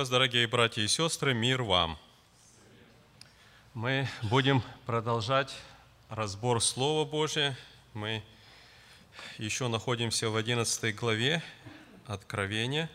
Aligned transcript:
Дорогие 0.00 0.46
братья 0.46 0.80
и 0.80 0.86
сестры, 0.86 1.34
мир 1.34 1.64
вам! 1.64 1.98
Мы 3.74 4.08
будем 4.22 4.62
продолжать 4.86 5.52
разбор 6.08 6.62
Слова 6.62 7.04
Божия. 7.04 7.58
Мы 7.94 8.22
еще 9.38 9.66
находимся 9.66 10.30
в 10.30 10.36
11 10.36 10.94
главе 10.94 11.42
Откровения. 12.06 12.88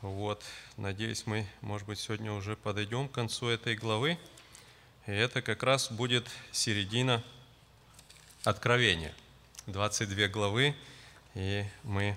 Вот, 0.00 0.42
надеюсь, 0.76 1.24
мы, 1.24 1.46
может 1.60 1.86
быть, 1.86 2.00
сегодня 2.00 2.32
уже 2.32 2.56
подойдем 2.56 3.08
к 3.08 3.12
концу 3.12 3.46
этой 3.46 3.76
главы. 3.76 4.18
И 5.06 5.12
это 5.12 5.40
как 5.40 5.62
раз 5.62 5.88
будет 5.92 6.28
середина 6.50 7.22
Откровения. 8.42 9.14
22 9.68 10.26
главы, 10.26 10.74
и 11.36 11.64
мы 11.84 12.16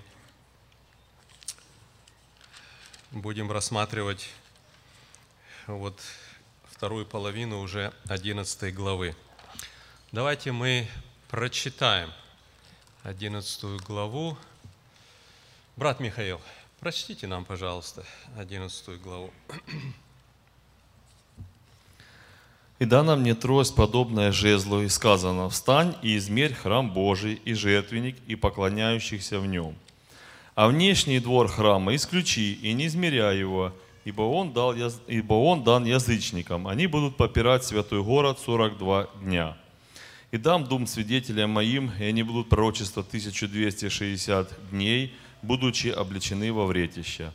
будем 3.10 3.50
рассматривать 3.50 4.28
вот 5.66 6.00
вторую 6.70 7.06
половину 7.06 7.60
уже 7.60 7.92
11 8.08 8.74
главы. 8.74 9.14
Давайте 10.12 10.52
мы 10.52 10.88
прочитаем 11.28 12.12
11 13.02 13.80
главу. 13.82 14.36
Брат 15.76 16.00
Михаил, 16.00 16.40
прочтите 16.80 17.26
нам, 17.26 17.44
пожалуйста, 17.44 18.04
11 18.36 19.00
главу. 19.00 19.30
«И 22.78 22.84
дана 22.84 23.16
мне 23.16 23.34
трость, 23.34 23.74
подобная 23.74 24.32
жезлу, 24.32 24.82
и 24.82 24.88
сказано, 24.88 25.48
«Встань 25.48 25.96
и 26.02 26.16
измерь 26.18 26.52
храм 26.52 26.92
Божий 26.92 27.34
и 27.34 27.54
жертвенник, 27.54 28.18
и 28.26 28.36
поклоняющихся 28.36 29.40
в 29.40 29.46
нем, 29.46 29.74
а 30.56 30.68
внешний 30.68 31.20
двор 31.20 31.48
храма 31.48 31.94
исключи 31.94 32.54
и 32.54 32.72
не 32.72 32.86
измеряй 32.86 33.38
его, 33.38 33.74
ибо 34.06 34.22
он, 34.22 34.54
дал, 34.54 34.74
ибо 35.06 35.34
он 35.34 35.62
дан 35.62 35.84
язычникам. 35.84 36.66
Они 36.66 36.86
будут 36.86 37.18
попирать 37.18 37.62
святой 37.62 38.02
город 38.02 38.38
42 38.42 39.08
дня. 39.20 39.56
И 40.32 40.38
дам 40.38 40.64
дум 40.64 40.86
свидетелям 40.86 41.50
моим, 41.50 41.92
и 42.00 42.04
они 42.04 42.22
будут 42.22 42.48
пророчество 42.48 43.02
1260 43.02 44.70
дней, 44.70 45.12
будучи 45.42 45.88
обличены 45.88 46.50
во 46.54 46.64
вретище. 46.64 47.32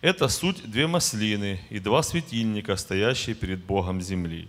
Это 0.00 0.26
суть 0.26 0.68
две 0.68 0.88
маслины 0.88 1.60
и 1.70 1.78
два 1.78 2.02
светильника, 2.02 2.74
стоящие 2.74 3.36
перед 3.36 3.64
Богом 3.64 4.02
земли. 4.02 4.48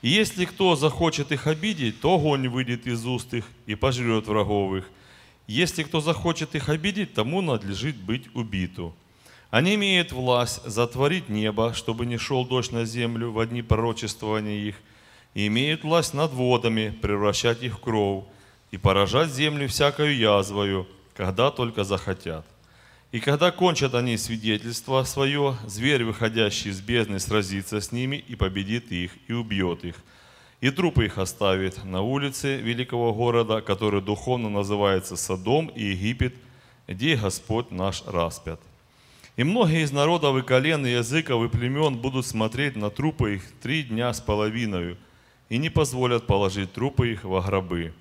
И 0.00 0.08
если 0.08 0.46
кто 0.46 0.76
захочет 0.76 1.30
их 1.30 1.46
обидеть, 1.46 2.00
то 2.00 2.14
огонь 2.14 2.48
выйдет 2.48 2.86
из 2.86 3.04
уст 3.04 3.34
их 3.34 3.44
и 3.66 3.74
пожрет 3.74 4.28
враговых– 4.28 4.88
если 5.46 5.82
кто 5.82 6.00
захочет 6.00 6.54
их 6.54 6.68
обидеть, 6.68 7.14
тому 7.14 7.42
надлежит 7.42 7.96
быть 7.96 8.24
убиту. 8.34 8.94
Они 9.50 9.74
имеют 9.74 10.12
власть 10.12 10.62
затворить 10.64 11.28
небо, 11.28 11.74
чтобы 11.74 12.06
не 12.06 12.18
шел 12.18 12.44
дождь 12.44 12.72
на 12.72 12.84
землю 12.84 13.30
в 13.30 13.38
одни 13.38 13.62
пророчествования 13.62 14.58
их, 14.58 14.76
и 15.34 15.46
имеют 15.46 15.84
власть 15.84 16.14
над 16.14 16.32
водами, 16.32 16.96
превращать 17.02 17.62
их 17.62 17.74
в 17.74 17.80
кровь, 17.80 18.24
и 18.70 18.78
поражать 18.78 19.30
землю 19.30 19.68
всякою 19.68 20.16
язвою, 20.16 20.88
когда 21.14 21.50
только 21.50 21.84
захотят. 21.84 22.44
И 23.12 23.20
когда 23.20 23.52
кончат 23.52 23.94
они 23.94 24.16
свидетельство 24.16 25.04
свое, 25.04 25.56
зверь, 25.66 26.04
выходящий 26.04 26.70
из 26.70 26.80
бездны, 26.80 27.20
сразится 27.20 27.80
с 27.80 27.92
ними 27.92 28.16
и 28.16 28.34
победит 28.34 28.90
их, 28.90 29.12
и 29.28 29.32
убьет 29.32 29.84
их– 29.84 29.96
и 30.64 30.70
трупы 30.70 31.04
их 31.04 31.18
оставит 31.18 31.84
на 31.84 32.00
улице 32.00 32.56
великого 32.56 33.12
города, 33.12 33.60
который 33.60 34.00
духовно 34.00 34.48
называется 34.48 35.14
Содом 35.14 35.66
и 35.66 35.82
Египет, 35.90 36.34
где 36.88 37.16
Господь 37.16 37.70
наш 37.70 38.02
распят. 38.06 38.58
И 39.36 39.44
многие 39.44 39.82
из 39.82 39.92
народов 39.92 40.38
и 40.38 40.40
колен, 40.40 40.86
и 40.86 40.92
языков, 40.92 41.44
и 41.44 41.54
племен 41.54 41.98
будут 41.98 42.24
смотреть 42.24 42.76
на 42.76 42.88
трупы 42.88 43.34
их 43.34 43.42
три 43.60 43.82
дня 43.82 44.10
с 44.10 44.22
половиной, 44.22 44.96
и 45.50 45.58
не 45.58 45.68
позволят 45.68 46.26
положить 46.26 46.72
трупы 46.72 47.12
их 47.12 47.24
во 47.24 47.42
гробы. 47.42 47.92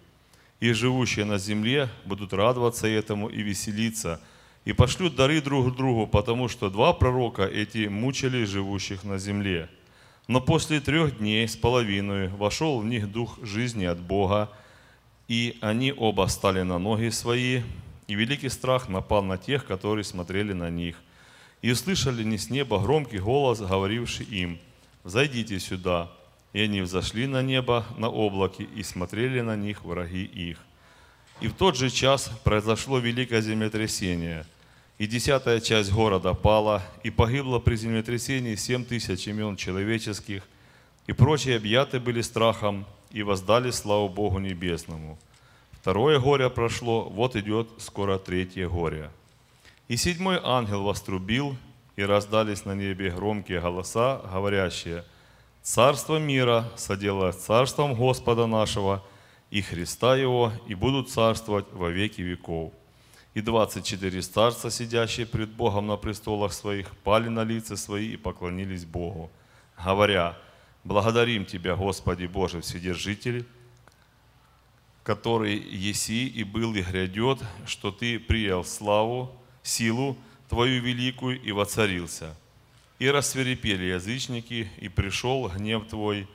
И 0.61 0.71
живущие 0.71 1.25
на 1.25 1.39
земле 1.39 1.89
будут 2.05 2.31
радоваться 2.31 2.87
этому 2.87 3.27
и 3.27 3.41
веселиться, 3.41 4.21
и 4.63 4.71
пошлют 4.71 5.17
дары 5.17 5.41
друг 5.41 5.75
другу, 5.75 6.07
потому 6.07 6.47
что 6.47 6.69
два 6.69 6.93
пророка 6.93 7.43
эти 7.43 7.87
мучили 7.87 8.45
живущих 8.45 9.03
на 9.03 9.17
земле– 9.17 9.67
но 10.27 10.39
после 10.39 10.79
трех 10.79 11.17
дней 11.17 11.47
с 11.47 11.55
половиной 11.55 12.29
вошел 12.29 12.79
в 12.79 12.85
них 12.85 13.11
дух 13.11 13.37
жизни 13.43 13.85
от 13.85 13.99
Бога, 13.99 14.49
и 15.27 15.57
они 15.61 15.93
оба 15.95 16.27
стали 16.27 16.61
на 16.61 16.79
ноги 16.79 17.09
свои, 17.09 17.61
и 18.07 18.15
великий 18.15 18.49
страх 18.49 18.89
напал 18.89 19.23
на 19.23 19.37
тех, 19.37 19.65
которые 19.65 20.03
смотрели 20.03 20.53
на 20.53 20.69
них. 20.69 20.97
И 21.61 21.71
услышали 21.71 22.23
не 22.23 22.37
с 22.37 22.49
неба 22.49 22.79
громкий 22.79 23.19
голос, 23.19 23.59
говоривший 23.59 24.25
им, 24.25 24.59
«Зайдите 25.03 25.59
сюда». 25.59 26.11
И 26.51 26.61
они 26.61 26.81
взошли 26.81 27.25
на 27.25 27.41
небо 27.41 27.85
на 27.97 28.09
облаке 28.09 28.63
и 28.63 28.83
смотрели 28.83 29.41
на 29.41 29.55
них 29.55 29.83
враги 29.83 30.23
их. 30.23 30.59
И 31.41 31.47
в 31.47 31.53
тот 31.53 31.75
же 31.75 31.89
час 31.89 32.29
произошло 32.43 32.99
великое 32.99 33.41
землетрясение– 33.41 34.45
и 34.97 35.07
десятая 35.07 35.59
часть 35.59 35.91
города 35.91 36.33
пала, 36.33 36.83
и 37.03 37.09
погибло 37.09 37.59
при 37.59 37.75
землетрясении 37.75 38.55
семь 38.55 38.85
тысяч 38.85 39.27
имен 39.27 39.55
человеческих, 39.55 40.43
и 41.07 41.13
прочие 41.13 41.57
объяты 41.57 41.99
были 41.99 42.21
страхом, 42.21 42.85
и 43.11 43.23
воздали 43.23 43.71
славу 43.71 44.09
Богу 44.09 44.39
Небесному. 44.39 45.17
Второе 45.71 46.19
горе 46.19 46.49
прошло, 46.49 47.03
вот 47.03 47.35
идет 47.35 47.69
скоро 47.77 48.17
третье 48.17 48.69
горе. 48.69 49.09
И 49.87 49.97
седьмой 49.97 50.39
ангел 50.41 50.83
вострубил, 50.83 51.57
и 51.95 52.03
раздались 52.03 52.65
на 52.65 52.73
небе 52.73 53.11
громкие 53.11 53.59
голоса, 53.59 54.21
говорящие, 54.31 55.03
«Царство 55.61 56.17
мира 56.17 56.69
соделает 56.75 57.35
царством 57.35 57.93
Господа 57.93 58.47
нашего 58.47 59.03
и 59.51 59.61
Христа 59.61 60.15
Его, 60.15 60.51
и 60.67 60.73
будут 60.73 61.09
царствовать 61.09 61.65
во 61.71 61.89
веки 61.89 62.21
веков». 62.21 62.73
И 63.33 63.41
24 63.41 64.21
старца, 64.21 64.69
сидящие 64.69 65.25
пред 65.25 65.49
Богом 65.49 65.87
на 65.87 65.97
престолах 65.97 66.53
своих, 66.53 66.95
пали 66.97 67.29
на 67.29 67.43
лица 67.43 67.75
свои 67.75 68.13
и 68.13 68.17
поклонились 68.17 68.85
Богу, 68.85 69.31
говоря, 69.83 70.37
«Благодарим 70.83 71.45
Тебя, 71.45 71.75
Господи 71.75 72.27
Боже 72.27 72.61
Вседержитель, 72.61 73.47
который 75.03 75.55
еси 75.57 76.27
и 76.27 76.43
был 76.43 76.75
и 76.75 76.83
грядет, 76.83 77.39
что 77.65 77.91
Ты 77.91 78.19
принял 78.19 78.63
славу, 78.63 79.35
силу 79.63 80.15
Твою 80.47 80.83
великую 80.83 81.41
и 81.41 81.51
воцарился. 81.51 82.35
И 82.99 83.09
рассверепели 83.09 83.85
язычники, 83.85 84.69
и 84.77 84.89
пришел 84.89 85.49
гнев 85.49 85.87
Твой, 85.87 86.27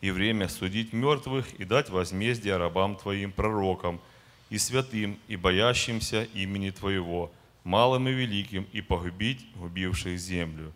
и 0.00 0.12
время 0.12 0.48
судить 0.48 0.92
мертвых 0.92 1.52
и 1.54 1.64
дать 1.64 1.90
возмездие 1.90 2.58
рабам 2.58 2.94
Твоим 2.94 3.32
пророкам– 3.32 4.00
и 4.54 4.58
святым, 4.58 5.18
и 5.26 5.34
боящимся 5.34 6.28
имени 6.32 6.70
Твоего, 6.70 7.32
малым 7.64 8.06
и 8.06 8.12
великим, 8.12 8.68
и 8.72 8.80
погубить 8.80 9.44
губивших 9.56 10.16
землю. 10.16 10.72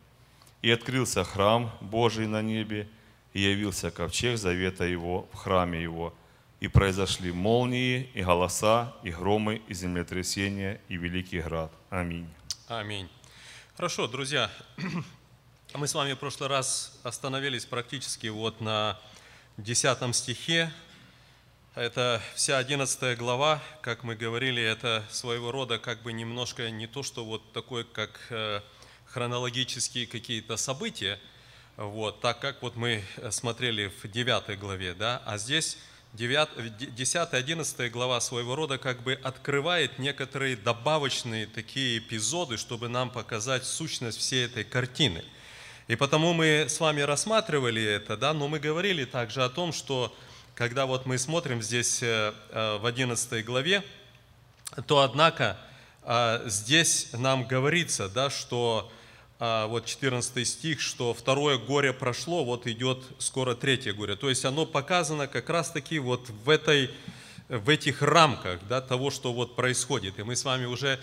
И 0.62 0.70
открылся 0.72 1.22
храм 1.22 1.70
Божий 1.80 2.26
на 2.26 2.42
небе, 2.42 2.88
и 3.34 3.40
явился 3.40 3.92
ковчег 3.92 4.36
завета 4.36 4.82
Его 4.82 5.28
в 5.32 5.36
храме 5.36 5.80
Его, 5.80 6.12
и 6.58 6.66
произошли 6.66 7.30
молнии, 7.30 8.10
и 8.14 8.22
голоса, 8.22 8.96
и 9.04 9.10
громы, 9.10 9.62
и 9.68 9.74
землетрясения, 9.74 10.80
и 10.88 10.96
великий 10.96 11.40
град. 11.40 11.70
Аминь. 11.88 12.28
Аминь. 12.66 13.08
Хорошо, 13.76 14.08
друзья, 14.08 14.50
мы 15.74 15.86
с 15.86 15.94
вами 15.94 16.14
в 16.14 16.18
прошлый 16.18 16.48
раз 16.48 16.98
остановились 17.04 17.64
практически 17.64 18.26
вот 18.26 18.60
на 18.60 18.98
10 19.56 20.16
стихе 20.16 20.72
это 21.78 22.20
вся 22.34 22.58
11 22.58 23.16
глава, 23.16 23.62
как 23.82 24.02
мы 24.02 24.16
говорили, 24.16 24.60
это 24.60 25.04
своего 25.10 25.52
рода 25.52 25.78
как 25.78 26.02
бы 26.02 26.12
немножко 26.12 26.70
не 26.70 26.88
то, 26.88 27.04
что 27.04 27.24
вот 27.24 27.52
такое, 27.52 27.84
как 27.84 28.18
э, 28.30 28.60
хронологические 29.06 30.08
какие-то 30.08 30.56
события, 30.56 31.20
вот, 31.76 32.20
так 32.20 32.40
как 32.40 32.62
вот 32.62 32.74
мы 32.74 33.04
смотрели 33.30 33.92
в 34.02 34.10
9 34.10 34.58
главе, 34.58 34.92
да, 34.94 35.22
а 35.24 35.38
здесь 35.38 35.78
9, 36.14 36.94
10, 36.96 37.28
11 37.32 37.92
глава 37.92 38.20
своего 38.20 38.56
рода 38.56 38.78
как 38.78 39.04
бы 39.04 39.12
открывает 39.12 40.00
некоторые 40.00 40.56
добавочные 40.56 41.46
такие 41.46 41.98
эпизоды, 41.98 42.56
чтобы 42.56 42.88
нам 42.88 43.08
показать 43.08 43.64
сущность 43.64 44.18
всей 44.18 44.46
этой 44.46 44.64
картины. 44.64 45.24
И 45.86 45.94
потому 45.94 46.32
мы 46.32 46.66
с 46.68 46.80
вами 46.80 47.02
рассматривали 47.02 47.82
это, 47.82 48.16
да, 48.16 48.34
но 48.34 48.48
мы 48.48 48.58
говорили 48.58 49.04
также 49.04 49.44
о 49.44 49.48
том, 49.48 49.72
что 49.72 50.14
когда 50.58 50.86
вот 50.86 51.06
мы 51.06 51.18
смотрим 51.18 51.62
здесь 51.62 52.02
э, 52.02 52.34
э, 52.50 52.78
в 52.78 52.86
11 52.86 53.44
главе, 53.44 53.84
то 54.88 55.02
однако 55.02 55.56
э, 56.02 56.42
здесь 56.46 57.10
нам 57.12 57.46
говорится, 57.46 58.08
да, 58.08 58.28
что 58.28 58.90
вот 59.38 59.86
14 59.86 60.48
стих, 60.48 60.80
что 60.80 61.14
второе 61.14 61.58
горе 61.58 61.92
прошло, 61.92 62.44
вот 62.44 62.66
идет 62.66 62.98
скоро 63.20 63.54
третье 63.54 63.92
горе. 63.92 64.16
То 64.16 64.28
есть 64.28 64.44
оно 64.44 64.66
показано 64.66 65.28
как 65.28 65.48
раз-таки 65.48 66.00
вот 66.00 66.28
в, 66.28 66.50
этой, 66.50 66.90
в 67.48 67.68
этих 67.68 68.02
рамках 68.02 68.58
да, 68.68 68.80
того, 68.80 69.12
что 69.12 69.32
вот 69.32 69.54
происходит. 69.54 70.18
И 70.18 70.24
мы 70.24 70.34
с 70.34 70.44
вами 70.44 70.64
уже 70.64 70.98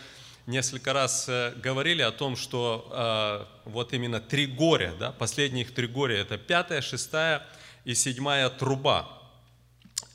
несколько 0.48 0.92
раз 0.92 1.30
говорили 1.64 2.02
о 2.02 2.12
том, 2.12 2.36
что 2.36 3.48
вот 3.64 3.94
именно 3.94 4.20
три 4.20 4.48
горя, 4.48 4.94
да, 5.00 5.14
последних 5.14 5.74
три 5.74 5.88
горя, 5.88 6.18
это 6.18 6.38
пятая, 6.38 6.82
шестая 6.82 7.42
и 7.86 7.96
седьмая 7.96 8.50
труба. 8.50 9.25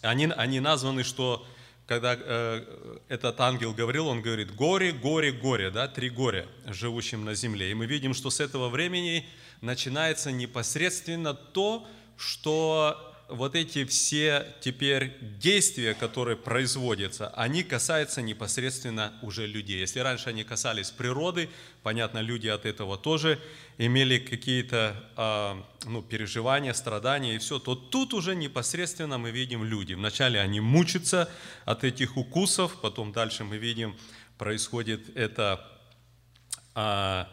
Они, 0.03 0.27
они 0.27 0.61
названы, 0.61 1.05
что 1.05 1.47
когда 1.87 2.17
э, 2.17 2.99
этот 3.09 3.41
ангел 3.41 3.75
говорил, 3.75 4.07
он 4.07 4.23
говорит, 4.23 4.55
горе, 4.55 4.93
горе, 4.93 5.33
горе, 5.33 5.71
да, 5.71 5.89
три 5.89 6.09
горя, 6.09 6.47
живущим 6.67 7.25
на 7.25 7.35
земле. 7.35 7.71
И 7.71 7.75
мы 7.75 7.87
видим, 7.87 8.15
что 8.15 8.31
с 8.31 8.39
этого 8.39 8.69
времени 8.69 9.27
начинается 9.61 10.31
непосредственно 10.31 11.35
то, 11.35 11.87
что 12.17 13.10
вот 13.31 13.55
эти 13.55 13.85
все 13.85 14.47
теперь 14.61 15.17
действия, 15.21 15.95
которые 15.95 16.37
производятся, 16.37 17.29
они 17.31 17.63
касаются 17.63 18.23
непосредственно 18.23 19.13
уже 19.23 19.47
людей. 19.47 19.81
Если 19.81 20.01
раньше 20.01 20.29
они 20.29 20.45
касались 20.45 20.91
природы, 20.91 21.49
понятно, 21.83 22.19
люди 22.19 22.49
от 22.49 22.67
этого 22.67 22.97
тоже 22.97 23.41
имели 23.79 24.19
какие-то 24.19 24.95
а, 25.17 25.67
ну, 25.87 26.03
переживания, 26.03 26.73
страдания 26.73 27.37
и 27.37 27.39
все, 27.39 27.59
то 27.59 27.75
тут 27.75 28.15
уже 28.15 28.35
непосредственно 28.35 29.19
мы 29.19 29.31
видим 29.31 29.65
люди. 29.65 29.95
Вначале 29.95 30.41
они 30.41 30.61
мучатся 30.61 31.31
от 31.65 31.85
этих 31.85 32.17
укусов, 32.17 32.81
потом 32.81 33.13
дальше 33.13 33.45
мы 33.45 33.57
видим, 33.57 33.97
происходит 34.37 35.17
это 35.17 35.67
а, 36.75 37.29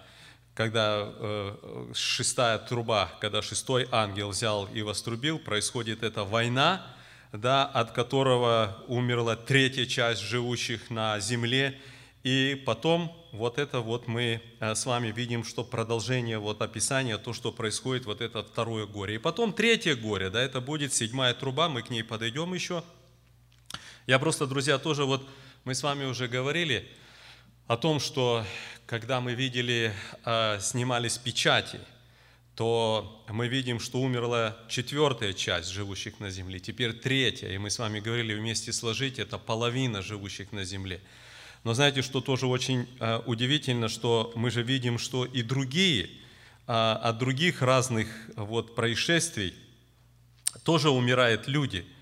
когда 0.57 1.13
э, 1.13 1.91
шестая 1.93 2.57
труба, 2.57 3.11
когда 3.21 3.43
шестой 3.43 3.87
ангел 3.91 4.29
взял 4.29 4.65
и 4.73 4.81
вострубил, 4.81 5.37
происходит 5.37 6.01
эта 6.01 6.23
война, 6.23 6.83
да, 7.31 7.63
от 7.63 7.91
которого 7.91 8.83
умерла 8.87 9.35
третья 9.35 9.85
часть 9.85 10.21
живущих 10.21 10.89
на 10.89 11.19
земле. 11.19 11.79
И 12.23 12.59
потом 12.65 13.15
вот 13.31 13.59
это 13.59 13.81
вот 13.81 14.07
мы 14.07 14.41
э, 14.59 14.73
с 14.73 14.87
вами 14.87 15.11
видим, 15.11 15.43
что 15.43 15.63
продолжение 15.63 16.39
вот 16.39 16.59
описания, 16.63 17.19
то, 17.19 17.33
что 17.33 17.51
происходит, 17.51 18.05
вот 18.05 18.21
это 18.21 18.41
второе 18.41 18.87
горе. 18.87 19.15
И 19.15 19.19
потом 19.19 19.53
третье 19.53 19.93
горе, 19.93 20.31
да, 20.31 20.41
это 20.41 20.59
будет 20.59 20.91
седьмая 20.91 21.35
труба, 21.35 21.69
мы 21.69 21.83
к 21.83 21.91
ней 21.91 22.03
подойдем 22.03 22.55
еще. 22.55 22.83
Я 24.07 24.17
просто, 24.17 24.47
друзья, 24.47 24.79
тоже 24.79 25.05
вот, 25.05 25.23
мы 25.65 25.75
с 25.75 25.83
вами 25.83 26.05
уже 26.05 26.27
говорили 26.27 26.89
о 27.67 27.77
том, 27.77 27.99
что 27.99 28.43
когда 28.87 29.19
мы 29.19 29.33
видели, 29.33 29.93
а, 30.23 30.59
снимались 30.59 31.17
печати, 31.17 31.79
то 32.55 33.23
мы 33.29 33.49
видим, 33.49 33.79
что 33.79 33.99
умерла 33.99 34.57
четвертая 34.69 35.33
часть 35.33 35.69
живущих 35.69 36.19
на 36.19 36.31
земле, 36.31 36.59
теперь 36.59 36.93
третья, 36.93 37.49
и 37.49 37.57
мы 37.59 37.69
с 37.69 37.77
вами 37.77 37.99
говорили 37.99 38.33
вместе 38.33 38.73
сложить, 38.73 39.19
это 39.19 39.37
половина 39.37 40.01
живущих 40.01 40.53
на 40.53 40.63
земле. 40.63 41.01
Но 41.65 41.73
знаете, 41.73 42.01
что 42.01 42.21
тоже 42.21 42.47
очень 42.47 42.87
а, 42.99 43.21
удивительно, 43.25 43.89
что 43.89 44.31
мы 44.35 44.49
же 44.49 44.63
видим, 44.63 44.97
что 44.97 45.25
и 45.25 45.43
другие, 45.43 46.09
а, 46.65 46.95
от 46.95 47.17
других 47.17 47.61
разных 47.61 48.07
вот 48.37 48.73
происшествий 48.73 49.53
тоже 50.63 50.89
умирают 50.89 51.47
люди– 51.47 51.85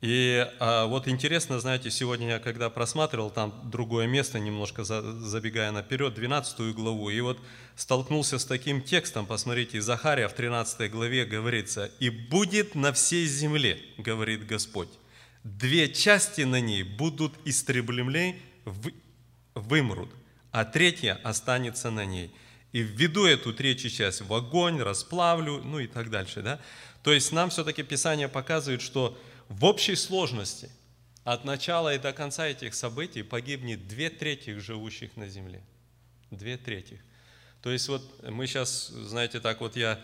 и 0.00 0.46
а, 0.60 0.86
вот 0.86 1.08
интересно, 1.08 1.58
знаете, 1.58 1.90
сегодня 1.90 2.28
я 2.28 2.38
когда 2.38 2.70
просматривал 2.70 3.30
там 3.30 3.52
другое 3.64 4.06
место, 4.06 4.38
немножко 4.38 4.84
за, 4.84 5.02
забегая 5.20 5.72
наперед, 5.72 6.14
12 6.14 6.74
главу, 6.74 7.10
и 7.10 7.20
вот 7.20 7.38
столкнулся 7.74 8.38
с 8.38 8.44
таким 8.44 8.80
текстом, 8.80 9.26
посмотрите, 9.26 9.80
Захария 9.80 10.28
в 10.28 10.34
13 10.34 10.90
главе 10.90 11.24
говорится, 11.24 11.90
«И 11.98 12.10
будет 12.10 12.76
на 12.76 12.92
всей 12.92 13.26
земле, 13.26 13.80
говорит 13.96 14.46
Господь, 14.46 14.90
две 15.42 15.92
части 15.92 16.42
на 16.42 16.60
ней 16.60 16.84
будут 16.84 17.32
истреблены, 17.44 18.36
вымрут, 19.54 20.10
а 20.52 20.64
третья 20.64 21.18
останется 21.24 21.90
на 21.90 22.04
ней. 22.04 22.30
И 22.72 22.80
введу 22.80 23.24
эту 23.24 23.52
третью 23.52 23.90
часть 23.90 24.20
в 24.20 24.32
огонь, 24.32 24.80
расплавлю, 24.80 25.62
ну 25.64 25.78
и 25.78 25.86
так 25.86 26.10
дальше. 26.10 26.42
Да? 26.42 26.60
То 27.02 27.12
есть 27.12 27.32
нам 27.32 27.50
все-таки 27.50 27.82
Писание 27.82 28.28
показывает, 28.28 28.82
что 28.82 29.18
в 29.48 29.64
общей 29.64 29.96
сложности 29.96 30.70
от 31.24 31.44
начала 31.44 31.94
и 31.94 31.98
до 31.98 32.12
конца 32.12 32.46
этих 32.46 32.74
событий 32.74 33.22
погибнет 33.22 33.86
две 33.88 34.10
трети 34.10 34.58
живущих 34.58 35.16
на 35.16 35.28
земле. 35.28 35.62
Две 36.30 36.56
трети. 36.56 37.00
То 37.62 37.70
есть 37.70 37.88
вот 37.88 38.02
мы 38.22 38.46
сейчас, 38.46 38.88
знаете, 38.88 39.40
так 39.40 39.60
вот 39.60 39.76
я, 39.76 40.00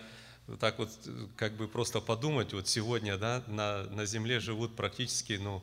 так 0.60 0.78
вот 0.78 0.90
как 1.36 1.54
бы 1.54 1.68
просто 1.68 2.00
подумать, 2.00 2.52
вот 2.52 2.68
сегодня, 2.68 3.16
да, 3.16 3.42
на, 3.46 3.84
на 3.84 4.06
земле 4.06 4.40
живут 4.40 4.74
практически, 4.76 5.34
ну, 5.34 5.62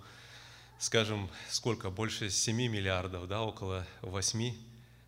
скажем, 0.79 1.29
сколько, 1.49 1.89
больше 1.89 2.29
7 2.29 2.55
миллиардов, 2.55 3.27
да, 3.27 3.41
около 3.41 3.85
8 4.01 4.55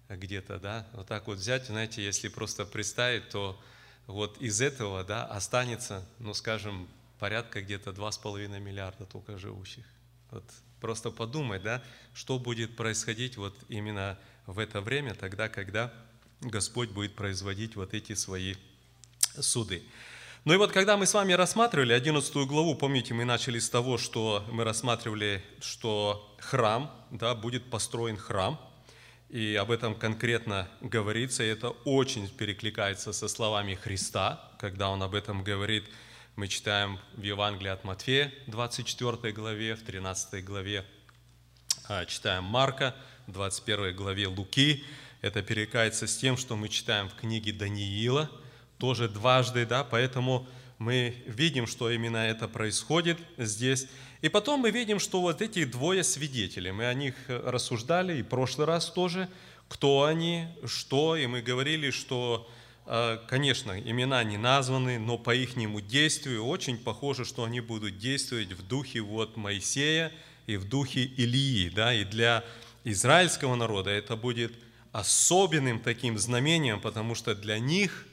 где-то, 0.09 0.59
да, 0.59 0.85
вот 0.93 1.07
так 1.07 1.27
вот 1.27 1.37
взять, 1.37 1.65
знаете, 1.65 2.03
если 2.03 2.27
просто 2.27 2.65
представить, 2.65 3.29
то 3.29 3.59
вот 4.05 4.37
из 4.39 4.61
этого, 4.61 5.03
да, 5.03 5.25
останется, 5.25 6.05
ну, 6.19 6.33
скажем, 6.33 6.87
порядка 7.23 7.61
где-то 7.61 7.91
2,5 7.91 8.59
миллиарда 8.59 9.05
только 9.05 9.37
живущих. 9.37 9.85
Вот 10.29 10.43
просто 10.81 11.09
подумай, 11.09 11.57
да, 11.57 11.81
что 12.13 12.37
будет 12.37 12.75
происходить 12.75 13.37
вот 13.37 13.55
именно 13.69 14.19
в 14.45 14.59
это 14.59 14.81
время, 14.81 15.13
тогда, 15.15 15.47
когда 15.47 15.93
Господь 16.41 16.89
будет 16.89 17.15
производить 17.15 17.77
вот 17.77 17.93
эти 17.93 18.13
свои 18.13 18.55
суды. 19.39 19.83
Ну 20.43 20.53
и 20.53 20.57
вот 20.57 20.73
когда 20.73 20.97
мы 20.97 21.05
с 21.05 21.13
вами 21.13 21.31
рассматривали 21.31 21.93
11 21.93 22.35
главу, 22.45 22.75
помните, 22.75 23.13
мы 23.13 23.23
начали 23.23 23.59
с 23.59 23.69
того, 23.69 23.97
что 23.97 24.45
мы 24.51 24.65
рассматривали, 24.65 25.41
что 25.61 26.35
храм, 26.39 26.91
да, 27.09 27.35
будет 27.35 27.69
построен 27.69 28.17
храм, 28.17 28.59
и 29.29 29.55
об 29.55 29.71
этом 29.71 29.95
конкретно 29.95 30.67
говорится, 30.81 31.41
и 31.41 31.47
это 31.47 31.69
очень 31.85 32.27
перекликается 32.27 33.13
со 33.13 33.29
словами 33.29 33.75
Христа, 33.75 34.51
когда 34.59 34.89
Он 34.89 35.01
об 35.01 35.15
этом 35.15 35.41
говорит– 35.41 35.85
мы 36.35 36.47
читаем 36.47 37.00
в 37.15 37.21
Евангелии 37.21 37.69
от 37.69 37.83
Матфея, 37.83 38.33
24 38.47 39.33
главе, 39.33 39.75
в 39.75 39.83
13 39.83 40.44
главе 40.44 40.83
а, 41.88 42.06
читаем 42.06 42.44
Марка, 42.44 42.95
в 43.27 43.31
21 43.33 43.95
главе 43.95 44.27
Луки. 44.27 44.83
Это 45.21 45.44
перекается 45.44 46.07
с 46.07 46.18
тем, 46.18 46.35
что 46.38 46.56
мы 46.56 46.69
читаем 46.69 47.07
в 47.07 47.13
книге 47.13 47.53
Даниила, 47.53 48.31
тоже 48.80 49.09
дважды, 49.09 49.68
да, 49.68 49.83
поэтому 49.83 50.47
мы 50.80 51.15
видим, 51.27 51.68
что 51.68 51.91
именно 51.91 52.18
это 52.18 52.47
происходит 52.47 53.19
здесь. 53.38 53.88
И 54.21 54.30
потом 54.30 54.62
мы 54.62 54.71
видим, 54.71 55.00
что 55.00 55.21
вот 55.21 55.39
эти 55.41 55.65
двое 55.65 56.03
свидетелей, 56.03 56.71
мы 56.71 56.88
о 56.88 56.95
них 56.95 57.13
рассуждали 57.27 58.18
и 58.18 58.24
в 58.24 58.27
прошлый 58.27 58.65
раз 58.65 58.89
тоже, 58.89 59.30
кто 59.69 60.03
они, 60.03 60.47
что, 60.65 61.15
и 61.15 61.27
мы 61.27 61.44
говорили, 61.44 61.91
что 61.91 62.50
конечно, 63.27 63.80
имена 63.80 64.24
не 64.24 64.38
названы, 64.38 65.00
но 65.00 65.18
по 65.18 65.33
их 65.33 65.56
действию 65.87 66.45
очень 66.45 66.78
похоже, 66.78 67.25
что 67.25 67.44
они 67.44 67.61
будут 67.61 67.97
действовать 67.97 68.52
в 68.52 68.68
духе 68.68 69.02
вот 69.02 69.37
Моисея 69.37 70.11
и 70.47 70.57
в 70.57 70.68
духе 70.68 71.04
Илии. 71.04 71.69
Да? 71.69 71.94
И 71.94 72.04
для 72.04 72.44
израильского 72.83 73.56
народа 73.56 73.90
это 73.90 74.16
будет 74.16 74.54
особенным 74.92 75.80
таким 75.80 76.18
знамением, 76.18 76.80
потому 76.80 77.16
что 77.16 77.33
для 77.33 77.57
них, 77.57 78.06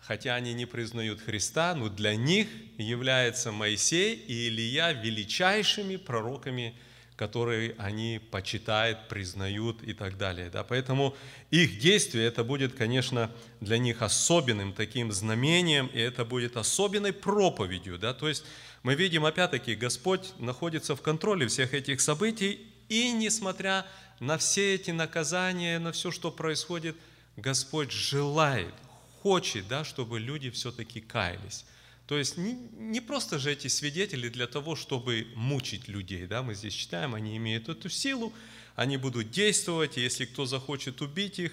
хотя 0.00 0.34
они 0.34 0.52
не 0.54 0.66
признают 0.66 1.20
Христа, 1.20 1.74
но 1.74 1.88
для 1.88 2.16
них 2.16 2.48
является 2.76 3.52
Моисей 3.52 4.14
и 4.14 4.48
Илия 4.48 4.92
величайшими 4.92 5.96
пророками 5.96 6.74
которые 7.16 7.76
они 7.78 8.20
почитают, 8.30 9.08
признают 9.08 9.82
и 9.82 9.92
так 9.92 10.18
далее. 10.18 10.50
Да? 10.50 10.64
Поэтому 10.64 11.14
их 11.50 11.78
действие, 11.78 12.26
это 12.26 12.42
будет, 12.42 12.74
конечно, 12.74 13.30
для 13.60 13.78
них 13.78 14.02
особенным 14.02 14.72
таким 14.72 15.12
знамением, 15.12 15.86
и 15.86 15.98
это 16.00 16.24
будет 16.24 16.56
особенной 16.56 17.12
проповедью. 17.12 17.98
Да? 17.98 18.14
То 18.14 18.28
есть 18.28 18.44
мы 18.82 18.96
видим, 18.96 19.24
опять-таки, 19.24 19.76
Господь 19.76 20.32
находится 20.38 20.96
в 20.96 21.02
контроле 21.02 21.46
всех 21.46 21.72
этих 21.72 22.00
событий, 22.00 22.66
и 22.88 23.12
несмотря 23.12 23.86
на 24.20 24.36
все 24.36 24.74
эти 24.74 24.90
наказания, 24.90 25.78
на 25.78 25.92
все, 25.92 26.10
что 26.10 26.30
происходит, 26.30 26.96
Господь 27.36 27.90
желает, 27.90 28.74
хочет, 29.22 29.66
да, 29.68 29.84
чтобы 29.84 30.20
люди 30.20 30.50
все-таки 30.50 31.00
каялись. 31.00 31.64
То 32.06 32.18
есть 32.18 32.36
не, 32.36 32.52
не 32.72 33.00
просто 33.00 33.38
же 33.38 33.52
эти 33.52 33.68
свидетели 33.68 34.28
для 34.28 34.46
того, 34.46 34.76
чтобы 34.76 35.26
мучить 35.34 35.88
людей. 35.88 36.26
Да? 36.26 36.42
Мы 36.42 36.54
здесь 36.54 36.74
читаем, 36.74 37.14
они 37.14 37.36
имеют 37.36 37.68
эту 37.68 37.88
силу, 37.88 38.32
они 38.76 38.96
будут 38.96 39.30
действовать, 39.30 39.96
и 39.96 40.02
если 40.02 40.26
кто 40.26 40.44
захочет 40.44 41.00
убить 41.00 41.38
их, 41.38 41.52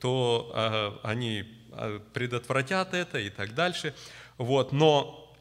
то 0.00 0.52
э, 0.54 1.06
они 1.06 1.44
предотвратят 2.12 2.94
это 2.94 3.20
и 3.20 3.30
так 3.30 3.54
дальше. 3.54 3.94
Вот. 4.38 4.72
Но 4.72 5.32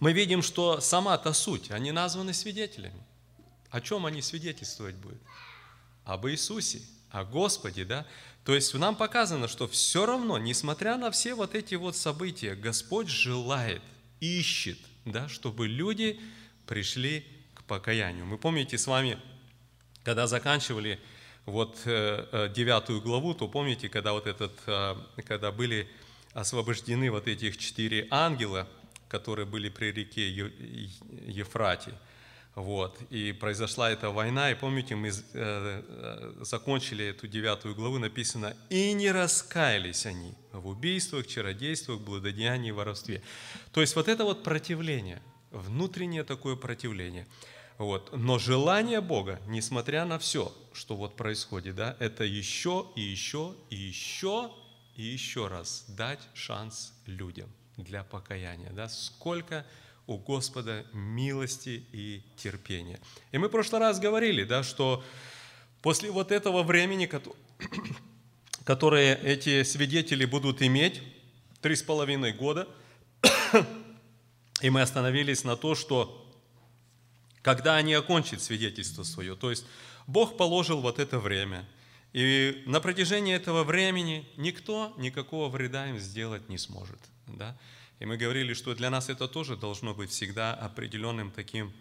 мы 0.00 0.12
видим, 0.12 0.42
что 0.42 0.80
сама-то 0.80 1.32
суть, 1.32 1.70
они 1.70 1.92
названы 1.92 2.32
свидетелями. 2.32 3.02
О 3.70 3.80
чем 3.80 4.06
они 4.06 4.22
свидетельствовать 4.22 4.96
будут? 4.96 5.20
Об 6.04 6.26
Иисусе, 6.26 6.82
о 7.10 7.24
Господе, 7.24 7.84
да? 7.84 8.06
То 8.44 8.54
есть 8.54 8.74
нам 8.74 8.96
показано, 8.96 9.46
что 9.46 9.68
все 9.68 10.04
равно, 10.04 10.36
несмотря 10.38 10.96
на 10.96 11.10
все 11.10 11.34
вот 11.34 11.54
эти 11.54 11.76
вот 11.76 11.96
события, 11.96 12.54
Господь 12.54 13.08
желает, 13.08 13.82
ищет, 14.20 14.78
да, 15.04 15.28
чтобы 15.28 15.68
люди 15.68 16.20
пришли 16.66 17.24
к 17.54 17.62
покаянию. 17.64 18.26
Мы 18.26 18.38
помните 18.38 18.78
с 18.78 18.86
вами, 18.86 19.18
когда 20.02 20.26
заканчивали 20.26 20.98
вот 21.46 21.78
э, 21.84 22.26
э, 22.32 22.48
девятую 22.54 23.00
главу, 23.00 23.34
то 23.34 23.48
помните, 23.48 23.88
когда 23.88 24.12
вот 24.12 24.26
этот, 24.26 24.52
э, 24.66 24.96
когда 25.24 25.52
были 25.52 25.88
освобождены 26.34 27.10
вот 27.10 27.28
этих 27.28 27.58
четыре 27.58 28.08
ангела, 28.10 28.68
которые 29.08 29.46
были 29.46 29.68
при 29.68 29.92
реке 29.92 30.28
Ефрате, 31.26 31.92
вот, 32.54 32.98
и 33.10 33.32
произошла 33.32 33.90
эта 33.90 34.10
война, 34.10 34.50
и 34.50 34.54
помните, 34.54 34.94
мы 34.94 35.10
закончили 36.42 37.06
эту 37.06 37.26
девятую 37.26 37.74
главу, 37.74 37.98
написано, 37.98 38.54
«И 38.68 38.92
не 38.92 39.10
раскаялись 39.10 40.06
они 40.06 40.34
в 40.52 40.66
убийствах, 40.68 41.26
чародействах, 41.26 42.00
блудодеянии, 42.00 42.70
воровстве». 42.70 43.22
То 43.72 43.80
есть 43.80 43.96
вот 43.96 44.08
это 44.08 44.24
вот 44.24 44.42
противление, 44.42 45.22
внутреннее 45.50 46.24
такое 46.24 46.56
противление– 46.56 47.26
вот. 47.78 48.16
Но 48.16 48.38
желание 48.38 49.00
Бога, 49.00 49.40
несмотря 49.46 50.04
на 50.04 50.18
все, 50.18 50.54
что 50.72 50.94
вот 50.94 51.16
происходит, 51.16 51.74
да, 51.74 51.96
это 51.98 52.22
еще 52.22 52.86
и 52.94 53.00
еще 53.00 53.56
и 53.70 53.76
еще 53.76 54.52
и 54.94 55.02
еще 55.02 55.48
раз 55.48 55.84
дать 55.88 56.20
шанс 56.34 56.92
людям 57.06 57.48
для 57.76 58.04
покаяния. 58.04 58.70
Да? 58.70 58.88
Сколько 58.88 59.66
у 60.06 60.18
Господа 60.18 60.84
милости 60.92 61.84
и 61.92 62.22
терпения. 62.36 63.00
И 63.30 63.38
мы 63.38 63.48
в 63.48 63.50
прошлый 63.50 63.80
раз 63.80 64.00
говорили, 64.00 64.44
да, 64.44 64.62
что 64.62 65.04
после 65.80 66.10
вот 66.10 66.32
этого 66.32 66.62
времени, 66.62 67.10
которое 68.64 69.14
эти 69.14 69.62
свидетели 69.62 70.24
будут 70.24 70.62
иметь, 70.62 71.02
три 71.60 71.76
с 71.76 71.82
половиной 71.82 72.32
года, 72.32 72.68
и 74.60 74.70
мы 74.70 74.82
остановились 74.82 75.44
на 75.44 75.56
то, 75.56 75.74
что 75.74 76.18
когда 77.42 77.76
они 77.76 77.94
окончат 77.94 78.40
свидетельство 78.40 79.02
свое. 79.02 79.36
То 79.36 79.50
есть 79.50 79.66
Бог 80.06 80.36
положил 80.36 80.80
вот 80.80 80.98
это 80.98 81.18
время. 81.18 81.68
И 82.12 82.62
на 82.66 82.80
протяжении 82.80 83.34
этого 83.34 83.64
времени 83.64 84.28
никто 84.36 84.92
никакого 84.96 85.48
вреда 85.48 85.88
им 85.88 85.98
сделать 85.98 86.48
не 86.48 86.58
сможет. 86.58 86.98
Да? 87.26 87.56
И 88.02 88.04
мы 88.04 88.16
говорили, 88.16 88.52
что 88.52 88.74
для 88.74 88.90
нас 88.90 89.08
это 89.10 89.28
тоже 89.28 89.56
должно 89.56 89.94
быть 89.94 90.10
всегда 90.10 90.54
определенным 90.54 91.30
таким 91.30 91.72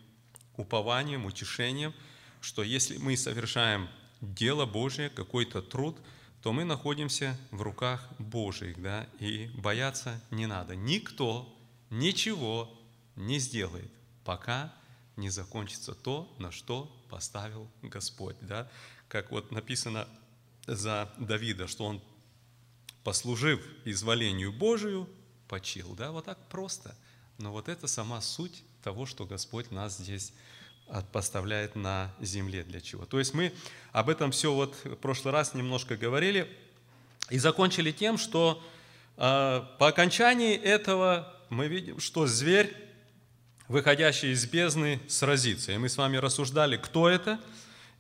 упованием, 0.55 1.25
утешением, 1.25 1.95
что 2.41 2.61
если 2.61 2.97
мы 2.97 3.17
совершаем 3.17 3.89
дело 4.21 4.67
Божье, 4.67 5.09
какой-то 5.09 5.63
труд, 5.63 5.97
то 6.43 6.53
мы 6.53 6.63
находимся 6.63 7.35
в 7.49 7.63
руках 7.63 8.07
Божьих, 8.19 8.79
да, 8.79 9.07
и 9.19 9.49
бояться 9.55 10.21
не 10.29 10.45
надо. 10.45 10.75
Никто 10.75 11.51
ничего 11.89 12.71
не 13.15 13.39
сделает, 13.39 13.91
пока 14.23 14.71
не 15.15 15.31
закончится 15.31 15.95
то, 15.95 16.31
на 16.37 16.51
что 16.51 16.95
поставил 17.09 17.67
Господь. 17.81 18.35
Да? 18.41 18.69
Как 19.07 19.31
вот 19.31 19.49
написано 19.49 20.07
за 20.67 21.11
Давида, 21.17 21.67
что 21.67 21.85
он, 21.85 22.01
послужив 23.03 23.65
изволению 23.85 24.53
Божию, 24.53 25.09
почил. 25.51 25.93
Да? 25.96 26.12
Вот 26.12 26.25
так 26.25 26.38
просто. 26.48 26.96
Но 27.38 27.51
вот 27.51 27.67
это 27.67 27.88
сама 27.88 28.22
суть 28.22 28.63
того, 28.84 29.05
что 29.05 29.25
Господь 29.25 29.70
нас 29.70 29.98
здесь 29.98 30.31
поставляет 31.12 31.75
на 31.75 32.13
земле 32.22 32.63
для 32.63 32.79
чего. 32.79 33.05
То 33.05 33.20
есть 33.20 33.34
мы 33.34 33.51
об 33.91 34.10
этом 34.10 34.31
все 34.31 34.53
вот 34.53 34.75
в 34.86 34.96
прошлый 34.96 35.34
раз 35.34 35.53
немножко 35.53 35.98
говорили 35.98 36.48
и 37.29 37.38
закончили 37.38 37.91
тем, 37.91 38.17
что 38.17 38.63
э, 39.17 39.62
по 39.77 39.88
окончании 39.88 40.55
этого 40.55 41.34
мы 41.50 41.67
видим, 41.67 42.00
что 42.00 42.27
зверь 42.27 42.74
выходящий 43.67 44.31
из 44.31 44.46
бездны, 44.46 45.00
сразится. 45.08 45.72
И 45.72 45.77
мы 45.77 45.88
с 45.88 45.98
вами 45.98 46.17
рассуждали, 46.17 46.77
кто 46.77 47.10
это. 47.10 47.39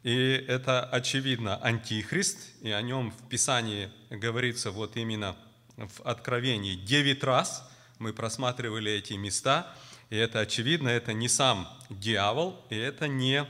И 0.03 0.45
это, 0.47 0.83
очевидно, 0.83 1.57
Антихрист, 1.57 2.37
и 2.61 2.71
о 2.71 2.81
нем 2.81 3.11
в 3.11 3.29
Писании 3.29 3.89
говорится 4.09 4.71
вот 4.71 4.97
именно 4.97 5.35
в 5.77 6.01
Откровении 6.01 6.75
девять 6.75 7.23
раз. 7.23 7.69
Мы 7.99 8.13
просматривали 8.13 8.91
эти 8.91 9.13
места, 9.13 9.73
и 10.09 10.15
это 10.15 10.39
очевидно, 10.39 10.89
это 10.89 11.13
не 11.13 11.27
сам 11.27 11.67
дьявол, 11.89 12.63
и 12.69 12.75
это 12.75 13.07
не 13.07 13.45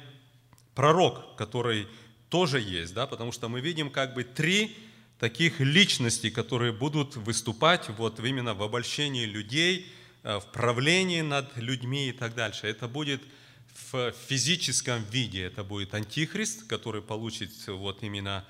пророк, 0.76 1.36
который 1.36 1.88
тоже 2.30 2.60
есть, 2.60 2.94
да, 2.94 3.08
потому 3.08 3.32
что 3.32 3.50
мы 3.50 3.62
видим 3.62 3.90
как 3.90 4.14
бы 4.14 4.24
три 4.24 4.78
таких 5.20 5.60
личности, 5.60 6.30
которые 6.30 6.74
будут 6.74 7.16
выступать 7.16 7.90
вот 7.90 8.20
именно 8.20 8.54
в 8.54 8.64
обольщении 8.64 9.26
людей– 9.26 9.92
Э, 10.24 10.40
в 10.40 10.46
правлении 10.52 11.22
над 11.22 11.58
людьми 11.58 12.10
и 12.10 12.12
так 12.12 12.36
дальше. 12.36 12.68
Это 12.68 12.88
будет 12.88 13.22
в 13.92 14.12
физическом 14.28 15.04
виде, 15.06 15.44
это 15.44 15.64
будет 15.64 15.96
антихрист, 15.96 16.68
который 16.68 17.02
получит 17.02 17.52
вот 17.68 18.04
именно 18.04 18.46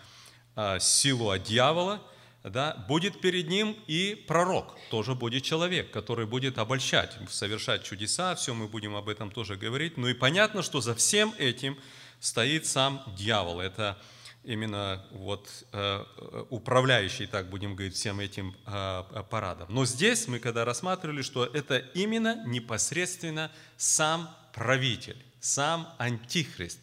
э, 0.57 0.79
силу 0.81 1.29
от 1.29 1.43
дьявола, 1.43 2.01
да, 2.43 2.75
будет 2.88 3.21
перед 3.21 3.48
ним 3.48 3.77
и 3.88 4.15
пророк, 4.27 4.75
тоже 4.89 5.13
будет 5.13 5.43
человек, 5.43 5.91
который 5.91 6.25
будет 6.25 6.57
обольщать, 6.57 7.15
совершать 7.29 7.83
чудеса, 7.83 8.36
все 8.36 8.53
мы 8.53 8.67
будем 8.67 8.95
об 8.95 9.10
этом 9.10 9.29
тоже 9.31 9.55
говорить. 9.55 9.98
Ну 9.98 10.07
и 10.07 10.13
понятно, 10.13 10.63
что 10.63 10.81
за 10.81 10.95
всем 10.95 11.33
этим 11.38 11.77
стоит 12.19 12.65
сам 12.65 13.03
дьявол. 13.15 13.60
Это 13.60 13.98
именно 14.43 15.05
вот 15.12 15.48
э, 15.71 16.03
управляющий, 16.50 17.27
так 17.27 17.50
будем 17.50 17.75
говорить, 17.75 17.95
всем 17.95 18.19
этим 18.19 18.55
э, 18.65 19.24
парадом. 19.29 19.67
Но 19.69 19.86
здесь 19.86 20.27
мы 20.27 20.39
когда 20.39 20.65
рассматривали, 20.65 21.21
что 21.21 21.45
это 21.45 21.77
именно 21.77 22.43
непосредственно 22.48 23.51
сам 23.77 24.29
правитель, 24.53 25.24
сам 25.39 25.88
антихрист. 26.00 26.79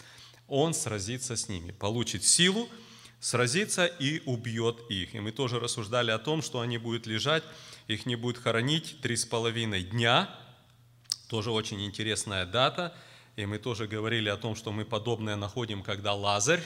Он 0.46 0.72
сразится 0.72 1.36
с 1.36 1.48
ними, 1.48 1.72
получит 1.72 2.24
силу, 2.24 2.68
сразится 3.20 3.86
и 3.86 4.22
убьет 4.26 4.78
их. 4.88 5.14
И 5.14 5.20
мы 5.20 5.32
тоже 5.32 5.58
рассуждали 5.58 6.10
о 6.10 6.18
том, 6.18 6.42
что 6.42 6.60
они 6.60 6.78
будут 6.78 7.06
лежать, 7.06 7.42
их 7.86 8.06
не 8.06 8.16
будут 8.16 8.38
хоронить 8.38 9.00
три 9.00 9.16
с 9.16 9.24
половиной 9.24 9.82
дня. 9.82 10.28
Тоже 11.28 11.50
очень 11.50 11.84
интересная 11.84 12.46
дата. 12.46 12.94
И 13.36 13.46
мы 13.46 13.58
тоже 13.58 13.86
говорили 13.86 14.28
о 14.28 14.36
том, 14.36 14.56
что 14.56 14.72
мы 14.72 14.84
подобное 14.84 15.36
находим, 15.36 15.82
когда 15.82 16.12
Лазарь, 16.12 16.62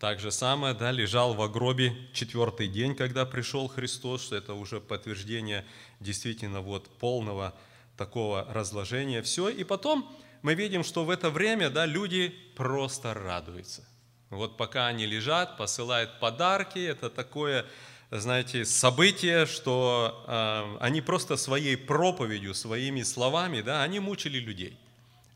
так 0.00 0.18
же 0.18 0.30
самое, 0.30 0.74
да, 0.74 0.90
лежал 0.90 1.34
в 1.34 1.52
гробе 1.52 1.94
четвертый 2.12 2.68
день, 2.68 2.96
когда 2.96 3.26
пришел 3.26 3.68
Христос, 3.68 4.22
что 4.22 4.34
это 4.34 4.54
уже 4.54 4.80
подтверждение 4.80 5.64
действительно 6.00 6.62
вот 6.62 6.88
полного 6.98 7.54
такого 7.96 8.46
разложения. 8.52 9.22
Все, 9.22 9.50
и 9.50 9.62
потом 9.62 10.10
мы 10.42 10.54
видим, 10.54 10.84
что 10.84 11.04
в 11.04 11.10
это 11.10 11.30
время, 11.30 11.68
да, 11.68 11.84
люди 11.86 12.34
просто 12.56 13.14
радуются. 13.14 13.86
Вот 14.30 14.56
пока 14.56 14.86
они 14.86 15.06
лежат, 15.06 15.56
посылают 15.56 16.18
подарки, 16.20 16.78
это 16.78 17.10
такое, 17.10 17.66
знаете, 18.10 18.64
событие, 18.64 19.44
что 19.46 20.24
э, 20.26 20.76
они 20.80 21.00
просто 21.00 21.36
своей 21.36 21.76
проповедью, 21.76 22.54
своими 22.54 23.02
словами, 23.02 23.60
да, 23.60 23.82
они 23.82 24.00
мучили 24.00 24.38
людей. 24.38 24.78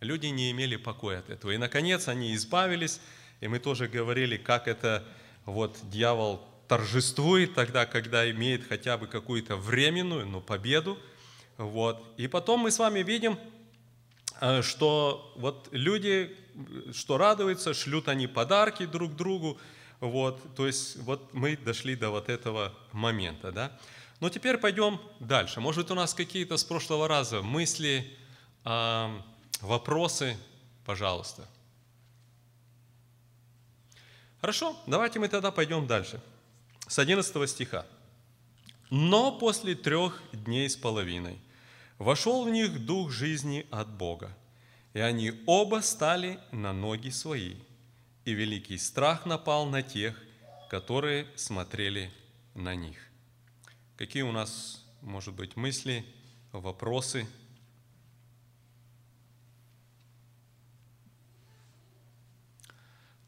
Люди 0.01 0.27
не 0.27 0.51
имели 0.51 0.77
покоя 0.77 1.19
от 1.19 1.31
этого. 1.31 1.51
И, 1.51 1.57
наконец, 1.57 2.09
они 2.09 2.35
избавились 2.35 3.01
и 3.45 3.49
мы 3.49 3.59
тоже 3.59 3.89
говорили, 3.89 4.39
как 4.39 4.69
это 4.69 5.05
вот 5.45 5.77
дьявол 5.91 6.41
торжествует 6.67 7.55
тогда, 7.55 7.85
когда 7.85 8.31
имеет 8.31 8.67
хотя 8.67 8.97
бы 8.97 9.07
какую-то 9.07 9.57
временную, 9.57 10.27
но 10.27 10.41
победу. 10.41 10.99
Вот. 11.59 12.03
И 12.17 12.27
потом 12.27 12.61
мы 12.61 12.71
с 12.71 12.79
вами 12.79 13.01
видим, 13.01 13.39
э, 14.41 14.63
что 14.63 15.35
вот 15.37 15.69
люди, 15.73 16.35
что 16.93 17.19
радуются, 17.19 17.75
шлют 17.75 18.09
они 18.09 18.27
подарки 18.27 18.87
друг 18.87 19.17
другу. 19.17 19.59
Вот. 20.01 20.55
То 20.55 20.67
есть 20.67 20.97
вот 20.97 21.33
мы 21.35 21.57
дошли 21.57 21.97
до 21.97 22.11
вот 22.11 22.29
этого 22.29 22.73
момента. 22.93 23.53
Да? 23.53 23.79
Но 24.21 24.29
теперь 24.31 24.59
пойдем 24.59 25.01
дальше. 25.21 25.61
Может, 25.61 25.91
у 25.91 25.95
нас 25.95 26.15
какие-то 26.15 26.57
с 26.57 26.65
прошлого 26.65 27.09
раза 27.09 27.43
мысли, 27.43 28.17
вопросы, 29.61 30.37
пожалуйста. 30.85 31.49
Хорошо, 34.41 34.77
давайте 34.87 35.19
мы 35.19 35.29
тогда 35.29 35.51
пойдем 35.51 35.87
дальше. 35.87 36.21
С 36.87 36.99
11 36.99 37.49
стиха. 37.49 37.87
«Но 38.91 39.33
после 39.33 39.75
трех 39.75 40.23
дней 40.33 40.69
с 40.69 40.77
половиной 40.77 41.41
вошел 41.99 42.45
в 42.45 42.51
них 42.51 42.85
дух 42.85 43.11
жизни 43.11 43.67
от 43.71 43.89
Бога, 43.89 44.37
и 44.95 45.01
они 45.01 45.33
оба 45.47 45.81
стали 45.83 46.41
на 46.51 46.73
ноги 46.73 47.11
свои, 47.11 47.57
и 48.25 48.33
великий 48.33 48.79
страх 48.79 49.27
напал 49.27 49.67
на 49.67 49.83
тех, 49.83 50.19
которые 50.71 51.27
смотрели 51.37 52.11
на 52.55 52.75
них». 52.75 52.97
Какие 53.99 54.23
у 54.23 54.33
нас, 54.33 54.83
может 55.03 55.35
быть, 55.35 55.57
мысли, 55.57 56.07
вопросы– 56.53 57.29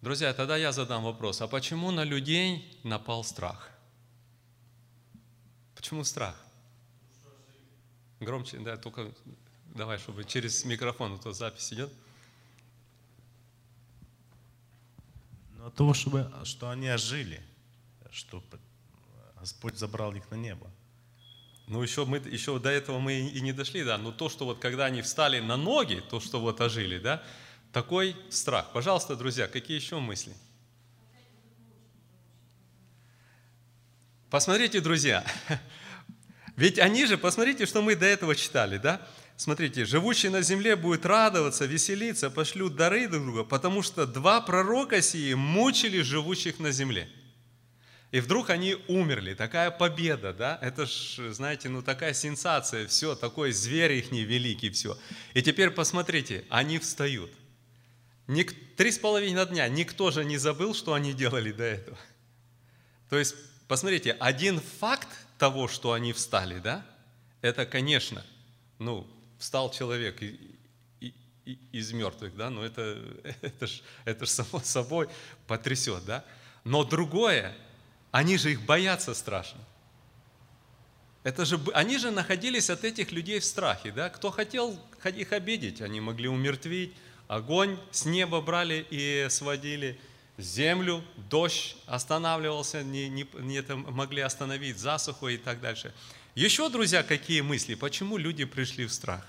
Друзья, 0.07 0.33
тогда 0.33 0.57
я 0.57 0.71
задам 0.71 1.03
вопрос, 1.03 1.41
а 1.41 1.49
почему 1.49 1.91
на 1.91 2.05
людей 2.05 2.79
напал 2.85 3.25
страх? 3.25 3.73
Почему 5.75 6.05
страх? 6.05 6.41
Громче, 8.21 8.61
да, 8.61 8.77
только 8.77 9.13
давай, 9.77 9.99
чтобы 9.99 10.25
через 10.25 10.65
микрофон, 10.65 11.15
а 11.15 11.19
то 11.19 11.33
запись 11.33 11.73
идет. 11.73 11.93
Но 15.59 15.67
От 15.67 15.75
того, 15.75 15.95
чтобы, 15.95 16.33
что 16.45 16.71
они 16.71 16.89
ожили, 16.89 17.41
что 18.11 18.43
Господь 19.39 19.77
забрал 19.77 20.15
их 20.15 20.31
на 20.31 20.37
небо. 20.37 20.71
Ну, 21.67 21.83
еще, 21.83 22.05
мы, 22.05 22.19
еще 22.19 22.59
до 22.59 22.71
этого 22.71 22.99
мы 23.01 23.29
и 23.29 23.41
не 23.41 23.53
дошли, 23.53 23.85
да, 23.85 23.99
но 23.99 24.13
то, 24.13 24.29
что 24.29 24.45
вот 24.45 24.61
когда 24.61 24.87
они 24.87 25.03
встали 25.03 25.41
на 25.41 25.57
ноги, 25.57 26.03
то, 26.09 26.21
что 26.21 26.41
вот 26.41 26.61
ожили, 26.61 26.99
да, 26.99 27.23
такой 27.73 28.17
страх. 28.31 28.73
Пожалуйста, 28.73 29.17
друзья, 29.17 29.49
какие 29.49 29.77
еще 29.77 29.99
мысли? 29.99 30.35
Посмотрите, 34.31 34.81
друзья, 34.81 35.27
ведь 36.57 36.79
они 36.79 37.05
же, 37.05 37.19
посмотрите, 37.19 37.67
что 37.67 37.83
мы 37.83 37.97
до 37.97 38.07
этого 38.07 38.37
читали, 38.37 38.79
да? 38.79 39.07
Смотрите, 39.37 39.85
живущий 39.85 40.31
на 40.31 40.41
земле 40.41 40.77
будет 40.77 41.05
радоваться, 41.05 41.67
веселиться, 41.67 42.31
пошлют 42.31 42.75
дары 42.75 43.07
друг 43.07 43.23
друга, 43.25 43.45
потому 43.45 43.83
что 43.83 44.07
два 44.07 44.41
пророка 44.41 45.03
сии 45.03 45.35
мучили 45.35 46.01
живущих 46.01 46.59
на 46.59 46.73
земле. 46.73 47.09
И 48.13 48.21
вдруг 48.21 48.49
они 48.49 48.77
умерли. 48.89 49.35
Такая 49.35 49.71
победа, 49.71 50.33
да? 50.33 50.59
Это 50.63 50.87
ж, 50.87 51.33
знаете, 51.33 51.69
ну 51.69 51.83
такая 51.83 52.15
сенсация, 52.15 52.87
все, 52.87 53.15
такой 53.15 53.53
зверь 53.53 53.93
их 53.93 54.11
великий, 54.11 54.71
все. 54.71 54.97
И 55.35 55.43
теперь 55.43 55.71
посмотрите, 55.71 56.45
они 56.49 56.79
встают. 56.79 57.31
Три 58.77 58.91
с 58.91 58.99
половиной 58.99 59.47
дня 59.47 59.69
никто 59.69 60.11
же 60.11 60.25
не 60.25 60.39
забыл, 60.39 60.75
что 60.75 60.95
они 60.95 61.13
делали 61.13 61.53
до 61.53 61.65
этого. 61.65 61.99
То 63.11 63.19
есть, 63.19 63.35
посмотрите, 63.69 64.13
один 64.13 64.61
факт 64.61 65.09
того, 65.39 65.69
что 65.69 65.93
они 65.93 66.13
встали, 66.13 66.59
да, 66.59 66.87
это, 67.43 67.67
конечно, 67.67 68.25
ну, 68.79 69.07
встал 69.39 69.71
человек 69.71 70.23
и, 70.23 70.39
и, 71.01 71.15
и, 71.45 71.59
из 71.73 71.93
мертвых, 71.93 72.37
да, 72.37 72.51
но 72.51 72.65
это, 72.65 72.99
это 73.43 73.67
ж, 73.67 73.83
это 74.05 74.27
ж 74.27 74.29
само 74.29 74.61
собой 74.61 75.09
потрясет, 75.47 76.05
да. 76.05 76.25
Но 76.65 76.85
другое, 76.85 77.55
они 78.11 78.39
же 78.39 78.53
их 78.53 78.63
боятся 78.63 79.15
страшно. 79.15 79.61
Это 81.23 81.45
же, 81.45 81.61
они 81.75 81.99
же 81.99 82.11
находились 82.13 82.71
от 82.71 82.85
этих 82.85 83.11
людей 83.11 83.41
в 83.41 83.45
страхе, 83.45 83.91
да. 83.91 84.11
Кто 84.11 84.31
хотел 84.31 84.79
их 85.05 85.33
обидеть, 85.33 85.81
они 85.81 86.01
могли 86.01 86.29
умертвить, 86.29 86.95
огонь 87.29 87.79
с 87.91 88.05
неба 88.05 88.41
брали 88.41 88.87
и 88.91 89.27
сводили, 89.29 89.99
землю, 90.39 91.03
дождь 91.29 91.77
останавливался, 91.87 92.83
не, 92.83 93.09
не, 93.09 93.27
не 93.41 93.57
это 93.57 93.77
могли 93.77 94.23
остановить, 94.23 94.79
засуху 94.79 95.29
и 95.29 95.37
так 95.37 95.61
дальше. 95.61 95.93
Еще, 96.37 96.69
друзья, 96.69 97.03
какие 97.03 97.41
мысли? 97.41 97.75
Почему 97.75 98.19
люди 98.19 98.45
пришли 98.45 98.85
в 98.85 98.93
страх? 98.93 99.25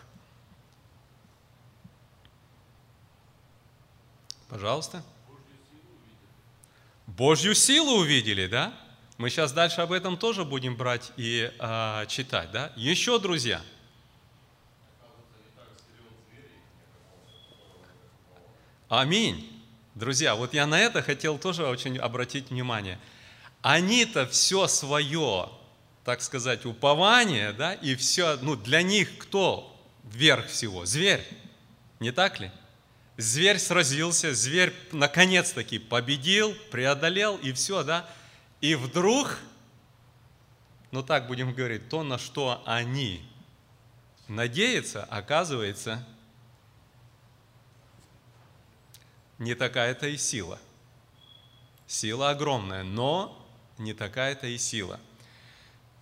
Пожалуйста. 4.50 5.02
Божью 7.06 7.56
силу 7.56 8.00
увидели, 8.02 8.46
да? 8.46 8.78
Мы 9.18 9.30
сейчас 9.30 9.54
дальше 9.54 9.80
об 9.80 9.94
этом 9.94 10.18
тоже 10.18 10.44
будем 10.44 10.76
брать 10.76 11.14
и 11.16 11.50
а, 11.60 12.06
читать, 12.08 12.52
да? 12.52 12.74
Еще, 12.76 13.18
друзья. 13.20 13.62
Аминь. 18.90 19.50
Друзья, 19.96 20.36
вот 20.36 20.54
я 20.54 20.68
на 20.68 20.78
это 20.78 21.02
хотел 21.02 21.38
тоже 21.38 21.66
очень 21.66 21.98
обратить 21.98 22.50
внимание. 22.50 23.00
Они-то 23.62 24.28
все 24.28 24.68
свое 24.68 25.50
так 26.08 26.22
сказать, 26.22 26.66
упование, 26.66 27.52
да, 27.52 27.74
и 27.74 27.94
все, 27.96 28.38
ну, 28.42 28.56
для 28.56 28.82
них 28.82 29.18
кто 29.18 29.78
вверх 30.06 30.48
всего? 30.48 30.86
Зверь, 30.86 31.22
не 32.00 32.14
так 32.14 32.40
ли? 32.40 32.50
Зверь 33.18 33.60
сразился, 33.60 34.34
зверь 34.34 34.74
наконец-таки 34.94 35.80
победил, 35.80 36.56
преодолел, 36.72 37.36
и 37.36 37.52
все, 37.52 37.84
да? 37.84 38.10
И 38.62 38.76
вдруг, 38.76 39.38
ну 40.92 41.04
так 41.04 41.28
будем 41.28 41.54
говорить, 41.54 41.90
то, 41.90 42.04
на 42.04 42.18
что 42.18 42.64
они 42.66 43.22
надеются, 44.30 45.04
оказывается, 45.04 46.08
не 49.40 49.56
такая-то 49.56 50.08
и 50.08 50.16
сила. 50.16 50.58
Сила 51.86 52.30
огромная, 52.30 52.84
но 52.84 53.46
не 53.78 53.94
такая-то 53.94 54.48
и 54.48 54.58
сила. 54.58 55.02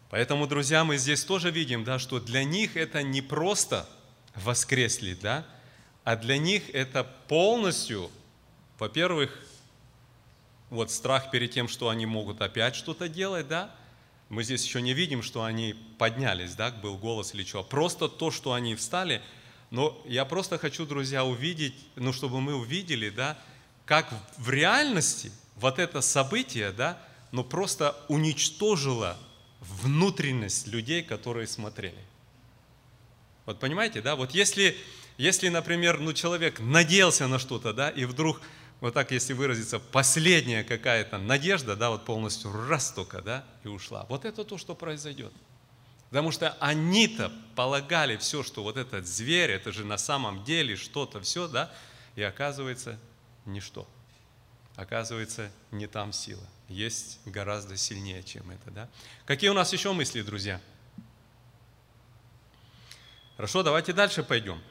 Поэтому, 0.09 0.47
друзья, 0.47 0.83
мы 0.83 0.97
здесь 0.97 1.23
тоже 1.23 1.51
видим, 1.51 1.83
да, 1.83 1.99
что 1.99 2.19
для 2.19 2.43
них 2.43 2.77
это 2.77 3.01
не 3.01 3.21
просто 3.21 3.87
воскресли, 4.35 5.15
да, 5.15 5.45
а 6.03 6.15
для 6.15 6.37
них 6.37 6.69
это 6.73 7.03
полностью, 7.27 8.11
во-первых, 8.77 9.31
вот 10.69 10.91
страх 10.91 11.31
перед 11.31 11.51
тем, 11.51 11.67
что 11.67 11.89
они 11.89 12.05
могут 12.05 12.41
опять 12.41 12.75
что-то 12.75 13.09
делать, 13.09 13.47
да, 13.47 13.73
мы 14.29 14.43
здесь 14.43 14.63
еще 14.63 14.81
не 14.81 14.93
видим, 14.93 15.21
что 15.23 15.43
они 15.43 15.75
поднялись, 15.97 16.55
да, 16.55 16.71
был 16.71 16.97
голос 16.97 17.33
или 17.33 17.43
что, 17.43 17.63
просто 17.63 18.07
то, 18.07 18.31
что 18.31 18.53
они 18.53 18.75
встали, 18.75 19.21
но 19.71 19.99
я 20.05 20.25
просто 20.25 20.57
хочу, 20.57 20.85
друзья, 20.85 21.25
увидеть, 21.25 21.75
ну, 21.95 22.13
чтобы 22.13 22.41
мы 22.41 22.55
увидели, 22.55 23.09
да, 23.09 23.37
как 23.85 24.07
в 24.37 24.49
реальности 24.49 25.31
вот 25.55 25.79
это 25.79 26.01
событие, 26.01 26.71
да, 26.71 27.01
ну, 27.31 27.43
просто 27.43 27.95
уничтожило 28.07 29.17
внутренность 29.59 30.67
людей, 30.67 31.03
которые 31.03 31.47
смотрели. 31.47 32.03
Вот 33.45 33.59
понимаете, 33.59 34.01
да? 34.01 34.15
Вот 34.15 34.31
если, 34.31 34.75
если 35.17 35.49
например, 35.49 35.99
ну, 35.99 36.13
человек 36.13 36.59
надеялся 36.59 37.27
на 37.27 37.39
что-то, 37.39 37.73
да, 37.73 37.89
и 37.89 38.05
вдруг, 38.05 38.41
вот 38.81 38.93
так, 38.93 39.11
если 39.11 39.33
выразиться, 39.33 39.79
последняя 39.79 40.63
какая-то 40.63 41.17
надежда, 41.17 41.75
да, 41.75 41.89
вот 41.91 42.05
полностью 42.05 42.51
раз 42.67 42.91
только, 42.91 43.21
да, 43.21 43.45
и 43.63 43.67
ушла. 43.67 44.05
Вот 44.09 44.25
это 44.25 44.43
то, 44.43 44.57
что 44.57 44.75
произойдет. 44.75 45.31
Потому 46.09 46.31
что 46.31 46.55
они-то 46.59 47.31
полагали 47.55 48.17
все, 48.17 48.43
что 48.43 48.63
вот 48.63 48.77
этот 48.77 49.05
зверь, 49.07 49.51
это 49.51 49.71
же 49.71 49.85
на 49.85 49.97
самом 49.97 50.43
деле 50.43 50.75
что-то, 50.75 51.21
все, 51.21 51.47
да, 51.47 51.73
и 52.15 52.21
оказывается 52.21 52.99
ничто. 53.45 53.87
Оказывается, 54.75 55.51
не 55.71 55.87
там 55.87 56.11
сила 56.11 56.45
есть 56.67 57.19
гораздо 57.25 57.77
сильнее, 57.77 58.23
чем 58.23 58.49
это. 58.51 58.71
Да? 58.71 58.89
Какие 59.25 59.49
у 59.49 59.53
нас 59.53 59.71
еще 59.73 59.93
мысли, 59.93 60.21
друзья? 60.21 60.59
Хорошо, 63.37 63.63
давайте 63.63 63.93
дальше 63.93 64.23
пойдем. 64.23 64.61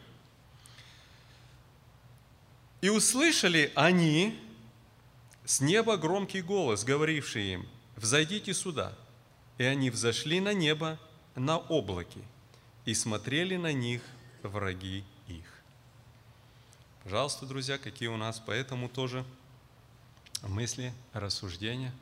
И 2.80 2.88
услышали 2.88 3.72
они 3.74 4.38
с 5.44 5.60
неба 5.60 5.96
громкий 5.96 6.42
голос, 6.42 6.84
говоривший 6.84 7.54
им, 7.54 7.68
«Взойдите 7.96 8.52
сюда». 8.54 8.92
И 9.56 9.62
они 9.62 9.88
взошли 9.88 10.40
на 10.40 10.52
небо 10.52 10.98
на 11.36 11.58
облаке 11.58 12.20
и 12.84 12.92
смотрели 12.92 13.56
на 13.56 13.72
них 13.72 14.02
враги 14.42 15.04
их. 15.28 15.46
Пожалуйста, 17.04 17.46
друзья, 17.46 17.78
какие 17.78 18.08
у 18.08 18.16
нас 18.16 18.42
поэтому 18.44 18.88
тоже 18.88 19.24
мысли, 20.48 20.92
рассуждения. 21.12 21.92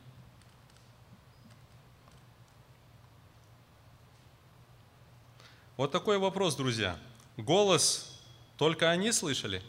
Вот 5.76 5.90
такой 5.90 6.18
вопрос, 6.18 6.54
друзья. 6.54 6.98
Голос 7.36 8.20
только 8.56 8.90
они 8.90 9.10
слышали? 9.10 9.62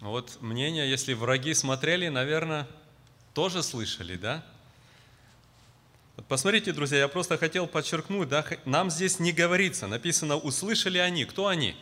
Вот 0.00 0.38
мнение, 0.40 0.90
если 0.90 1.12
враги 1.12 1.54
смотрели, 1.54 2.08
наверное, 2.08 2.66
тоже 3.34 3.62
слышали, 3.62 4.16
да? 4.16 4.44
Посмотрите, 6.28 6.72
друзья, 6.72 6.98
я 6.98 7.08
просто 7.08 7.38
хотел 7.38 7.66
подчеркнуть, 7.66 8.28
да, 8.28 8.44
нам 8.64 8.90
здесь 8.90 9.18
не 9.18 9.32
говорится, 9.32 9.86
написано, 9.86 10.36
услышали 10.36 10.98
они. 10.98 11.24
Кто 11.24 11.46
они? 11.46 11.76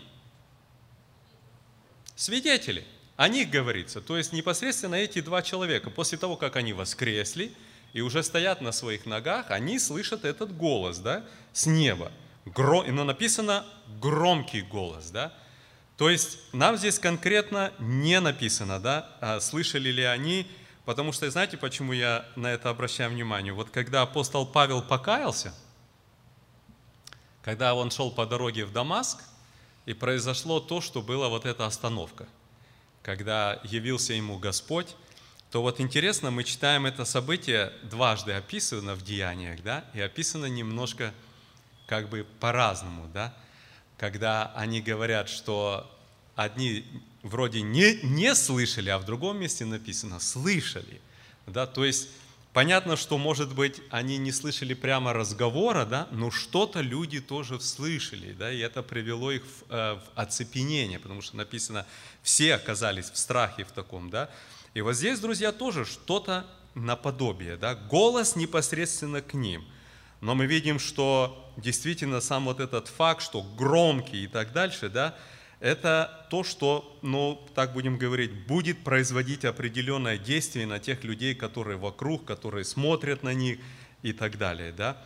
Свидетели. 2.21 2.87
О 3.17 3.29
них 3.29 3.49
говорится. 3.49 4.03
То 4.03 4.19
есть 4.19 4.35
непосредственно 4.35 4.97
эти 4.97 5.23
два 5.23 5.41
человека, 5.41 5.89
после 5.89 6.19
того, 6.19 6.37
как 6.37 6.57
они 6.57 6.75
воскресли 6.75 7.51
и 7.95 8.03
уже 8.03 8.23
стоят 8.23 8.61
на 8.61 8.73
своих 8.73 9.07
ногах, 9.07 9.51
они 9.51 9.79
слышат 9.79 10.27
этот 10.27 10.55
голос 10.55 10.99
да, 10.99 11.25
с 11.55 11.65
неба. 11.65 12.13
Гро... 12.45 12.85
Но 12.85 13.05
написано 13.05 13.65
громкий 14.03 14.61
голос. 14.61 15.11
Да? 15.11 15.33
То 15.97 16.11
есть 16.11 16.41
нам 16.53 16.77
здесь 16.77 16.99
конкретно 16.99 17.73
не 17.79 18.21
написано, 18.21 18.81
да, 18.81 19.17
а 19.23 19.41
слышали 19.41 19.89
ли 19.89 20.03
они, 20.03 20.47
потому 20.85 21.13
что 21.13 21.31
знаете, 21.31 21.57
почему 21.57 21.95
я 21.95 22.27
на 22.37 22.49
это 22.49 22.69
обращаю 22.69 23.13
внимание? 23.13 23.55
Вот 23.55 23.71
когда 23.71 24.03
апостол 24.03 24.45
Павел 24.45 24.83
покаялся, 24.83 25.55
когда 27.43 27.75
он 27.75 27.91
шел 27.91 28.11
по 28.11 28.27
дороге 28.27 28.67
в 28.67 28.75
Дамаск, 28.75 29.23
и 29.91 29.93
произошло 29.93 30.61
то, 30.61 30.81
что 30.81 31.03
была 31.03 31.29
вот 31.29 31.47
эта 31.47 31.67
остановка. 31.67 32.29
Когда 33.03 33.61
явился 33.65 34.13
ему 34.13 34.39
Господь, 34.39 34.95
то 35.51 35.63
вот 35.63 35.81
интересно, 35.81 36.31
мы 36.31 36.45
читаем 36.45 36.87
это 36.87 37.05
событие 37.05 37.73
дважды 37.83 38.31
описано 38.31 38.95
в 38.95 39.03
деяниях, 39.03 39.65
да, 39.65 39.85
и 39.93 40.01
описано 40.01 40.47
немножко 40.47 41.13
как 41.89 42.09
бы 42.09 42.25
по-разному, 42.39 43.11
да, 43.13 43.35
когда 43.99 44.53
они 44.55 44.81
говорят, 44.81 45.29
что 45.29 45.91
одни 46.37 46.85
вроде 47.25 47.61
не, 47.61 47.99
не 48.05 48.37
слышали, 48.37 48.91
а 48.91 48.99
в 48.99 49.05
другом 49.05 49.41
месте 49.41 49.65
написано 49.65 50.21
«слышали». 50.21 51.01
Да? 51.49 51.67
То 51.67 51.85
есть 51.85 52.11
понятно, 52.53 52.97
что, 52.97 53.19
может 53.19 53.55
быть, 53.55 53.81
они 53.91 54.19
не 54.19 54.33
слышали 54.33 54.75
прямо 54.75 55.13
разговора, 55.13 55.85
да? 55.85 56.09
но 56.11 56.31
что-то 56.31 56.81
люди 56.81 57.21
тоже 57.21 57.61
слышали, 57.61 58.33
да? 58.33 58.53
и 58.53 58.59
это 58.59 58.83
привело 58.83 59.33
их 59.33 59.43
в, 59.45 59.73
э, 59.73 59.95
в 59.95 60.03
оцепенение, 60.15 60.99
потому 60.99 61.23
что 61.23 61.37
написано 61.37 61.87
«все 62.23 62.55
оказались 62.55 63.11
в 63.11 63.17
страхе 63.17 63.65
в 63.65 63.73
таком». 63.73 64.11
Да? 64.11 64.31
И 64.75 64.81
вот 64.81 64.95
здесь, 64.95 65.21
друзья, 65.21 65.53
тоже 65.53 65.85
что-то 65.85 66.47
наподобие, 66.75 67.57
да? 67.57 67.75
голос 67.75 68.37
непосредственно 68.37 69.23
к 69.23 69.35
ним. 69.35 69.65
Но 70.21 70.35
мы 70.35 70.47
видим, 70.47 70.79
что 70.79 71.53
действительно 71.57 72.21
сам 72.21 72.45
вот 72.45 72.61
этот 72.61 72.89
факт, 72.89 73.23
что 73.23 73.43
громкий 73.43 74.25
и 74.25 74.27
так 74.27 74.53
дальше, 74.53 74.89
да, 74.89 75.17
это 75.61 76.27
то, 76.31 76.43
что, 76.43 76.99
ну, 77.03 77.47
так 77.55 77.75
будем 77.75 77.99
говорить, 77.99 78.47
будет 78.47 78.83
производить 78.83 79.45
определенное 79.45 80.17
действие 80.17 80.67
на 80.67 80.79
тех 80.79 81.05
людей, 81.05 81.35
которые 81.35 81.77
вокруг, 81.77 82.25
которые 82.25 82.65
смотрят 82.65 83.23
на 83.23 83.35
них 83.35 83.59
и 84.03 84.13
так 84.13 84.39
далее, 84.39 84.73
да. 84.73 84.97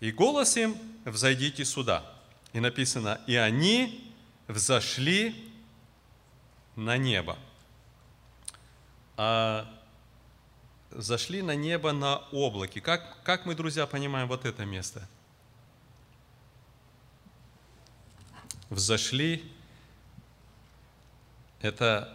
И 0.00 0.10
голос 0.10 0.56
им 0.56 0.76
«взойдите 1.04 1.64
сюда». 1.64 2.04
И 2.52 2.58
написано 2.58 3.20
«и 3.28 3.36
они 3.36 4.12
взошли 4.48 5.34
на 6.74 6.96
небо». 6.96 7.38
А 9.16 9.80
зашли 10.90 11.40
на 11.42 11.54
небо 11.54 11.92
на 11.92 12.16
облаке. 12.32 12.80
Как, 12.80 13.22
как 13.22 13.46
мы, 13.46 13.54
друзья, 13.54 13.86
понимаем 13.86 14.26
вот 14.26 14.44
это 14.44 14.64
место? 14.64 15.08
Взошли 18.70 19.44
это 21.60 22.12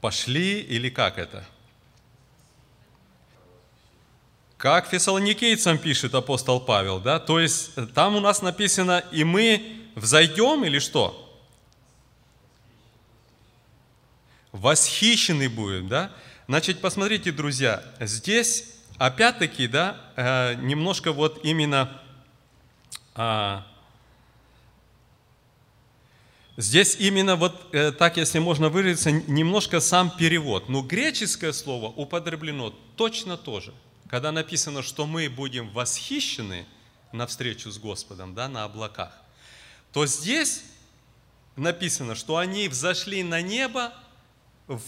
пошли 0.00 0.60
или 0.60 0.88
как 0.90 1.18
это? 1.18 1.44
Как 4.56 4.86
фессалоникийцам 4.86 5.76
пишет 5.78 6.14
апостол 6.14 6.60
Павел, 6.60 7.00
да? 7.00 7.18
То 7.18 7.40
есть 7.40 7.72
э, 7.76 7.86
там 7.86 8.14
у 8.14 8.20
нас 8.20 8.42
написано, 8.42 9.02
и 9.10 9.24
мы 9.24 9.80
взойдем 9.96 10.64
или 10.64 10.78
что? 10.78 11.18
Восхищены 14.52 15.48
будем, 15.48 15.88
да? 15.88 16.12
Значит, 16.46 16.80
посмотрите, 16.80 17.32
друзья, 17.32 17.82
здесь 17.98 18.72
опять-таки, 18.98 19.66
да, 19.66 19.96
э, 20.14 20.54
немножко 20.54 21.12
вот 21.12 21.44
именно 21.44 22.00
а, 23.14 23.66
Здесь 26.58 26.96
именно 26.98 27.36
вот 27.36 27.68
э, 27.72 27.92
так, 27.92 28.18
если 28.18 28.38
можно 28.38 28.68
выразиться, 28.68 29.10
немножко 29.10 29.80
сам 29.80 30.10
перевод. 30.10 30.68
Но 30.68 30.82
греческое 30.82 31.52
слово 31.52 31.86
употреблено 31.86 32.74
точно 32.96 33.38
тоже. 33.38 33.72
Когда 34.08 34.32
написано, 34.32 34.82
что 34.82 35.06
мы 35.06 35.30
будем 35.30 35.70
восхищены 35.70 36.66
на 37.12 37.26
встречу 37.26 37.70
с 37.70 37.78
Господом, 37.78 38.34
да, 38.34 38.48
на 38.48 38.64
облаках, 38.64 39.18
то 39.92 40.04
здесь 40.04 40.64
написано, 41.56 42.14
что 42.14 42.36
они 42.36 42.68
взошли 42.68 43.22
на 43.22 43.40
небо 43.40 43.94
в, 44.66 44.82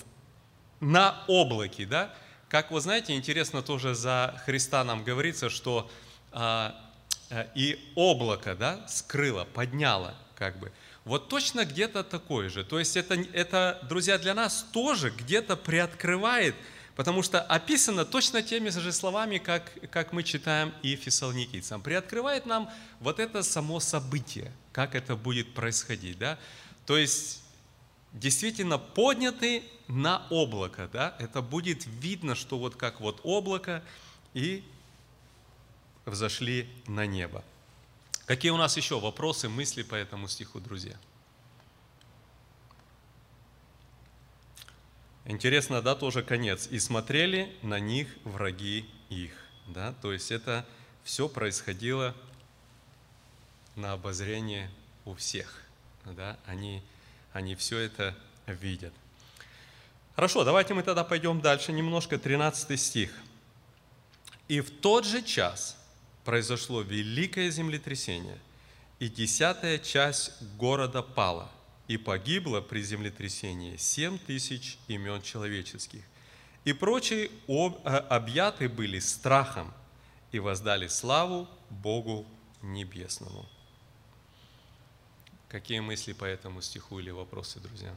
на 0.80 1.24
облаке, 1.28 1.86
да. 1.86 2.14
Как 2.50 2.70
вы 2.70 2.80
знаете, 2.82 3.14
интересно 3.14 3.62
тоже 3.62 3.94
за 3.94 4.38
Христа 4.44 4.84
нам 4.84 5.02
говорится, 5.02 5.48
что 5.48 5.90
а, 6.30 6.78
а, 7.30 7.46
и 7.54 7.78
облако, 7.94 8.54
да, 8.54 8.86
скрыло, 8.86 9.46
подняло, 9.46 10.14
как 10.36 10.58
бы– 10.58 10.70
вот 11.04 11.28
точно 11.28 11.64
где-то 11.64 12.02
такое 12.02 12.48
же. 12.48 12.64
То 12.64 12.78
есть 12.78 12.96
это, 12.96 13.14
это, 13.14 13.78
друзья, 13.88 14.18
для 14.18 14.34
нас 14.34 14.66
тоже 14.72 15.10
где-то 15.10 15.56
приоткрывает, 15.56 16.54
потому 16.96 17.22
что 17.22 17.42
описано 17.42 18.04
точно 18.04 18.42
теми 18.42 18.70
же 18.70 18.92
словами, 18.92 19.38
как, 19.38 19.70
как 19.90 20.12
мы 20.12 20.22
читаем 20.22 20.72
и 20.82 20.96
фессалоникийцам. 20.96 21.82
Приоткрывает 21.82 22.46
нам 22.46 22.70
вот 23.00 23.20
это 23.20 23.42
само 23.42 23.80
событие, 23.80 24.50
как 24.72 24.94
это 24.94 25.14
будет 25.14 25.52
происходить. 25.52 26.18
Да? 26.18 26.38
То 26.86 26.96
есть 26.96 27.42
действительно 28.14 28.78
подняты 28.78 29.62
на 29.88 30.26
облако. 30.30 30.88
Да? 30.90 31.16
Это 31.18 31.42
будет 31.42 31.84
видно, 31.86 32.34
что 32.34 32.58
вот 32.58 32.76
как 32.76 33.00
вот 33.00 33.20
облако 33.24 33.82
и 34.32 34.64
взошли 36.06 36.66
на 36.86 37.06
небо. 37.06 37.44
Какие 38.26 38.52
у 38.52 38.56
нас 38.56 38.76
еще 38.76 38.98
вопросы, 38.98 39.48
мысли 39.50 39.82
по 39.82 39.94
этому 39.94 40.28
стиху, 40.28 40.58
друзья? 40.58 40.96
Интересно, 45.26 45.82
да, 45.82 45.94
тоже 45.94 46.22
конец. 46.22 46.66
«И 46.70 46.78
смотрели 46.78 47.54
на 47.62 47.78
них 47.78 48.08
враги 48.24 48.88
их». 49.10 49.32
Да? 49.66 49.94
То 50.00 50.12
есть 50.12 50.30
это 50.30 50.66
все 51.02 51.28
происходило 51.28 52.14
на 53.76 53.92
обозрение 53.92 54.70
у 55.04 55.14
всех. 55.14 55.62
Да? 56.04 56.38
Они, 56.46 56.82
они 57.32 57.54
все 57.54 57.78
это 57.78 58.14
видят. 58.46 58.92
Хорошо, 60.14 60.44
давайте 60.44 60.74
мы 60.74 60.82
тогда 60.82 61.04
пойдем 61.04 61.40
дальше 61.40 61.72
немножко, 61.72 62.18
13 62.18 62.80
стих. 62.80 63.10
«И 64.48 64.60
в 64.60 64.70
тот 64.70 65.04
же 65.06 65.22
час, 65.22 65.76
произошло 66.24 66.82
великое 66.82 67.50
землетрясение, 67.50 68.38
и 68.98 69.08
десятая 69.08 69.78
часть 69.78 70.42
города 70.56 71.02
пала, 71.02 71.50
и 71.88 71.96
погибло 71.96 72.60
при 72.60 72.82
землетрясении 72.82 73.76
семь 73.76 74.18
тысяч 74.18 74.78
имен 74.88 75.20
человеческих. 75.22 76.02
И 76.64 76.72
прочие 76.72 77.30
э, 77.46 77.88
объяты 78.08 78.68
были 78.70 78.98
страхом 78.98 79.72
и 80.32 80.38
воздали 80.38 80.88
славу 80.88 81.46
Богу 81.68 82.26
Небесному. 82.62 83.46
Какие 85.48 85.80
мысли 85.80 86.14
по 86.14 86.24
этому 86.24 86.62
стиху 86.62 86.98
или 86.98 87.10
вопросы, 87.10 87.60
друзья? 87.60 87.94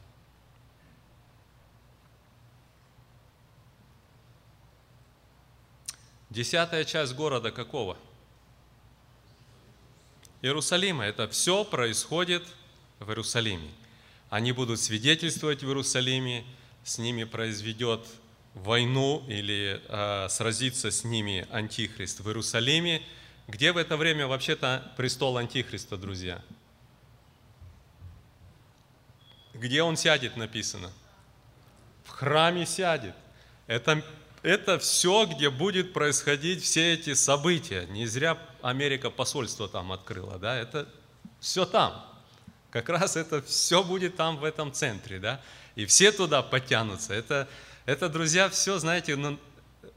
Десятая 6.30 6.84
часть 6.84 7.16
города 7.16 7.52
какого? 7.52 7.98
Иерусалима. 10.42 11.06
Это 11.06 11.28
все 11.28 11.64
происходит 11.64 12.44
в 13.00 13.10
Иерусалиме. 13.10 13.70
Они 14.30 14.52
будут 14.52 14.80
свидетельствовать 14.80 15.64
в 15.64 15.68
Иерусалиме, 15.68 16.46
с 16.84 16.98
ними 16.98 17.24
произведет 17.24 18.06
войну 18.54 19.24
или 19.28 19.82
э, 19.88 20.30
сразится 20.30 20.92
с 20.92 21.04
ними 21.04 21.48
Антихрист 21.52 22.20
в 22.20 22.28
Иерусалиме. 22.28 23.02
Где 23.48 23.72
в 23.72 23.78
это 23.78 23.96
время 23.98 24.28
вообще-то 24.28 24.92
престол 24.98 25.38
Антихриста, 25.38 25.98
друзья? 25.98 26.42
Где 29.54 29.82
он 29.82 29.96
сядет, 29.96 30.36
написано? 30.38 30.92
В 32.04 32.10
храме 32.10 32.66
сядет. 32.66 33.16
Это 33.68 34.04
это 34.44 34.80
все, 34.80 35.26
где 35.26 35.50
будет 35.50 35.94
происходить 35.94 36.64
все 36.64 36.94
эти 36.94 37.14
события. 37.14 37.86
Не 37.88 38.06
зря 38.06 38.38
Америка 38.62 39.10
посольство 39.10 39.68
там 39.68 39.92
открыла, 39.92 40.38
да, 40.38 40.56
это 40.56 40.88
все 41.40 41.66
там. 41.66 42.04
Как 42.70 42.90
раз 42.90 43.16
это 43.16 43.42
все 43.42 43.84
будет 43.84 44.16
там, 44.16 44.38
в 44.38 44.44
этом 44.44 44.72
центре, 44.72 45.20
да, 45.20 45.42
и 45.76 45.86
все 45.86 46.12
туда 46.12 46.44
потянутся. 46.44 47.14
Это, 47.14 47.48
это 47.86 48.10
друзья, 48.10 48.50
все, 48.50 48.78
знаете, 48.78 49.16
ну, 49.16 49.40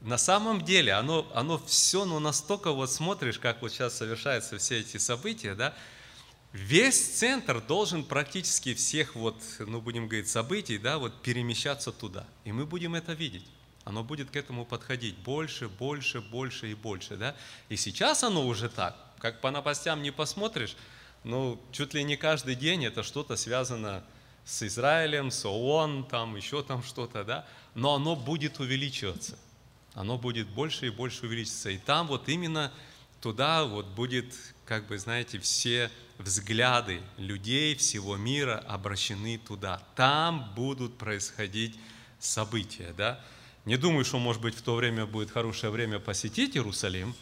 на 0.01 0.17
самом 0.17 0.63
деле 0.63 0.93
оно, 0.93 1.29
оно 1.35 1.61
все, 1.65 2.05
ну, 2.05 2.19
настолько 2.19 2.71
вот 2.71 2.89
смотришь, 2.89 3.39
как 3.39 3.61
вот 3.61 3.71
сейчас 3.71 3.95
совершаются 3.97 4.57
все 4.57 4.79
эти 4.79 4.97
события, 4.97 5.53
да, 5.53 5.75
весь 6.53 7.19
центр 7.19 7.61
должен 7.61 8.03
практически 8.03 8.73
всех 8.73 9.15
вот, 9.15 9.35
ну, 9.59 9.81
будем 9.81 10.07
говорить, 10.07 10.29
событий, 10.29 10.77
да, 10.77 10.97
вот 10.97 11.21
перемещаться 11.21 11.91
туда. 11.91 12.25
И 12.45 12.51
мы 12.51 12.65
будем 12.65 12.95
это 12.95 13.13
видеть 13.13 13.45
оно 13.83 14.03
будет 14.03 14.29
к 14.29 14.35
этому 14.35 14.65
подходить 14.65 15.17
больше, 15.17 15.67
больше, 15.67 16.21
больше 16.21 16.71
и 16.71 16.75
больше. 16.75 17.17
Да? 17.17 17.35
И 17.69 17.75
сейчас 17.75 18.23
оно 18.23 18.45
уже 18.45 18.69
так. 18.69 18.95
Как 19.19 19.41
по 19.41 19.51
новостям 19.51 20.01
не 20.01 20.11
посмотришь, 20.11 20.75
ну, 21.23 21.61
чуть 21.71 21.93
ли 21.93 22.03
не 22.03 22.17
каждый 22.17 22.55
день 22.55 22.85
это 22.85 23.03
что-то 23.03 23.35
связано 23.35 24.03
с 24.45 24.63
Израилем, 24.63 25.31
с 25.31 25.45
ООН, 25.45 26.07
там 26.09 26.35
еще 26.35 26.63
там 26.63 26.83
что-то, 26.83 27.23
да, 27.23 27.45
но 27.75 27.95
оно 27.95 28.15
будет 28.15 28.59
увеличиваться. 28.59 29.37
Оно 29.93 30.17
будет 30.17 30.47
больше 30.47 30.87
и 30.87 30.89
больше 30.89 31.25
увеличиваться. 31.25 31.69
И 31.69 31.77
там 31.77 32.07
вот 32.07 32.29
именно 32.29 32.71
туда 33.19 33.65
вот 33.65 33.87
будет, 33.87 34.33
как 34.65 34.87
бы, 34.87 34.97
знаете, 34.97 35.39
все 35.39 35.91
взгляды 36.17 37.01
людей 37.17 37.75
всего 37.75 38.15
мира 38.17 38.63
обращены 38.67 39.37
туда. 39.37 39.81
Там 39.95 40.53
будут 40.55 40.97
происходить 40.97 41.77
события, 42.19 42.93
да. 42.97 43.19
Не 43.65 43.77
думаю, 43.77 44.03
что, 44.05 44.17
может 44.17 44.41
быть, 44.41 44.55
в 44.55 44.61
то 44.61 44.75
время 44.75 45.05
будет 45.05 45.29
хорошее 45.29 45.71
время 45.71 45.99
посетить 45.99 46.55
Иерусалим. 46.55 47.13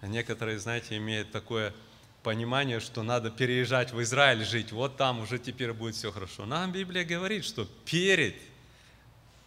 Некоторые, 0.00 0.58
знаете, 0.58 0.96
имеют 0.96 1.30
такое 1.30 1.74
понимание, 2.22 2.80
что 2.80 3.02
надо 3.02 3.30
переезжать 3.30 3.92
в 3.92 4.00
Израиль 4.02 4.44
жить, 4.44 4.72
вот 4.72 4.96
там 4.96 5.20
уже 5.20 5.38
теперь 5.38 5.72
будет 5.72 5.94
все 5.94 6.10
хорошо. 6.10 6.46
Нам 6.46 6.72
Библия 6.72 7.04
говорит, 7.04 7.44
что 7.44 7.66
перед 7.84 8.36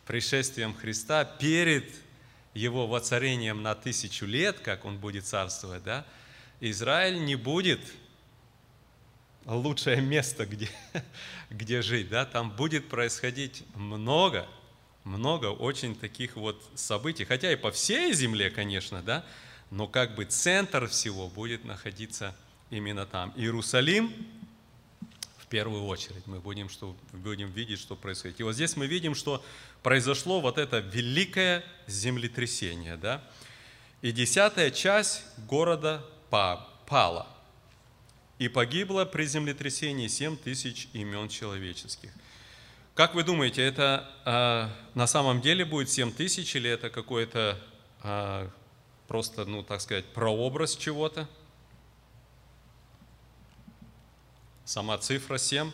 пришествием 0.05 0.75
Христа, 0.75 1.25
перед 1.25 1.89
его 2.53 2.88
воцарением 2.88 3.63
на 3.63 3.75
тысячу 3.75 4.25
лет, 4.25 4.60
как 4.60 4.86
он 4.86 4.97
будет 4.97 5.25
царствовать, 5.25 5.84
да, 5.84 6.05
Израиль 6.60 7.23
не 7.23 7.36
будет 7.36 7.81
лучшее 9.45 10.01
место, 10.01 10.45
где, 10.45 10.69
где 11.49 11.81
жить, 11.81 12.10
да, 12.10 12.25
там 12.25 12.51
будет 12.51 12.88
происходить 12.88 13.63
много, 13.75 14.47
много 15.06 15.46
очень 15.46 15.96
таких 15.96 16.36
вот 16.36 16.62
событий, 16.76 17.24
хотя 17.24 17.52
и 17.52 17.56
по 17.56 17.72
всей 17.72 18.12
земле, 18.13 18.50
конечно, 18.50 19.02
да, 19.02 19.24
но 19.72 19.88
как 19.88 20.15
бы 20.15 20.26
центр 20.26 20.88
всего 20.88 21.30
будет 21.30 21.63
находиться 21.63 22.36
именно 22.70 23.06
там. 23.06 23.32
Иерусалим 23.36 24.12
в 25.38 25.48
первую 25.48 25.86
очередь 25.86 26.26
мы 26.26 26.39
будем, 26.39 26.70
что, 26.70 26.98
будем 27.13 27.52
видеть, 27.52 27.80
что 27.80 27.96
происходит. 27.96 28.39
И 28.39 28.44
вот 28.44 28.54
здесь 28.54 28.76
мы 28.76 28.88
видим, 28.88 29.13
что 29.13 29.46
произошло 29.84 30.41
вот 30.41 30.58
это 30.58 30.80
великое 30.80 31.63
землетрясение, 31.86 32.98
да, 32.98 33.24
и 34.02 34.12
десятая 34.12 34.72
часть 34.72 35.24
города 35.48 36.04
пала, 36.30 37.28
и 38.39 38.48
погибло 38.48 39.06
при 39.06 39.26
землетрясении 39.26 40.08
7 40.08 40.36
тысяч 40.36 40.88
имен 40.94 41.30
человеческих. 41.30 42.12
Как 42.95 43.13
вы 43.13 43.25
думаете, 43.25 43.62
это 43.62 44.10
э, 44.23 44.69
на 44.97 45.05
самом 45.05 45.41
деле 45.41 45.65
будет 45.65 45.89
7 45.89 46.13
тысяч 46.13 46.55
или 46.55 46.69
это 46.69 46.89
какой-то 46.89 47.60
э, 48.01 48.49
просто, 49.10 49.43
ну 49.43 49.63
так 49.63 49.81
сказать, 49.81 50.05
прообраз 50.05 50.77
чего-то? 50.77 51.27
Сама 54.63 54.97
цифра 54.97 55.38
7. 55.38 55.73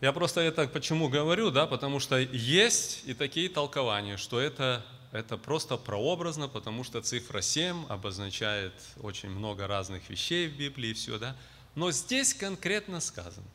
Я 0.00 0.12
просто 0.14 0.40
это 0.40 0.66
почему 0.68 1.10
говорю, 1.10 1.50
да, 1.50 1.66
потому 1.66 2.00
что 2.00 2.18
есть 2.18 3.02
и 3.04 3.12
такие 3.12 3.50
толкования, 3.50 4.16
что 4.16 4.40
это, 4.40 4.86
это 5.12 5.36
просто 5.36 5.76
прообразно, 5.76 6.48
потому 6.48 6.82
что 6.82 7.02
цифра 7.02 7.42
7 7.42 7.88
обозначает 7.90 8.72
очень 9.02 9.28
много 9.28 9.66
разных 9.66 10.08
вещей 10.08 10.48
в 10.48 10.56
Библии 10.56 10.92
и 10.92 10.94
все, 10.94 11.18
да. 11.18 11.36
Но 11.74 11.90
здесь 11.90 12.32
конкретно 12.32 13.00
сказано 13.00 13.46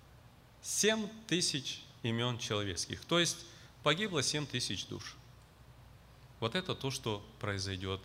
7 0.61 1.07
тысяч 1.27 1.83
имен 2.03 2.37
человеческих, 2.37 3.03
то 3.05 3.19
есть 3.19 3.37
погибло 3.83 4.21
7 4.23 4.45
тысяч 4.45 4.85
душ. 4.85 5.15
Вот 6.39 6.55
это 6.55 6.75
то, 6.75 6.91
что 6.91 7.23
произойдет. 7.39 8.01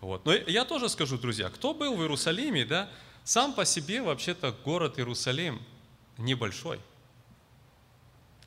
Вот. 0.00 0.24
Но 0.24 0.32
я 0.32 0.64
тоже 0.64 0.88
скажу, 0.88 1.18
друзья, 1.18 1.50
кто 1.50 1.74
был 1.74 1.96
в 1.96 2.00
Иерусалиме, 2.00 2.64
да, 2.64 2.88
сам 3.24 3.52
по 3.52 3.64
себе 3.64 4.02
вообще-то 4.02 4.52
город 4.64 4.98
Иерусалим 4.98 5.60
небольшой. 6.16 6.80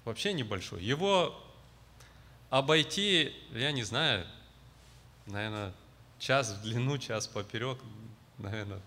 Вообще 0.06 0.34
небольшой. 0.34 0.84
Его 0.84 1.40
обойти, 2.50 3.34
я 3.52 3.72
не 3.72 3.84
знаю, 3.84 4.28
наверное, 5.26 5.74
час 6.20 6.52
в 6.52 6.62
длину, 6.62 6.98
час 6.98 7.28
поперек, 7.28 7.78
наверное. 8.38 8.82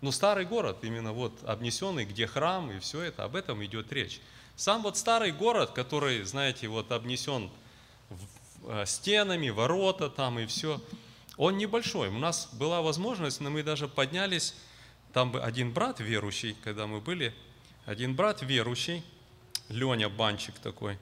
Ну, 0.00 0.12
старый 0.12 0.44
город, 0.44 0.78
именно 0.82 1.12
вот 1.12 1.42
обнесенный, 1.44 2.04
где 2.04 2.26
храм 2.26 2.70
и 2.70 2.78
все 2.78 3.02
это, 3.02 3.24
об 3.24 3.34
этом 3.34 3.64
идет 3.64 3.92
речь. 3.92 4.20
Сам 4.54 4.82
вот 4.82 4.96
старый 4.96 5.32
город, 5.32 5.72
который, 5.72 6.22
знаете, 6.22 6.68
вот 6.68 6.92
обнесен 6.92 7.50
э, 8.64 8.84
стенами, 8.86 9.48
ворота 9.48 10.08
там 10.08 10.38
и 10.38 10.46
все, 10.46 10.80
он 11.36 11.56
небольшой. 11.56 12.08
У 12.08 12.18
нас 12.18 12.48
была 12.52 12.80
возможность, 12.80 13.40
но 13.40 13.50
мы 13.50 13.62
даже 13.62 13.88
поднялись 13.88 14.54
там 15.12 15.34
один 15.36 15.72
брат 15.72 16.00
верующий, 16.00 16.56
когда 16.62 16.86
мы 16.86 17.00
были, 17.00 17.34
один 17.86 18.14
брат 18.14 18.42
верующий, 18.42 19.02
Леня 19.68 20.08
Банчик 20.08 20.54
такой, 20.58 20.98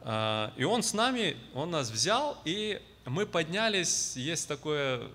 а, 0.00 0.52
и 0.56 0.64
он 0.64 0.82
с 0.82 0.92
нами, 0.92 1.36
он 1.54 1.70
нас 1.70 1.90
взял, 1.90 2.38
и 2.44 2.80
мы 3.04 3.26
поднялись, 3.26 4.16
есть 4.16 4.48
такое 4.48 5.08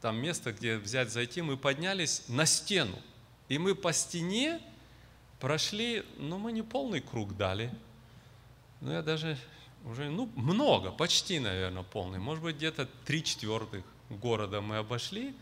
там 0.00 0.16
место, 0.16 0.52
где 0.52 0.76
взять, 0.76 1.10
зайти, 1.10 1.42
мы 1.42 1.56
поднялись 1.56 2.24
на 2.28 2.46
стену. 2.46 2.96
И 3.48 3.58
мы 3.58 3.74
по 3.74 3.92
стене 3.92 4.60
прошли, 5.40 6.04
ну 6.18 6.38
мы 6.38 6.52
не 6.52 6.62
полный 6.62 7.00
круг 7.00 7.36
дали, 7.36 7.72
ну 8.80 8.92
я 8.92 9.02
даже 9.02 9.38
уже, 9.84 10.10
ну 10.10 10.30
много, 10.34 10.90
почти, 10.90 11.38
наверное, 11.38 11.82
полный, 11.82 12.18
может 12.18 12.42
быть 12.42 12.56
где-то 12.56 12.88
три 13.04 13.24
четвертых 13.24 13.84
города 14.10 14.60
мы 14.60 14.78
обошли, 14.78 15.34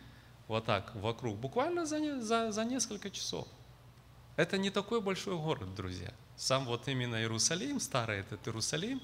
вот 0.48 0.64
так 0.64 0.94
вокруг, 0.94 1.36
буквально 1.36 1.86
за, 1.86 2.20
за, 2.20 2.52
за 2.52 2.64
несколько 2.64 3.10
часов. 3.10 3.48
Это 4.36 4.58
не 4.58 4.70
такой 4.70 5.00
большой 5.00 5.36
город, 5.36 5.74
друзья. 5.74 6.12
Сам 6.36 6.66
вот 6.66 6.86
именно 6.88 7.16
Иерусалим, 7.16 7.80
старый 7.80 8.20
этот 8.20 8.46
Иерусалим, 8.46 9.00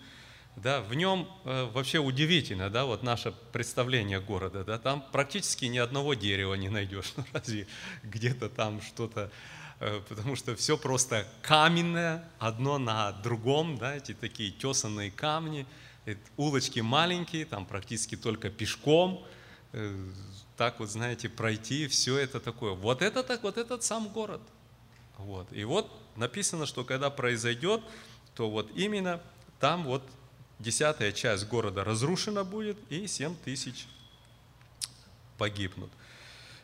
да, 0.57 0.81
в 0.81 0.95
нем 0.95 1.29
э, 1.45 1.71
вообще 1.73 1.99
удивительно, 1.99 2.69
да, 2.69 2.85
вот 2.85 3.03
наше 3.03 3.33
представление 3.53 4.21
города, 4.21 4.65
да, 4.65 4.79
там 4.79 5.05
практически 5.13 5.65
ни 5.65 5.79
одного 5.79 6.15
дерева 6.15 6.55
не 6.55 6.69
найдешь, 6.69 7.13
ну, 7.17 7.25
разве 7.33 7.67
где-то 8.03 8.49
там 8.49 8.83
что-то, 8.83 9.31
э, 9.81 10.01
потому 10.09 10.37
что 10.37 10.55
все 10.55 10.77
просто 10.77 11.27
каменное, 11.41 12.29
одно 12.39 12.79
на 12.79 13.13
другом, 13.13 13.79
да, 13.79 13.97
эти 13.97 14.13
такие 14.13 14.51
тесанные 14.51 15.11
камни, 15.11 15.67
улочки 16.37 16.81
маленькие, 16.81 17.47
там 17.47 17.65
практически 17.65 18.17
только 18.17 18.51
пешком, 18.51 19.27
э, 19.73 20.11
так 20.57 20.81
вот, 20.81 20.91
знаете, 20.91 21.29
пройти, 21.29 21.89
все 21.89 22.19
это 22.19 22.39
такое. 22.39 22.73
Вот 22.73 23.03
это 23.03 23.23
так, 23.23 23.43
вот 23.43 23.57
этот 23.57 23.83
сам 23.83 24.09
город. 24.09 24.43
Вот. 25.17 25.51
И 25.53 25.65
вот 25.65 25.91
написано, 26.17 26.67
что 26.67 26.85
когда 26.85 27.11
произойдет, 27.11 27.83
то 28.35 28.51
вот 28.51 28.71
именно 28.75 29.21
там 29.59 29.85
вот 29.85 30.03
десятая 30.63 31.13
часть 31.13 31.47
города 31.47 31.85
разрушена 31.85 32.45
будет, 32.45 32.79
и 32.91 33.07
7 33.07 33.37
тысяч 33.45 33.87
погибнут. 35.37 35.91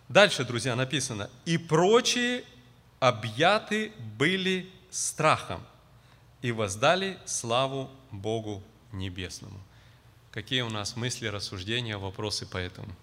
Дальше, 0.09 0.45
друзья, 0.45 0.75
написано, 0.77 1.29
и 1.45 1.59
прочие 1.59 2.45
объяты 3.01 3.93
были 4.17 4.71
страхом 4.91 5.63
и 6.41 6.53
воздали 6.53 7.19
славу 7.27 7.91
Богу 8.11 8.63
Небесному. 8.93 9.61
Какие 10.31 10.63
у 10.63 10.71
нас 10.71 10.97
мысли, 10.97 11.27
рассуждения, 11.27 11.99
вопросы 11.99 12.47
по 12.47 12.57
этому? 12.57 12.95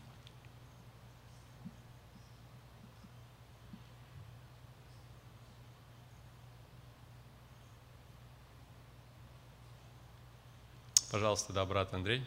Пожалуйста, 11.36 11.52
да, 11.52 11.66
брат 11.66 11.94
Андрей. 11.94 12.26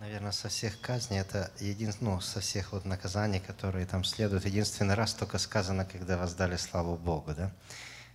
Наверное, 0.00 0.32
со 0.32 0.48
всех 0.48 0.80
казней, 0.80 1.20
это 1.20 1.52
един... 1.60 1.92
ну, 2.00 2.20
со 2.20 2.40
всех 2.40 2.72
вот 2.72 2.84
наказаний, 2.84 3.38
которые 3.38 3.86
там 3.86 4.02
следуют, 4.02 4.44
единственный 4.44 4.96
раз 4.96 5.14
только 5.14 5.38
сказано, 5.38 5.84
когда 5.84 6.18
воздали 6.18 6.56
славу 6.56 6.96
Богу, 6.96 7.32
да? 7.32 7.52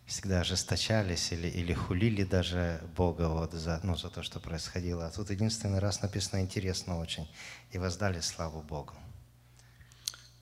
Всегда 0.06 0.42
ожесточались 0.42 1.32
или, 1.32 1.48
или 1.48 1.74
хулили 1.74 2.26
даже 2.26 2.84
Бога 2.98 3.30
вот 3.30 3.54
за, 3.54 3.80
ну, 3.82 3.96
за 3.96 4.10
то, 4.10 4.24
что 4.24 4.42
происходило. 4.42 5.08
А 5.08 5.12
тут 5.12 5.30
единственный 5.30 5.80
раз 5.80 6.02
написано 6.02 6.42
интересно 6.42 7.00
очень. 7.00 7.34
И 7.72 7.78
воздали 7.78 8.20
славу 8.20 8.62
Богу. 8.62 8.94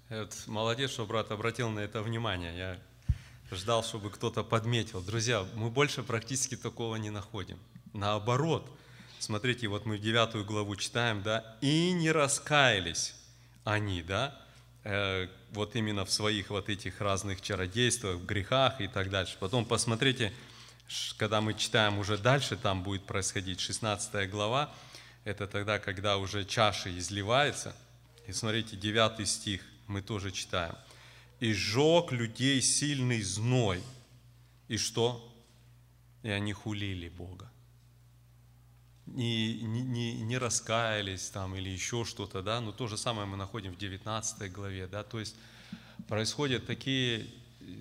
Это 0.10 0.36
молодец, 0.48 0.90
что 0.90 1.06
брат 1.06 1.30
обратил 1.30 1.70
на 1.70 1.82
это 1.82 2.02
внимание. 2.02 2.58
Я 2.58 2.80
ждал, 3.52 3.84
чтобы 3.84 4.10
кто-то 4.10 4.44
подметил. 4.44 5.02
Друзья, 5.02 5.46
мы 5.56 5.70
больше 5.70 6.04
практически 6.04 6.56
такого 6.56 6.96
не 6.96 7.10
находим. 7.10 7.60
Наоборот, 7.94 8.70
смотрите, 9.20 9.68
вот 9.68 9.86
мы 9.86 9.98
девятую 9.98 10.46
главу 10.46 10.76
читаем, 10.76 11.22
да, 11.22 11.58
и 11.62 11.92
не 11.92 12.12
раскаялись 12.12 13.16
они, 13.64 14.02
да, 14.02 14.40
э, 14.84 15.28
вот 15.52 15.76
именно 15.76 16.06
в 16.06 16.12
своих 16.12 16.50
вот 16.50 16.70
этих 16.70 17.02
разных 17.02 17.42
чародействах, 17.42 18.22
грехах 18.22 18.82
и 18.82 18.88
так 18.88 19.10
дальше. 19.10 19.38
Потом 19.40 19.66
посмотрите, 19.66 20.34
когда 21.18 21.42
мы 21.42 21.54
читаем 21.54 22.00
уже 22.00 22.18
дальше, 22.18 22.58
там 22.58 22.84
будет 22.84 23.06
происходить 23.06 23.60
16 23.60 24.30
глава, 24.30 24.74
это 25.24 25.48
тогда, 25.48 25.80
когда 25.80 26.18
уже 26.18 26.46
чаша 26.46 26.96
изливается. 26.98 27.76
И 28.28 28.34
смотрите, 28.34 28.76
9 28.76 29.28
стих 29.28 29.62
мы 29.88 30.02
тоже 30.02 30.32
читаем 30.32 30.76
и 31.40 31.54
сжег 31.54 32.12
людей 32.12 32.62
сильный 32.62 33.22
зной. 33.22 33.82
И 34.68 34.78
что? 34.78 35.32
И 36.24 36.30
они 36.30 36.54
хулили 36.54 37.10
Бога. 37.10 37.52
Не, 39.06 39.62
не, 39.62 40.22
не 40.22 40.38
раскаялись 40.38 41.30
там 41.30 41.56
или 41.56 41.70
еще 41.70 42.06
что-то, 42.06 42.42
да, 42.42 42.60
но 42.60 42.72
то 42.72 42.88
же 42.88 42.98
самое 42.98 43.28
мы 43.28 43.38
находим 43.38 43.74
в 43.74 43.78
19 43.78 44.52
главе, 44.52 44.88
да, 44.88 45.04
то 45.04 45.20
есть 45.20 45.36
происходят 46.08 46.66
такие, 46.66 47.28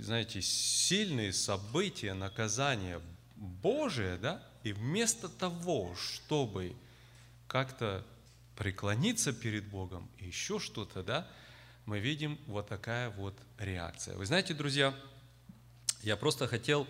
знаете, 0.01 0.43
сильные 0.43 1.33
события, 1.33 2.13
наказания 2.13 3.01
Божие, 3.37 4.19
да, 4.19 4.43
и 4.65 4.73
вместо 4.73 5.31
того, 5.31 5.95
чтобы 5.97 6.77
как-то 7.47 8.05
преклониться 8.57 9.33
перед 9.33 9.67
Богом 9.67 10.09
и 10.19 10.27
еще 10.27 10.59
что-то, 10.59 11.03
да, 11.03 11.27
мы 11.87 11.99
видим 11.99 12.39
вот 12.47 12.69
такая 12.69 13.11
вот 13.11 13.35
реакция. 13.59 14.17
Вы 14.17 14.27
знаете, 14.27 14.55
друзья, 14.55 14.95
я 16.03 16.17
просто 16.17 16.47
хотел, 16.47 16.87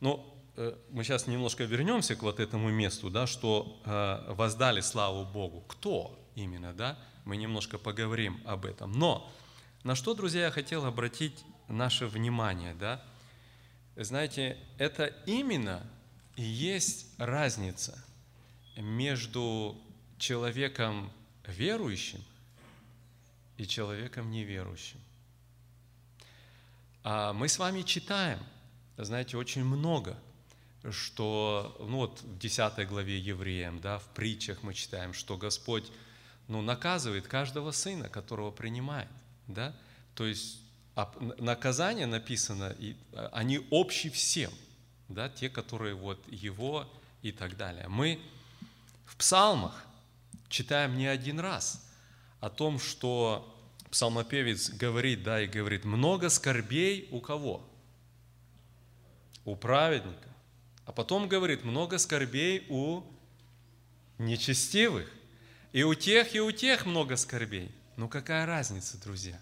ну, 0.00 0.34
э, 0.56 0.76
мы 0.90 1.04
сейчас 1.04 1.26
немножко 1.26 1.64
вернемся 1.64 2.16
к 2.16 2.22
вот 2.22 2.40
этому 2.40 2.70
месту, 2.70 3.10
да, 3.10 3.26
что 3.26 3.80
э, 3.84 4.32
воздали 4.32 4.80
славу 4.80 5.24
Богу. 5.24 5.60
Кто 5.62 6.18
именно, 6.34 6.72
да? 6.72 6.98
Мы 7.24 7.36
немножко 7.36 7.78
поговорим 7.78 8.40
об 8.46 8.64
этом. 8.64 8.92
Но 8.92 9.30
на 9.82 9.94
что, 9.94 10.14
друзья, 10.14 10.44
я 10.44 10.50
хотел 10.50 10.84
обратить 10.84 11.44
наше 11.68 12.06
внимание, 12.06 12.74
да? 12.74 13.02
Знаете, 13.96 14.56
это 14.78 15.06
именно 15.26 15.82
и 16.36 16.42
есть 16.42 17.06
разница 17.18 18.02
между 18.76 19.76
человеком 20.18 21.12
верующим 21.46 22.24
и 23.60 23.66
человеком 23.66 24.30
неверующим. 24.30 24.98
А 27.04 27.34
мы 27.34 27.46
с 27.46 27.58
вами 27.58 27.82
читаем, 27.82 28.38
знаете, 28.96 29.36
очень 29.36 29.64
много, 29.64 30.16
что, 30.90 31.76
ну 31.78 31.98
вот 31.98 32.22
в 32.22 32.38
10 32.38 32.88
главе 32.88 33.18
Евреям, 33.18 33.78
да, 33.80 33.98
в 33.98 34.06
притчах 34.14 34.62
мы 34.62 34.72
читаем, 34.72 35.12
что 35.12 35.36
Господь, 35.36 35.92
ну, 36.48 36.62
наказывает 36.62 37.28
каждого 37.28 37.70
сына, 37.70 38.08
которого 38.08 38.50
принимает, 38.50 39.10
да, 39.46 39.76
то 40.14 40.24
есть 40.24 40.60
наказание 41.38 42.06
написано, 42.06 42.74
и 42.78 42.96
они 43.30 43.66
общи 43.70 44.08
всем, 44.08 44.52
да, 45.10 45.28
те, 45.28 45.50
которые 45.50 45.94
вот 45.94 46.18
его 46.32 46.90
и 47.20 47.30
так 47.30 47.58
далее. 47.58 47.88
Мы 47.88 48.18
в 49.04 49.16
псалмах 49.16 49.84
читаем 50.48 50.96
не 50.96 51.06
один 51.06 51.40
раз 51.40 51.89
о 52.40 52.50
том, 52.50 52.78
что 52.78 53.56
псалмопевец 53.90 54.70
говорит, 54.70 55.22
да, 55.22 55.42
и 55.42 55.46
говорит, 55.46 55.84
много 55.84 56.28
скорбей 56.28 57.08
у 57.10 57.20
кого? 57.20 57.66
У 59.44 59.56
праведника. 59.56 60.28
А 60.86 60.92
потом 60.92 61.28
говорит, 61.28 61.64
много 61.64 61.98
скорбей 61.98 62.66
у 62.68 63.02
нечестивых. 64.18 65.10
И 65.72 65.82
у 65.82 65.94
тех, 65.94 66.34
и 66.34 66.40
у 66.40 66.50
тех 66.50 66.86
много 66.86 67.16
скорбей. 67.16 67.70
Ну 67.96 68.08
какая 68.08 68.46
разница, 68.46 69.00
друзья? 69.00 69.40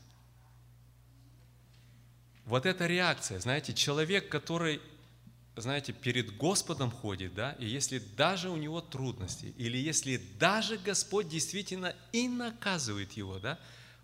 Вот 2.44 2.66
эта 2.66 2.86
реакция, 2.86 3.38
знаете, 3.40 3.74
человек, 3.74 4.28
который, 4.28 4.80
знаете, 5.60 5.92
перед 5.92 6.36
Господом 6.36 6.90
ходит, 6.90 7.34
да, 7.34 7.52
и 7.52 7.66
если 7.66 7.98
даже 7.98 8.50
у 8.50 8.56
него 8.56 8.80
трудности, 8.80 9.54
или 9.56 9.76
если 9.78 10.16
даже 10.38 10.76
Господь 10.76 11.28
действительно 11.28 11.94
и 12.12 12.28
наказывает 12.28 13.12
его, 13.12 13.38
да, 13.38 13.58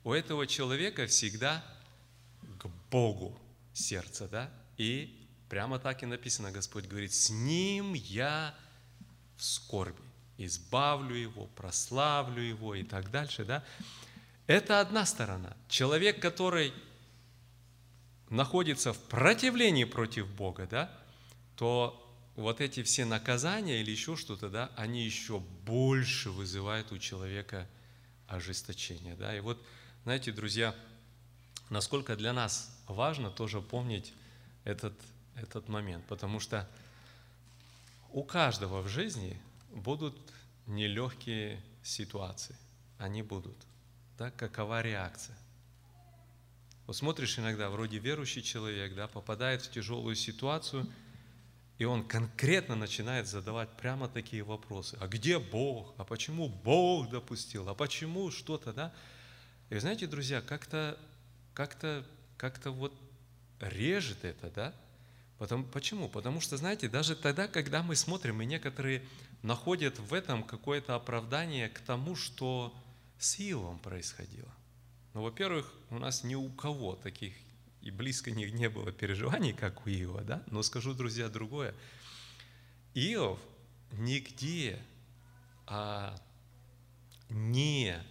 у 0.05 0.12
этого 0.12 0.47
человека 0.47 1.07
всегда 1.07 1.64
к 2.59 2.67
Богу 2.90 3.38
сердце, 3.73 4.29
да, 4.29 4.51
и 4.77 5.27
прямо 5.49 5.79
так 5.79 6.03
и 6.03 6.07
написано, 6.07 6.51
Господь 6.51 6.87
говорит, 6.87 7.12
с 7.12 7.31
ним 7.31 7.95
я 7.95 8.55
в 9.37 9.45
скорби, 9.45 10.03
избавлю 10.38 11.14
его, 11.14 11.47
прославлю 11.57 12.43
его 12.43 12.75
и 12.75 12.83
так 12.83 13.11
дальше, 13.11 13.45
да. 13.45 13.64
Это 14.47 14.81
одна 14.81 15.07
сторона. 15.07 15.57
Человек, 15.69 16.21
который 16.21 16.73
находится 18.29 18.93
в 18.93 18.99
противлении 18.99 19.85
против 19.85 20.29
Бога, 20.29 20.67
да, 20.71 21.04
то 21.57 22.01
вот 22.37 22.61
эти 22.61 22.83
все 22.83 23.05
наказания 23.05 23.81
или 23.81 23.90
еще 23.90 24.17
что-то, 24.17 24.49
да, 24.49 24.71
они 24.77 25.05
еще 25.05 25.38
больше 25.38 26.31
вызывают 26.31 26.90
у 26.93 26.99
человека 26.99 27.69
ожесточение. 28.27 29.14
Да? 29.14 29.37
И 29.37 29.40
вот, 29.40 29.64
знаете, 30.03 30.33
друзья, 30.33 30.75
насколько 31.71 32.17
для 32.17 32.33
нас 32.33 32.77
важно 32.87 33.31
тоже 33.31 33.61
помнить 33.61 34.12
этот, 34.64 34.95
этот 35.37 35.69
момент, 35.69 36.05
потому 36.07 36.40
что 36.40 36.69
у 38.11 38.25
каждого 38.25 38.83
в 38.83 38.88
жизни 38.88 39.40
будут 39.71 40.17
нелегкие 40.67 41.62
ситуации, 41.83 42.57
они 42.99 43.23
будут. 43.23 43.57
Да? 44.19 44.31
Какова 44.33 44.83
реакция? 44.83 45.37
Вот 46.87 46.97
смотришь 46.97 47.38
иногда, 47.38 47.71
вроде 47.71 47.99
верующий 47.99 48.43
человек, 48.43 48.95
да, 48.95 49.09
попадает 49.09 49.62
в 49.62 49.71
тяжелую 49.71 50.17
ситуацию, 50.17 50.87
и 51.79 51.85
он 51.85 52.07
конкретно 52.07 52.77
начинает 52.77 53.27
задавать 53.27 53.69
прямо 53.77 54.09
такие 54.09 54.43
вопросы. 54.43 54.97
А 55.01 55.09
где 55.09 55.39
Бог? 55.39 55.95
А 55.99 56.05
почему 56.05 56.49
Бог 56.49 57.11
допустил? 57.11 57.69
А 57.69 57.75
почему 57.75 58.31
что-то, 58.31 58.73
да? 58.73 58.93
И 59.71 59.79
знаете, 59.79 60.07
друзья, 60.07 60.41
как-то 60.41 60.99
как-то 61.53 62.05
как-то 62.37 62.71
вот 62.71 62.93
режет 63.61 64.25
это, 64.25 64.51
да? 64.51 64.75
Потому, 65.39 65.65
почему? 65.65 66.09
Потому 66.09 66.41
что, 66.41 66.57
знаете, 66.57 66.89
даже 66.89 67.17
тогда, 67.17 67.49
когда 67.49 67.83
мы 67.83 67.97
смотрим, 67.97 68.41
и 68.41 68.47
некоторые 68.47 69.05
находят 69.43 69.99
в 69.99 70.15
этом 70.15 70.45
какое-то 70.45 70.95
оправдание 70.95 71.69
к 71.69 71.81
тому, 71.81 72.15
что 72.15 72.75
с 73.19 73.39
Иовом 73.41 73.79
происходило– 73.79 74.53
ну, 75.15 75.23
во-первых, 75.23 75.73
у 75.91 75.99
нас 76.01 76.25
ни 76.25 76.35
у 76.35 76.51
кого 76.51 76.97
таких 76.97 77.35
и 77.85 77.90
близко 77.90 78.31
не, 78.31 78.51
не 78.51 78.70
было 78.70 78.92
переживаний, 78.92 79.53
как 79.53 79.87
у 79.87 79.90
Иова, 79.90 80.23
да? 80.23 80.42
Но 80.51 80.62
скажу, 80.62 80.94
друзья, 80.94 81.29
другое. 81.29 81.75
Иов 82.94 83.38
нигде 83.92 84.81
а, 85.66 86.18
не, 87.29 88.03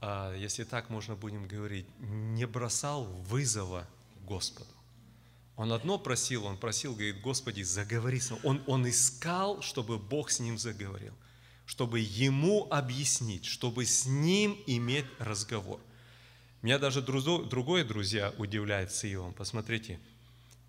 а, 0.00 0.34
если 0.34 0.64
так 0.64 0.90
можно 0.90 1.14
будем 1.14 1.46
говорить, 1.46 1.86
не 2.00 2.44
бросал 2.46 3.04
вызова 3.04 3.86
Господу. 4.24 4.70
Он 5.56 5.72
одно 5.72 5.98
просил, 5.98 6.44
он 6.44 6.56
просил, 6.56 6.92
говорит, 6.94 7.20
Господи, 7.20 7.62
заговори 7.62 8.18
с 8.18 8.30
ним. 8.30 8.40
Он, 8.42 8.62
он 8.66 8.88
искал, 8.88 9.62
чтобы 9.62 9.98
Бог 9.98 10.30
с 10.30 10.40
ним 10.40 10.58
заговорил, 10.58 11.14
чтобы 11.66 12.00
ему 12.00 12.66
объяснить, 12.70 13.44
чтобы 13.44 13.86
с 13.86 14.06
ним 14.06 14.60
иметь 14.66 15.06
разговор. 15.18 15.80
Меня 16.60 16.78
даже 16.78 17.02
другое, 17.02 17.84
друзья, 17.84 18.34
удивляет 18.36 18.90
с 18.90 19.04
Иовом. 19.04 19.32
Посмотрите, 19.32 20.00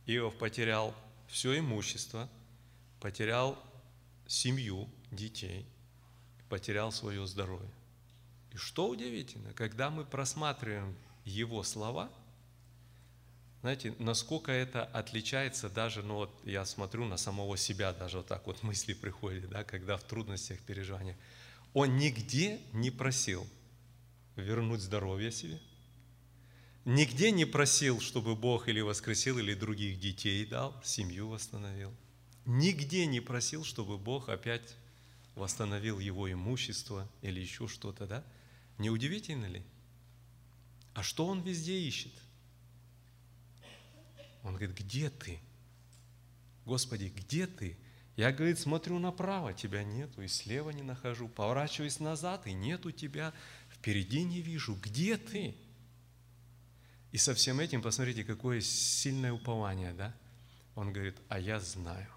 Иов 0.06 0.36
потерял 0.38 0.94
все 1.28 1.58
имущество, 1.58 2.30
потерял 3.00 3.58
семью, 4.28 4.88
детей, 5.10 5.66
потерял 6.48 6.92
свое 6.92 7.26
здоровье. 7.26 7.72
И 8.54 8.58
что 8.58 8.88
удивительно, 8.88 9.52
когда 9.54 9.90
мы 9.90 10.06
просматриваем 10.06 10.96
его 11.26 11.64
слова, 11.64 12.12
знаете, 13.62 13.96
насколько 13.98 14.52
это 14.52 14.86
отличается 14.86 15.70
даже, 15.70 16.02
ну 16.04 16.16
вот 16.16 16.42
я 16.46 16.66
смотрю 16.66 17.06
на 17.06 17.18
самого 17.18 17.58
себя, 17.58 17.94
даже 17.94 18.18
вот 18.18 18.28
так 18.28 18.46
вот 18.46 18.62
мысли 18.62 18.94
приходят, 18.94 19.50
да, 19.50 19.64
когда 19.64 19.98
в 19.98 20.04
трудностях, 20.04 20.60
переживаниях. 20.60 21.18
Он 21.74 21.98
нигде 21.98 22.60
не 22.74 22.90
просил 22.90 23.46
вернуть 24.36 24.82
здоровье 24.82 25.32
себе, 25.32 25.60
Нигде 26.90 27.30
не 27.30 27.46
просил, 27.46 28.02
чтобы 28.02 28.36
Бог 28.36 28.68
или 28.68 28.82
воскресил, 28.82 29.38
или 29.38 29.54
других 29.54 30.00
детей 30.00 30.44
дал, 30.44 30.76
семью 30.84 31.28
восстановил. 31.28 31.94
Нигде 32.48 33.06
не 33.06 33.20
просил, 33.20 33.64
чтобы 33.64 34.00
Бог 34.00 34.28
опять 34.28 34.76
восстановил 35.36 36.00
его 36.00 36.32
имущество 36.32 37.08
или 37.22 37.40
еще 37.42 37.68
что-то, 37.68 38.08
да? 38.08 38.24
Не 38.80 38.90
удивительно 38.90 39.46
ли? 39.46 39.62
А 40.96 41.04
что 41.04 41.28
он 41.28 41.42
везде 41.42 41.80
ищет? 41.80 42.12
Он 44.42 44.56
говорит, 44.56 44.76
где 44.76 45.12
ты? 45.12 45.40
Господи, 46.66 47.14
где 47.16 47.46
ты? 47.46 47.78
Я, 48.16 48.32
говорит, 48.32 48.58
смотрю 48.58 48.98
направо, 48.98 49.54
тебя 49.54 49.84
нету, 49.84 50.24
и 50.24 50.28
слева 50.28 50.72
не 50.72 50.82
нахожу. 50.82 51.28
Поворачиваюсь 51.28 52.00
назад, 52.00 52.48
и 52.48 52.52
нету 52.52 52.90
тебя, 52.90 53.32
впереди 53.70 54.24
не 54.24 54.42
вижу. 54.42 54.74
Где 54.74 55.18
ты? 55.18 55.56
И 57.12 57.18
со 57.18 57.34
всем 57.34 57.60
этим, 57.60 57.82
посмотрите, 57.82 58.24
какое 58.24 58.62
сильное 58.62 59.34
упование, 59.34 59.94
да? 59.94 60.14
Он 60.76 60.94
говорит, 60.94 61.18
а 61.28 61.40
я 61.40 61.60
знаю. 61.60 62.08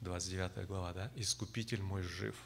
29 0.00 0.66
глава, 0.66 0.92
да? 0.92 1.12
Искупитель 1.14 1.82
мой 1.82 2.02
жив. 2.02 2.36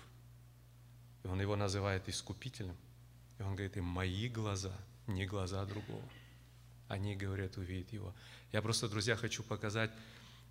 И 1.25 1.27
он 1.27 1.41
его 1.41 1.57
называет 1.57 2.09
искупителем. 2.09 2.77
И 3.39 3.43
он 3.43 3.55
говорит, 3.55 3.77
и 3.77 3.81
мои 3.81 4.29
глаза, 4.29 4.73
не 5.07 5.27
глаза 5.27 5.65
другого. 5.65 6.05
Они, 6.89 7.17
говорят, 7.17 7.57
увидят 7.57 7.93
его. 7.93 8.15
Я 8.53 8.61
просто, 8.61 8.89
друзья, 8.89 9.17
хочу 9.17 9.43
показать 9.43 9.91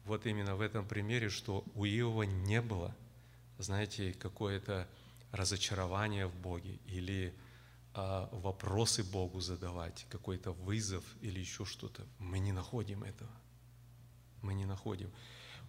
вот 0.05 0.25
именно 0.25 0.55
в 0.55 0.61
этом 0.61 0.87
примере, 0.87 1.29
что 1.29 1.63
у 1.75 1.85
Иова 1.85 2.23
не 2.23 2.61
было, 2.61 2.95
знаете, 3.59 4.13
какое-то 4.13 4.87
разочарование 5.31 6.25
в 6.25 6.35
Боге 6.35 6.79
или 6.87 7.33
вопросы 7.93 9.03
Богу 9.03 9.41
задавать, 9.41 10.05
какой-то 10.09 10.51
вызов 10.51 11.03
или 11.21 11.39
еще 11.39 11.65
что-то. 11.65 12.05
Мы 12.19 12.39
не 12.39 12.51
находим 12.51 13.03
этого. 13.03 13.31
Мы 14.41 14.53
не 14.53 14.65
находим. 14.65 15.11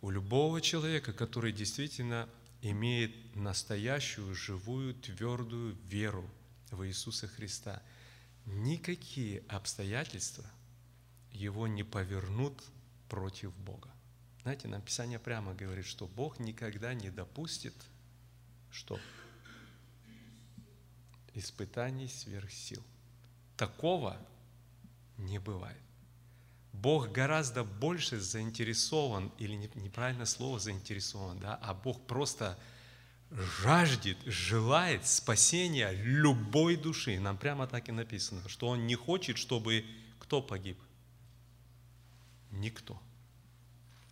У 0.00 0.10
любого 0.10 0.60
человека, 0.60 1.12
который 1.12 1.52
действительно 1.52 2.28
имеет 2.60 3.34
настоящую, 3.34 4.34
живую, 4.34 4.94
твердую 4.94 5.76
веру 5.84 6.28
в 6.70 6.86
Иисуса 6.86 7.26
Христа, 7.26 7.82
никакие 8.46 9.42
обстоятельства 9.48 10.44
его 11.32 11.66
не 11.66 11.82
повернут 11.82 12.62
против 13.08 13.54
Бога. 13.56 13.90
Знаете, 14.42 14.68
нам 14.68 14.82
Писание 14.82 15.18
прямо 15.18 15.54
говорит, 15.54 15.86
что 15.86 16.06
Бог 16.06 16.38
никогда 16.40 16.94
не 16.94 17.10
допустит, 17.10 17.74
что 18.70 18.98
испытаний 21.34 22.08
сверх 22.08 22.50
сил. 22.50 22.82
Такого 23.56 24.16
не 25.18 25.38
бывает. 25.38 25.78
Бог 26.72 27.12
гораздо 27.12 27.64
больше 27.64 28.18
заинтересован, 28.18 29.30
или 29.38 29.54
неправильное 29.54 30.26
слово 30.26 30.58
заинтересован, 30.58 31.38
да, 31.38 31.58
а 31.62 31.74
Бог 31.74 32.06
просто 32.06 32.58
жаждет, 33.30 34.18
желает 34.26 35.06
спасения 35.06 35.92
любой 35.92 36.76
души. 36.76 37.18
Нам 37.20 37.36
прямо 37.36 37.66
так 37.66 37.88
и 37.88 37.92
написано, 37.92 38.46
что 38.48 38.68
Он 38.68 38.86
не 38.86 38.94
хочет, 38.94 39.38
чтобы 39.38 39.84
кто 40.18 40.42
погиб? 40.42 40.78
Никто. 42.50 43.00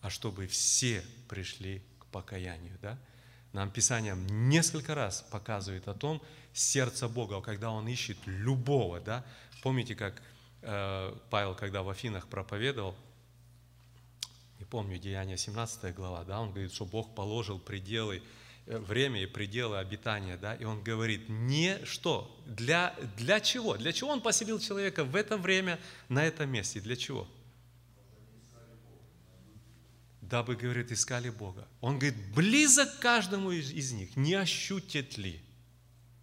А 0.01 0.11
чтобы 0.11 0.47
все 0.47 1.05
пришли 1.29 1.83
к 1.99 2.07
покаянию. 2.07 2.79
Да? 2.81 2.99
Нам 3.53 3.71
Писание 3.71 4.15
несколько 4.15 4.95
раз 4.95 5.23
показывает 5.31 5.89
о 5.89 5.95
том, 5.95 6.23
сердце 6.53 7.09
Бога, 7.09 7.41
когда 7.41 7.71
Он 7.71 7.89
ищет 7.89 8.19
любого. 8.27 9.01
Да? 9.01 9.25
Помните, 9.63 9.95
как 9.95 10.23
Э, 10.63 11.15
Павел, 11.31 11.55
когда 11.55 11.83
в 11.83 11.89
Афинах 11.89 12.27
проповедовал, 12.27 12.95
не 14.59 14.67
помню, 14.67 14.99
Деяния 14.99 15.39
17 15.39 15.95
глава, 15.95 16.25
да, 16.25 16.41
он 16.41 16.51
говорит, 16.51 16.73
что 16.73 16.85
Бог 16.85 17.15
положил 17.15 17.59
пределы, 17.59 18.23
э, 18.67 18.79
время 18.79 19.23
и 19.23 19.27
пределы 19.27 19.79
обитания, 19.79 20.37
да, 20.37 20.55
и 20.55 20.65
он 20.65 20.83
говорит, 20.83 21.29
не 21.31 21.83
что, 21.87 22.39
для, 22.47 22.95
для 23.17 23.41
чего? 23.41 23.79
Для 23.79 23.93
чего 23.93 24.11
он 24.11 24.21
поселил 24.21 24.59
человека 24.59 25.05
в 25.05 25.17
это 25.17 25.39
время, 25.39 25.81
на 26.11 26.25
этом 26.25 26.51
месте? 26.51 26.81
Для 26.81 26.97
чего? 26.97 27.27
Дабы, 30.21 30.57
говорит, 30.57 30.93
искали 30.93 31.31
Бога. 31.31 31.67
Он 31.81 31.99
говорит, 31.99 32.35
близок 32.35 32.99
каждому 33.01 33.51
из, 33.51 33.71
из 33.71 33.93
них, 33.93 34.15
не 34.15 34.35
ощутит 34.35 35.17
ли? 35.17 35.41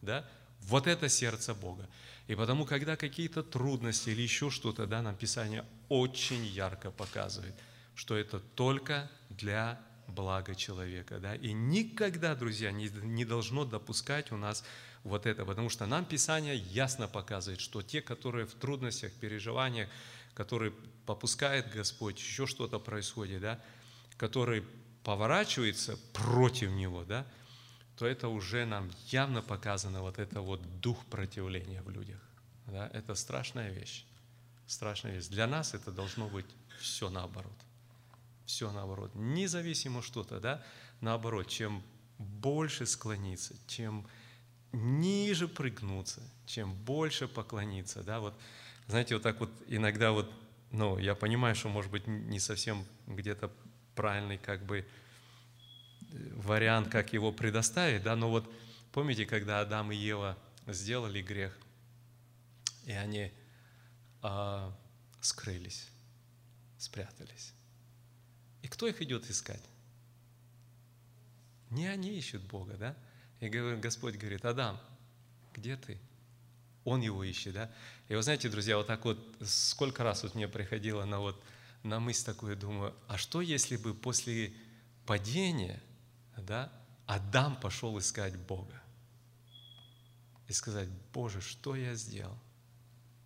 Да? 0.01 0.25
Вот 0.61 0.87
это 0.87 1.09
сердце 1.09 1.53
Бога. 1.53 1.87
И 2.27 2.35
потому, 2.35 2.65
когда 2.65 2.95
какие-то 2.95 3.41
трудности 3.43 4.09
или 4.09 4.21
еще 4.21 4.49
что-то, 4.49 4.85
да, 4.85 5.01
нам 5.01 5.15
Писание 5.15 5.65
очень 5.87 6.45
ярко 6.45 6.91
показывает, 6.91 7.55
что 7.95 8.17
это 8.17 8.39
только 8.39 9.09
для 9.29 9.79
блага 10.07 10.55
человека. 10.55 11.19
Да? 11.19 11.35
И 11.35 11.53
никогда, 11.53 12.35
друзья, 12.35 12.71
не, 12.71 12.89
не 12.89 13.25
должно 13.25 13.65
допускать 13.65 14.31
у 14.31 14.37
нас 14.37 14.63
вот 15.03 15.25
это, 15.25 15.45
потому 15.45 15.69
что 15.69 15.85
нам 15.85 16.05
Писание 16.05 16.55
ясно 16.55 17.07
показывает, 17.07 17.61
что 17.61 17.81
те, 17.81 18.01
которые 18.01 18.45
в 18.45 18.53
трудностях, 18.53 19.13
переживаниях, 19.13 19.89
которые 20.33 20.73
попускает 21.05 21.71
Господь, 21.71 22.19
еще 22.19 22.45
что-то 22.45 22.79
происходит, 22.79 23.41
да, 23.41 23.59
которые 24.17 24.63
поворачиваются 25.03 25.97
против 26.13 26.71
Него, 26.71 27.05
да, 27.05 27.25
то 27.97 28.05
это 28.05 28.27
уже 28.27 28.65
нам 28.65 28.91
явно 29.07 29.41
показано 29.41 30.01
вот 30.01 30.19
это 30.19 30.41
вот 30.41 30.61
дух 30.81 31.03
противления 31.05 31.81
в 31.81 31.89
людях. 31.89 32.19
Да? 32.67 32.89
Это 32.93 33.15
страшная 33.15 33.71
вещь. 33.71 34.05
Страшная 34.67 35.13
вещь. 35.13 35.27
Для 35.27 35.47
нас 35.47 35.73
это 35.73 35.91
должно 35.91 36.27
быть 36.27 36.45
все 36.79 37.09
наоборот. 37.09 37.57
Все 38.45 38.71
наоборот. 38.71 39.11
Независимо 39.15 40.01
что-то, 40.01 40.39
да, 40.39 40.63
наоборот, 41.01 41.47
чем 41.47 41.81
больше 42.19 42.85
склониться, 42.85 43.55
чем 43.67 44.07
ниже 44.71 45.47
прыгнуться, 45.47 46.21
чем 46.45 46.73
больше 46.73 47.27
поклониться, 47.27 48.03
да, 48.03 48.19
вот, 48.19 48.33
знаете, 48.87 49.15
вот 49.15 49.23
так 49.23 49.39
вот 49.39 49.49
иногда 49.67 50.11
вот, 50.11 50.31
ну, 50.71 50.97
я 50.97 51.15
понимаю, 51.15 51.55
что, 51.55 51.69
может 51.69 51.91
быть, 51.91 52.05
не 52.07 52.39
совсем 52.39 52.85
где-то 53.07 53.51
правильный, 53.95 54.37
как 54.37 54.63
бы, 54.65 54.85
вариант, 56.11 56.89
как 56.89 57.13
его 57.13 57.31
предоставить, 57.31 58.03
да, 58.03 58.15
но 58.15 58.29
вот 58.29 58.51
помните, 58.91 59.25
когда 59.25 59.61
Адам 59.61 59.91
и 59.91 59.95
Ева 59.95 60.37
сделали 60.67 61.21
грех, 61.21 61.57
и 62.85 62.91
они 62.91 63.31
а, 64.21 64.73
скрылись, 65.21 65.89
спрятались. 66.77 67.53
И 68.61 68.67
кто 68.67 68.87
их 68.87 69.01
идет 69.01 69.29
искать? 69.29 69.63
Не 71.69 71.87
они 71.87 72.17
ищут 72.17 72.43
Бога, 72.43 72.75
да? 72.75 72.95
И 73.39 73.49
Господь 73.49 74.15
говорит, 74.15 74.45
Адам, 74.45 74.79
где 75.53 75.75
ты? 75.75 75.99
Он 76.85 77.01
его 77.01 77.23
ищет, 77.23 77.53
да? 77.53 77.71
И 78.07 78.15
вы 78.15 78.23
знаете, 78.23 78.49
друзья, 78.49 78.77
вот 78.77 78.87
так 78.87 79.03
вот, 79.03 79.19
сколько 79.41 80.03
раз 80.03 80.23
вот 80.23 80.33
мне 80.35 80.47
приходило 80.47 81.03
на 81.05 81.19
вот 81.19 81.41
на 81.83 81.99
мысль 81.99 82.25
такую, 82.25 82.57
думаю, 82.57 82.93
а 83.07 83.17
что 83.17 83.41
если 83.41 83.77
бы 83.77 83.93
после 83.93 84.53
падения 85.05 85.81
да, 86.41 86.71
Адам 87.05 87.55
пошел 87.55 87.97
искать 87.97 88.35
Бога 88.35 88.81
и 90.47 90.53
сказать, 90.53 90.89
Боже, 91.13 91.41
что 91.41 91.75
я 91.75 91.95
сделал? 91.95 92.38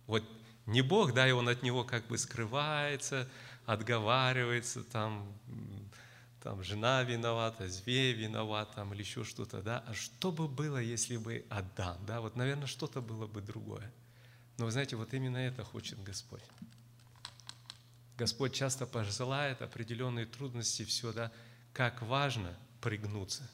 Вот 0.06 0.24
не 0.66 0.82
Бог, 0.82 1.12
да, 1.14 1.28
и 1.28 1.32
он 1.32 1.48
от 1.48 1.62
него 1.62 1.84
как 1.84 2.06
бы 2.06 2.18
скрывается, 2.18 3.28
отговаривается, 3.66 4.84
там, 4.84 5.32
там 6.42 6.62
жена 6.62 7.02
виновата, 7.02 7.68
зверь 7.68 8.16
виноват, 8.16 8.74
там, 8.74 8.92
или 8.94 9.02
еще 9.02 9.24
что-то, 9.24 9.62
да, 9.62 9.84
а 9.86 9.94
что 9.94 10.30
бы 10.30 10.48
было, 10.48 10.78
если 10.78 11.16
бы 11.16 11.44
Адам, 11.50 11.98
да, 12.06 12.20
вот, 12.20 12.36
наверное, 12.36 12.66
что-то 12.66 13.00
было 13.00 13.26
бы 13.26 13.40
другое. 13.40 13.92
Но 14.58 14.66
вы 14.66 14.70
знаете, 14.70 14.96
вот 14.96 15.12
именно 15.14 15.38
это 15.38 15.64
хочет 15.64 16.02
Господь. 16.02 16.42
Господь 18.16 18.54
часто 18.54 18.86
пожелает 18.86 19.62
определенные 19.62 20.26
трудности, 20.26 20.84
все, 20.84 21.12
да, 21.12 21.32
как 21.72 22.02
важно– 22.02 22.56
пригнуться, 22.82 23.48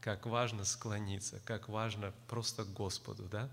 как 0.00 0.26
важно 0.26 0.64
склониться, 0.64 1.40
как 1.44 1.68
важно 1.68 2.12
просто 2.28 2.64
Господу, 2.64 3.24
да? 3.24 3.48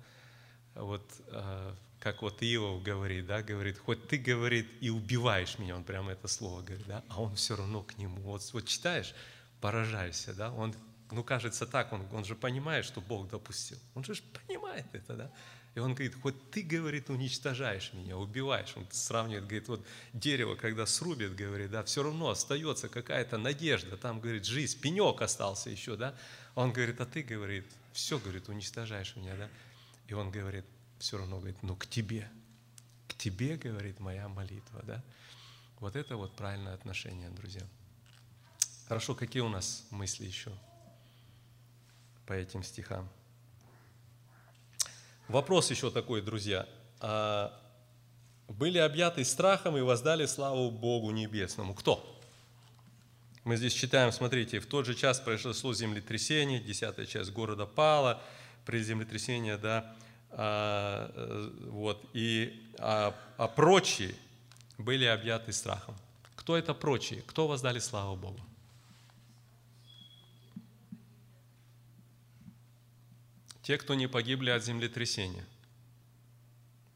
Вот 0.76 1.03
э, 1.28 1.74
как 1.99 2.22
вот 2.22 2.43
Иов 2.43 2.84
говорит, 2.84 3.26
да, 3.26 3.41
говорит, 3.41 3.80
хоть 3.80 4.07
ты, 4.07 4.18
говорит, 4.18 4.68
и 4.82 4.89
убиваешь 4.89 5.57
меня, 5.57 5.76
он 5.76 5.84
прямо 5.84 6.11
это 6.11 6.28
слово 6.28 6.61
говорит, 6.61 6.86
да, 6.86 7.03
а 7.09 7.22
он 7.22 7.36
все 7.36 7.55
равно 7.55 7.82
к 7.82 7.97
нему. 7.97 8.22
Вот, 8.22 8.47
вот 8.53 8.65
читаешь, 8.65 9.15
поражаешься, 9.61 10.34
да, 10.34 10.51
он, 10.51 10.76
ну, 11.12 11.24
кажется 11.24 11.66
так, 11.66 11.93
он, 11.93 12.05
он 12.12 12.26
же 12.26 12.36
понимает, 12.36 12.86
что 12.86 12.99
Бог 12.99 13.30
допустил. 13.30 13.78
Он 13.95 14.03
же 14.03 14.14
понимает 14.45 14.86
это, 14.93 15.16
да. 15.16 15.32
И 15.76 15.80
он 15.80 15.93
говорит, 15.93 16.16
хоть 16.22 16.49
ты, 16.49 16.64
говорит, 16.64 17.10
уничтожаешь 17.10 17.93
меня, 17.93 18.18
убиваешь. 18.18 18.74
Он 18.76 18.88
сравнивает, 18.89 19.45
говорит, 19.45 19.68
вот 19.68 19.86
дерево, 20.12 20.55
когда 20.55 20.86
срубит, 20.86 21.36
говорит, 21.36 21.72
да, 21.72 21.84
все 21.84 22.03
равно 22.03 22.30
остается 22.30 22.89
какая-то 22.89 23.38
надежда. 23.38 23.95
Там, 23.95 24.20
говорит, 24.20 24.45
жизнь, 24.45 24.80
пенек 24.80 25.22
остался 25.22 25.70
еще, 25.70 25.95
да. 25.95 26.16
Он 26.55 26.74
говорит, 26.74 26.99
а 26.99 27.05
ты, 27.05 27.22
говорит, 27.22 27.66
все, 27.93 28.18
говорит, 28.18 28.49
уничтожаешь 28.49 29.16
меня, 29.16 29.36
да. 29.36 29.49
И 30.08 30.14
он 30.14 30.32
говорит, 30.32 30.66
все 30.97 31.20
равно, 31.20 31.38
говорит, 31.38 31.62
ну 31.62 31.76
к 31.76 31.86
тебе, 31.86 32.28
к 33.08 33.14
тебе, 33.14 33.55
говорит, 33.55 33.99
моя 33.99 34.28
молитва, 34.28 34.82
да. 34.84 35.03
Вот 35.80 35.95
это 35.95 36.18
вот 36.18 36.36
правильное 36.36 36.74
отношение, 36.74 37.30
друзья. 37.30 37.62
Хорошо, 38.88 39.14
какие 39.14 39.43
у 39.43 39.49
нас 39.49 39.86
мысли 39.91 40.26
еще 40.26 40.51
по 42.28 42.34
этим 42.34 42.62
стихам? 42.62 43.10
Вопрос 45.28 45.72
еще 45.72 45.90
такой, 45.90 46.22
друзья. 46.22 46.68
А, 47.00 47.58
были 48.48 48.78
объяты 48.78 49.24
страхом 49.26 49.78
и 49.78 49.82
воздали 49.82 50.26
славу 50.26 50.70
Богу 50.70 51.12
Небесному. 51.12 51.74
Кто? 51.74 52.14
Мы 53.44 53.56
здесь 53.56 53.74
читаем, 53.74 54.12
смотрите, 54.12 54.60
в 54.60 54.66
тот 54.66 54.86
же 54.86 54.94
час 54.94 55.20
произошло 55.20 55.74
землетрясение, 55.74 56.60
десятая 56.60 57.06
часть 57.06 57.32
города 57.32 57.66
пала, 57.66 58.22
при 58.66 58.84
землетрясении, 58.84 59.56
да, 59.56 59.96
а, 60.32 61.50
вот, 61.70 62.04
и, 62.14 62.62
а, 62.78 63.16
а 63.38 63.48
прочие 63.48 64.16
были 64.78 65.06
объяты 65.06 65.54
страхом. 65.54 65.96
Кто 66.36 66.58
это 66.58 66.74
прочие? 66.74 67.22
Кто 67.22 67.48
воздали 67.48 67.80
славу 67.80 68.18
Богу? 68.18 68.40
Те, 73.68 73.78
кто 73.78 73.95
не 73.95 74.07
погибли 74.07 74.49
от 74.49 74.63
землетрясения. 74.63 75.43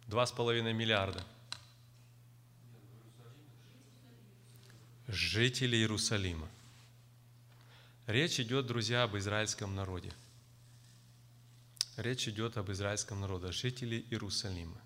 Два 0.08 0.26
с 0.26 0.32
половиной 0.32 0.72
миллиарда. 0.72 1.22
Жители 5.10 5.76
Иерусалима. 5.76 6.48
Речь 8.08 8.40
идет, 8.40 8.68
друзья, 8.68 9.04
об 9.04 9.18
израильском 9.18 9.76
народе. 9.76 10.14
Речь 11.98 12.30
идет 12.30 12.56
об 12.56 12.72
израильском 12.72 13.20
народе, 13.20 13.52
жители 13.52 14.06
Иерусалима. 14.10 14.80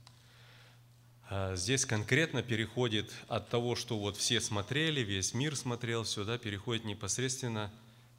А, 1.29 1.55
здесь 1.55 1.85
конкретно 1.85 2.41
переходит 2.41 3.13
от 3.27 3.49
того, 3.49 3.75
что 3.75 3.99
вот 3.99 4.17
все 4.17 4.41
смотрели, 4.41 5.01
весь 5.01 5.35
мир 5.35 5.55
смотрел, 5.55 6.03
сюда 6.03 6.39
переходит 6.39 6.83
непосредственно 6.83 7.71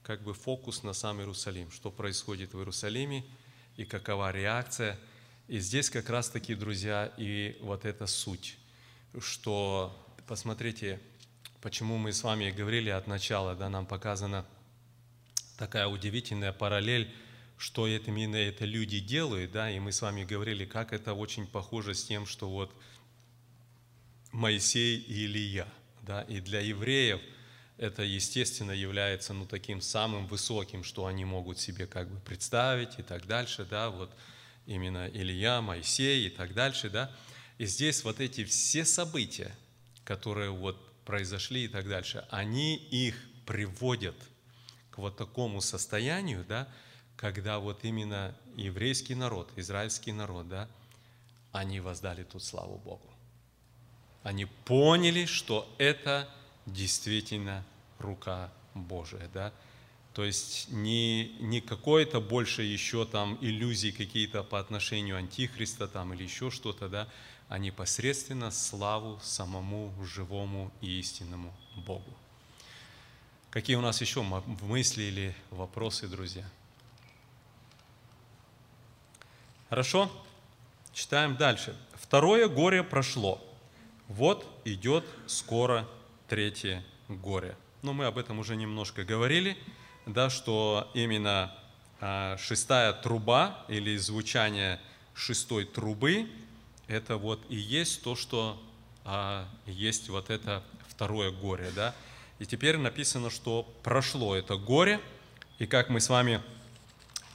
как 0.05 0.23
бы 0.23 0.35
фокус 0.35 0.85
на 0.85 0.93
сам 0.93 1.19
Иерусалим, 1.19 1.73
что 1.73 1.91
происходит 1.91 2.55
в 2.55 2.59
Иерусалиме 2.59 3.25
и 3.77 3.85
какова 3.85 4.33
реакция. 4.33 4.99
И 5.49 5.59
здесь 5.59 5.91
как 5.91 6.11
раз-таки, 6.11 6.55
друзья, 6.55 7.13
и 7.17 7.57
вот 7.61 7.85
эта 7.85 8.07
суть, 8.07 8.57
что, 9.21 9.97
посмотрите, 10.27 11.01
почему 11.61 11.99
мы 11.99 12.13
с 12.13 12.23
вами 12.25 12.51
говорили 12.51 12.91
от 12.91 13.07
начала, 13.07 13.55
да, 13.55 13.69
нам 13.69 13.87
показана 13.87 14.45
такая 15.57 15.87
удивительная 15.87 16.53
параллель, 16.53 17.13
что 17.59 17.87
это 17.87 18.11
именно 18.11 18.37
это 18.37 18.65
люди 18.65 19.01
делают, 19.01 19.53
да, 19.53 19.71
и 19.71 19.79
мы 19.79 19.93
с 19.93 20.03
вами 20.03 20.25
говорили, 20.25 20.65
как 20.65 20.93
это 20.93 21.15
очень 21.15 21.47
похоже 21.47 21.95
с 21.95 22.05
тем, 22.05 22.27
что 22.27 22.51
вот 22.51 22.75
Моисей 24.33 24.99
и 24.99 25.25
Илья, 25.25 25.69
да, 26.03 26.23
и 26.23 26.41
для 26.41 26.61
евреев 26.61 27.21
это, 27.79 28.03
естественно, 28.03 28.71
является, 28.71 29.35
ну, 29.35 29.47
таким 29.47 29.81
самым 29.81 30.27
высоким, 30.27 30.83
что 30.83 31.07
они 31.07 31.25
могут 31.25 31.59
себе 31.59 31.87
как 31.87 32.09
бы 32.09 32.19
представить 32.21 32.99
и 32.99 33.03
так 33.03 33.27
дальше, 33.27 33.67
да, 33.69 33.91
вот 33.91 34.11
именно 34.67 35.09
Илья, 35.09 35.61
Моисей 35.61 36.27
и 36.27 36.31
так 36.31 36.55
дальше, 36.55 36.89
да, 36.89 37.11
и 37.59 37.67
здесь 37.67 38.03
вот 38.05 38.21
эти 38.21 38.45
все 38.45 38.85
события, 38.85 39.55
которые 40.05 40.51
вот 40.51 40.77
произошли 41.05 41.65
и 41.65 41.69
так 41.69 41.89
дальше, 41.89 42.27
они 42.31 42.77
их 42.77 43.15
приводят 43.45 44.17
к 44.91 44.99
вот 44.99 45.17
такому 45.17 45.61
состоянию, 45.61 46.45
да, 46.49 46.69
когда 47.17 47.59
вот 47.59 47.85
именно 47.85 48.35
еврейский 48.57 49.15
народ, 49.15 49.51
израильский 49.57 50.13
народ, 50.13 50.49
да, 50.49 50.69
они 51.53 51.81
воздали 51.81 52.25
тут 52.25 52.43
славу 52.43 52.79
Богу. 52.79 53.11
Они 54.23 54.47
поняли, 54.47 55.27
что 55.27 55.73
это 55.79 56.29
действительно 56.67 57.65
рука 57.99 58.53
Божия, 58.75 59.29
да. 59.33 59.53
То 60.13 60.25
есть 60.25 60.71
не, 60.71 61.37
не 61.41 61.61
какое-то 61.61 62.21
больше 62.21 62.63
еще 62.63 63.05
там 63.05 63.39
иллюзии 63.41 63.91
какие-то 63.91 64.43
по 64.43 64.59
отношению 64.59 65.17
Антихриста 65.17 65.89
там 65.89 66.15
или 66.15 66.23
еще 66.23 66.51
что-то, 66.51 66.89
да, 66.89 67.09
а 67.49 67.59
непосредственно 67.59 68.51
славу 68.51 69.21
самому 69.23 69.93
живому 70.05 70.73
и 70.81 70.99
истинному 70.99 71.55
Богу. 71.77 72.17
Какие 73.51 73.77
у 73.77 73.81
нас 73.81 74.01
еще 74.01 74.23
мысли 74.23 75.03
или 75.03 75.37
вопросы, 75.51 76.09
друзья? 76.09 76.49
Хорошо? 79.69 80.11
Читаем 80.93 81.37
дальше. 81.37 81.77
Второе 81.95 82.49
горе 82.49 82.83
прошло. 82.83 83.43
Вот 84.09 84.47
идет 84.65 85.05
скоро 85.27 85.87
третье 86.29 86.85
горе. 87.09 87.57
Но 87.83 87.93
мы 87.93 88.07
об 88.07 88.19
этом 88.19 88.39
уже 88.39 88.57
немножко 88.57 89.05
говорили, 89.05 89.57
да, 90.07 90.31
что 90.31 90.91
именно 90.95 91.53
а, 92.01 92.37
шестая 92.39 92.93
труба 92.93 93.65
или 93.69 93.97
звучание 93.97 94.81
шестой 95.15 95.65
трубы, 95.65 96.29
это 96.89 97.17
вот 97.17 97.45
и 97.49 97.57
есть 97.57 98.03
то, 98.03 98.15
что 98.17 98.63
а, 99.05 99.49
есть 99.67 100.09
вот 100.09 100.31
это 100.31 100.63
второе 100.89 101.31
горе. 101.31 101.71
Да? 101.75 101.95
И 102.39 102.47
теперь 102.47 102.77
написано, 102.77 103.31
что 103.31 103.63
прошло 103.83 104.37
это 104.37 104.57
горе, 104.57 105.01
и 105.59 105.67
как 105.67 105.89
мы 105.89 106.01
с 106.01 106.09
вами, 106.09 106.43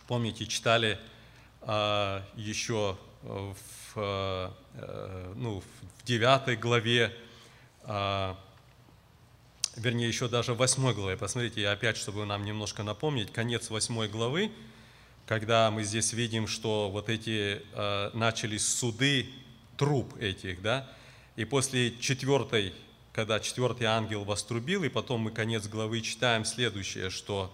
помните, 0.07 0.45
читали 0.45 0.99
а, 1.61 2.25
еще 2.35 2.97
в, 3.23 3.93
а, 3.95 4.53
ну, 5.35 5.61
в 5.61 6.05
9 6.05 6.59
главе, 6.59 7.15
вернее, 9.75 10.07
еще 10.07 10.27
даже 10.27 10.53
в 10.53 10.57
8 10.57 10.93
главе, 10.93 11.17
посмотрите, 11.17 11.67
опять, 11.67 11.97
чтобы 11.97 12.25
нам 12.25 12.43
немножко 12.45 12.83
напомнить, 12.83 13.31
конец 13.31 13.69
8 13.69 14.07
главы, 14.07 14.51
когда 15.25 15.71
мы 15.71 15.83
здесь 15.83 16.13
видим, 16.13 16.47
что 16.47 16.89
вот 16.89 17.09
эти 17.09 17.61
начались 18.15 18.67
суды 18.67 19.29
труп 19.77 20.15
этих, 20.19 20.61
да, 20.61 20.89
и 21.35 21.45
после 21.45 21.97
четвертой, 21.97 22.73
когда 23.13 23.39
четвертый 23.39 23.85
ангел 23.85 24.23
вострубил, 24.23 24.83
и 24.83 24.89
потом 24.89 25.21
мы 25.21 25.31
конец 25.31 25.67
главы 25.67 26.01
читаем 26.01 26.45
следующее, 26.45 27.09
что 27.09 27.53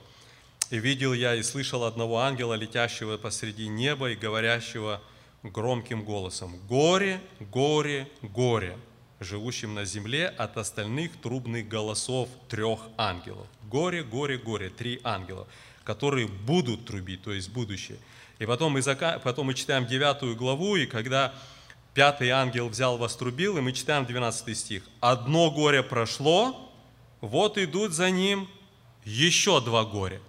и 0.70 0.80
видел 0.80 1.14
я 1.14 1.36
и 1.36 1.44
слышал 1.44 1.84
одного 1.86 2.20
ангела, 2.20 2.54
летящего 2.54 3.18
посреди 3.18 3.68
неба 3.68 4.12
и 4.12 4.16
говорящего 4.16 5.02
громким 5.44 6.04
голосом, 6.04 6.58
«Горе, 6.68 7.22
горе, 7.40 8.10
горе, 8.22 8.78
живущим 9.20 9.74
на 9.74 9.86
земле 9.86 10.28
от 10.28 10.58
остальных 10.58 11.20
трубных 11.22 11.68
голосов 11.68 12.30
трех 12.50 12.80
ангелов». 12.98 13.48
Горе, 13.70 14.04
горе, 14.04 14.38
горе, 14.38 14.70
три 14.70 15.00
ангела, 15.04 15.48
которые 15.84 16.28
будут 16.28 16.86
трубить, 16.86 17.24
то 17.24 17.32
есть 17.32 17.50
будущее. 17.50 17.98
И 18.40 18.46
потом 18.46 18.74
мы, 18.74 18.82
зака... 18.82 19.20
потом 19.20 19.48
мы 19.48 19.54
читаем 19.54 19.88
девятую 19.88 20.36
главу, 20.36 20.76
и 20.76 20.86
когда 20.86 21.34
пятый 21.94 22.30
ангел 22.30 22.70
взял, 22.70 22.98
вострубил, 22.98 23.58
и 23.58 23.62
мы 23.62 23.74
читаем 23.74 24.06
12 24.06 24.58
стих. 24.58 24.84
«Одно 25.00 25.50
горе 25.50 25.82
прошло, 25.82 26.72
вот 27.22 27.58
идут 27.58 27.94
за 27.94 28.12
ним 28.12 28.48
еще 29.04 29.62
два 29.62 29.84
горя». 29.84 30.22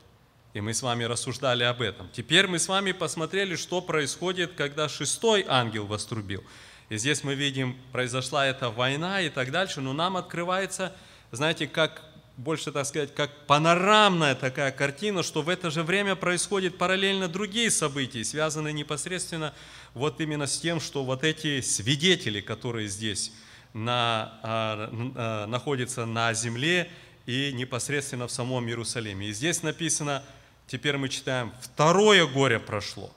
И 0.54 0.60
мы 0.60 0.72
с 0.72 0.82
вами 0.82 1.04
рассуждали 1.04 1.62
об 1.62 1.82
этом. 1.82 2.08
Теперь 2.12 2.46
мы 2.46 2.58
с 2.58 2.68
вами 2.68 2.92
посмотрели, 2.92 3.54
что 3.54 3.82
происходит, 3.82 4.54
когда 4.54 4.88
шестой 4.88 5.44
ангел 5.46 5.86
вострубил. 5.86 6.42
И 6.88 6.96
здесь 6.96 7.22
мы 7.22 7.34
видим, 7.34 7.76
произошла 7.92 8.46
эта 8.46 8.70
война 8.70 9.20
и 9.20 9.28
так 9.28 9.50
дальше, 9.50 9.80
но 9.80 9.92
нам 9.92 10.16
открывается, 10.16 10.94
знаете, 11.32 11.66
как 11.66 12.02
больше, 12.36 12.70
так 12.70 12.86
сказать, 12.86 13.14
как 13.14 13.46
панорамная 13.46 14.34
такая 14.34 14.70
картина, 14.70 15.22
что 15.22 15.42
в 15.42 15.48
это 15.48 15.70
же 15.70 15.82
время 15.82 16.14
происходят 16.14 16.78
параллельно 16.78 17.28
другие 17.28 17.70
события, 17.70 18.24
связанные 18.24 18.72
непосредственно 18.72 19.52
вот 19.92 20.20
именно 20.20 20.46
с 20.46 20.58
тем, 20.58 20.80
что 20.80 21.04
вот 21.04 21.24
эти 21.24 21.60
свидетели, 21.60 22.40
которые 22.40 22.88
здесь 22.88 23.32
на, 23.74 24.38
а, 24.42 24.90
а, 25.16 25.46
находятся 25.46 26.06
на 26.06 26.32
земле 26.32 26.88
и 27.26 27.52
непосредственно 27.52 28.28
в 28.28 28.32
самом 28.32 28.66
Иерусалиме. 28.68 29.28
И 29.28 29.32
здесь 29.32 29.62
написано– 29.62 30.22
теперь 30.68 30.98
мы 30.98 31.08
читаем, 31.08 31.52
второе 31.60 32.26
горе 32.26 32.60
прошло. 32.60 33.10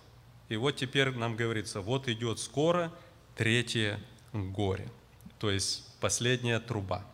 И 0.50 0.56
вот 0.56 0.78
теперь 0.78 1.12
нам 1.12 1.36
говорится, 1.36 1.82
вот 1.82 2.08
идет 2.08 2.40
скоро 2.40 2.92
третье 3.36 4.00
горе, 4.34 4.90
то 5.40 5.50
есть 5.50 5.86
последняя 6.00 6.60
труба. 6.60 7.06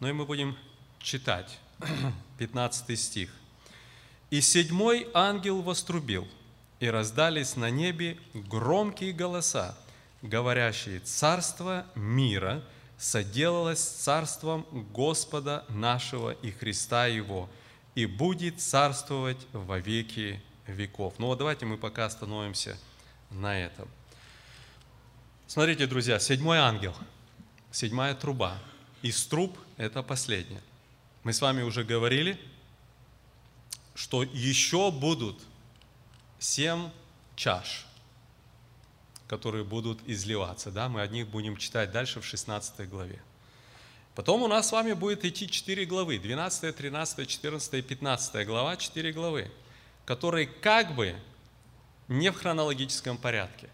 Ну 0.00 0.08
и 0.08 0.12
мы 0.12 0.26
будем 0.26 0.56
читать 1.00 1.58
15 2.38 2.98
стих. 2.98 3.34
«И 4.30 4.40
седьмой 4.40 5.08
ангел 5.14 5.62
вострубил, 5.62 6.28
и 6.80 6.88
раздались 6.88 7.56
на 7.56 7.70
небе 7.70 8.18
громкие 8.34 9.12
голоса, 9.12 9.76
говорящие, 10.22 11.00
«Царство 11.00 11.86
мира 11.94 12.62
соделалось 12.98 13.80
царством 13.80 14.66
Господа 14.92 15.64
нашего 15.68 16.30
и 16.30 16.50
Христа 16.50 17.06
Его, 17.06 17.48
и 17.94 18.06
будет 18.06 18.60
царствовать 18.60 19.46
во 19.52 19.78
веки 19.78 20.42
веков. 20.66 21.14
Ну 21.18 21.26
вот 21.26 21.38
давайте 21.38 21.64
мы 21.66 21.78
пока 21.78 22.04
остановимся 22.04 22.76
на 23.30 23.58
этом. 23.58 23.88
Смотрите, 25.48 25.86
друзья, 25.86 26.18
седьмой 26.18 26.58
ангел, 26.58 26.94
седьмая 27.70 28.14
труба. 28.14 28.58
Из 29.00 29.24
труб 29.24 29.56
это 29.78 30.02
последняя. 30.02 30.60
Мы 31.24 31.32
с 31.32 31.40
вами 31.40 31.62
уже 31.62 31.84
говорили, 31.84 32.38
что 33.94 34.24
еще 34.24 34.90
будут 34.90 35.40
семь 36.38 36.90
чаш, 37.34 37.86
которые 39.26 39.64
будут 39.64 40.00
изливаться. 40.06 40.70
Да? 40.70 40.90
Мы 40.90 41.00
о 41.00 41.06
них 41.06 41.28
будем 41.28 41.56
читать 41.56 41.92
дальше 41.92 42.20
в 42.20 42.26
16 42.26 42.86
главе. 42.86 43.18
Потом 44.14 44.42
у 44.42 44.48
нас 44.48 44.68
с 44.68 44.72
вами 44.72 44.92
будет 44.92 45.24
идти 45.24 45.48
4 45.48 45.86
главы, 45.86 46.18
12, 46.18 46.76
13, 46.76 47.26
14 47.26 47.72
и 47.72 47.80
15 47.80 48.46
глава, 48.46 48.76
4 48.76 49.12
главы, 49.14 49.50
которые 50.04 50.46
как 50.46 50.94
бы 50.94 51.16
не 52.06 52.30
в 52.30 52.36
хронологическом 52.36 53.16
порядке. 53.16 53.70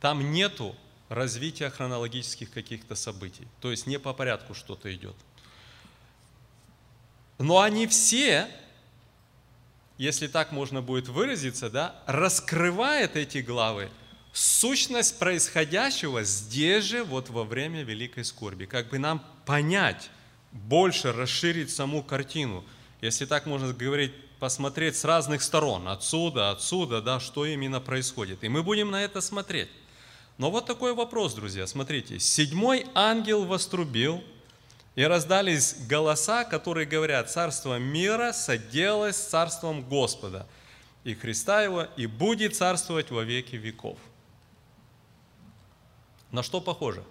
Там 0.00 0.32
нету 0.32 0.74
развития 1.08 1.70
хронологических 1.70 2.50
каких-то 2.50 2.94
событий, 2.94 3.46
то 3.60 3.70
есть 3.70 3.86
не 3.86 3.98
по 3.98 4.12
порядку 4.12 4.54
что-то 4.54 4.94
идет. 4.94 5.16
Но 7.38 7.60
они 7.60 7.86
все, 7.86 8.48
если 9.96 10.26
так 10.26 10.52
можно 10.52 10.82
будет 10.82 11.08
выразиться, 11.08 11.70
да, 11.70 12.02
раскрывают 12.06 13.16
эти 13.16 13.38
главы 13.38 13.90
сущность 14.32 15.18
происходящего 15.18 16.22
здесь 16.22 16.84
же, 16.84 17.04
вот 17.04 17.28
во 17.30 17.44
время 17.44 17.82
великой 17.82 18.24
скорби. 18.24 18.66
Как 18.66 18.88
бы 18.88 18.98
нам 18.98 19.24
понять, 19.46 20.10
больше 20.52 21.12
расширить 21.12 21.70
саму 21.70 22.02
картину, 22.02 22.64
если 23.00 23.26
так 23.26 23.46
можно 23.46 23.72
говорить, 23.72 24.12
посмотреть 24.38 24.96
с 24.96 25.04
разных 25.04 25.42
сторон, 25.42 25.88
отсюда, 25.88 26.50
отсюда, 26.50 27.02
да, 27.02 27.20
что 27.20 27.44
именно 27.44 27.80
происходит. 27.80 28.44
И 28.44 28.48
мы 28.48 28.62
будем 28.62 28.90
на 28.90 29.02
это 29.02 29.20
смотреть. 29.20 29.68
Но 30.38 30.52
вот 30.52 30.66
такой 30.66 30.94
вопрос, 30.94 31.34
друзья, 31.34 31.66
смотрите. 31.66 32.20
Седьмой 32.20 32.86
ангел 32.94 33.44
вострубил, 33.44 34.22
И 34.94 35.04
раздались 35.04 35.76
голоса, 35.86 36.44
которые 36.44 36.84
говорят, 36.84 37.30
царство 37.30 37.78
мира 37.78 38.32
соделалось 38.32 39.16
с 39.16 39.28
царством 39.28 39.88
Господа 39.88 40.48
и 41.04 41.14
Христа 41.14 41.62
Его, 41.62 41.84
и 41.96 42.06
будет 42.06 42.56
царствовать 42.56 43.12
во 43.12 43.22
веки 43.22 43.54
веков. 43.54 43.96
На 46.32 46.42
что 46.42 46.60
похоже? 46.60 47.04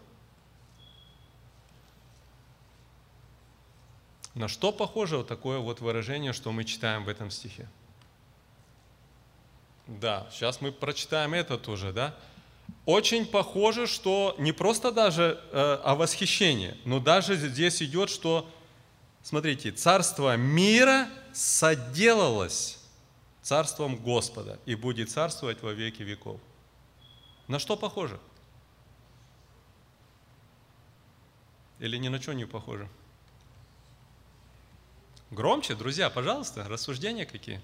На 4.33 4.49
что 4.49 4.73
похоже 4.73 5.17
вот 5.17 5.27
такое 5.29 5.59
вот 5.59 5.79
выражение, 5.79 6.33
что 6.33 6.51
мы 6.51 6.65
читаем 6.65 7.05
в 7.05 7.09
этом 7.09 7.31
стихе? 7.31 7.69
Да, 9.87 10.27
сейчас 10.29 10.59
мы 10.59 10.73
прочитаем 10.73 11.33
это 11.33 11.57
тоже, 11.57 11.93
да? 11.93 12.13
Очень 12.85 13.25
похоже, 13.25 13.85
что 13.85 14.35
не 14.37 14.53
просто 14.53 14.91
даже 14.91 15.43
э, 15.51 15.79
о 15.83 15.95
восхищении, 15.95 16.77
но 16.85 16.99
даже 16.99 17.35
здесь 17.35 17.81
идет, 17.81 18.09
что, 18.09 18.49
смотрите, 19.23 19.71
царство 19.71 20.37
мира 20.37 21.09
соделалось 21.33 22.79
царством 23.41 23.97
Господа 23.97 24.59
и 24.65 24.75
будет 24.75 25.09
царствовать 25.09 25.61
во 25.61 25.73
веки 25.73 26.01
веков. 26.01 26.39
На 27.47 27.59
что 27.59 27.75
похоже? 27.77 28.19
Или 31.79 31.97
ни 31.97 32.07
на 32.07 32.21
что 32.21 32.33
не 32.33 32.45
похоже? 32.45 32.89
Громче, 35.29 35.75
друзья, 35.75 36.09
пожалуйста, 36.09 36.63
рассуждения 36.67 37.25
какие? 37.25 37.61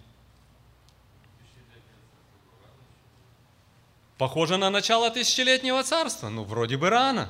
Похоже 4.23 4.55
на 4.55 4.69
начало 4.69 5.11
тысячелетнего 5.11 5.83
царства. 5.83 6.29
Ну, 6.29 6.45
вроде 6.45 6.77
бы 6.77 6.89
рано, 6.89 7.29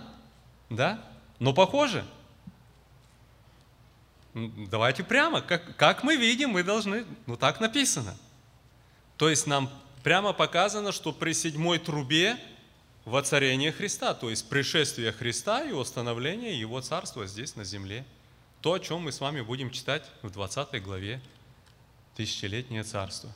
да? 0.70 1.04
Но 1.40 1.52
похоже. 1.52 2.06
Давайте 4.36 5.04
прямо, 5.04 5.42
как, 5.42 5.76
как 5.76 6.04
мы 6.04 6.18
видим, 6.18 6.52
мы 6.52 6.62
должны, 6.62 7.04
ну 7.26 7.36
так 7.36 7.60
написано. 7.60 8.16
То 9.18 9.28
есть 9.28 9.48
нам 9.48 9.72
прямо 10.04 10.34
показано, 10.34 10.92
что 10.92 11.12
при 11.12 11.34
седьмой 11.34 11.80
трубе 11.80 12.38
воцарение 13.06 13.72
Христа, 13.72 14.14
то 14.14 14.30
есть 14.30 14.48
пришествие 14.48 15.12
Христа 15.14 15.64
и 15.64 15.72
установление 15.72 16.60
Его 16.60 16.80
Царства 16.82 17.26
здесь 17.26 17.56
на 17.56 17.64
земле. 17.64 18.06
То, 18.62 18.74
о 18.74 18.80
чем 18.80 19.02
мы 19.02 19.12
с 19.12 19.20
вами 19.20 19.42
будем 19.42 19.72
читать 19.72 20.04
в 20.22 20.30
20 20.30 20.84
главе 20.84 21.20
«Тысячелетнее 22.16 22.84
царство». 22.84 23.32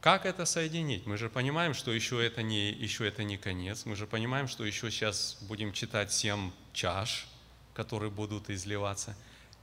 Как 0.00 0.26
это 0.26 0.44
соединить? 0.44 1.06
Мы 1.06 1.16
же 1.16 1.28
понимаем, 1.28 1.74
что 1.74 1.92
еще 1.92 2.24
это, 2.24 2.42
не, 2.42 2.70
еще 2.70 3.06
это 3.08 3.24
не 3.24 3.36
конец. 3.36 3.84
Мы 3.84 3.96
же 3.96 4.06
понимаем, 4.06 4.46
что 4.46 4.64
еще 4.64 4.90
сейчас 4.90 5.38
будем 5.40 5.72
читать 5.72 6.12
семь 6.12 6.52
чаш, 6.72 7.26
которые 7.74 8.10
будут 8.10 8.48
изливаться. 8.48 9.16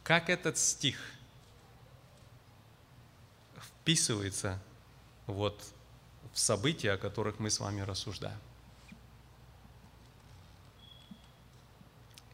Как 0.04 0.30
этот 0.30 0.58
стих 0.58 1.00
вписывается 3.62 4.62
вот 5.26 5.64
в 6.34 6.40
события, 6.40 6.92
о 6.92 6.98
которых 6.98 7.40
мы 7.40 7.50
с 7.50 7.60
вами 7.62 7.82
рассуждаем. 7.82 8.40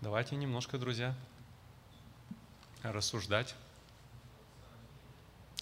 Давайте 0.01 0.35
немножко, 0.35 0.79
друзья, 0.79 1.15
рассуждать. 2.81 3.53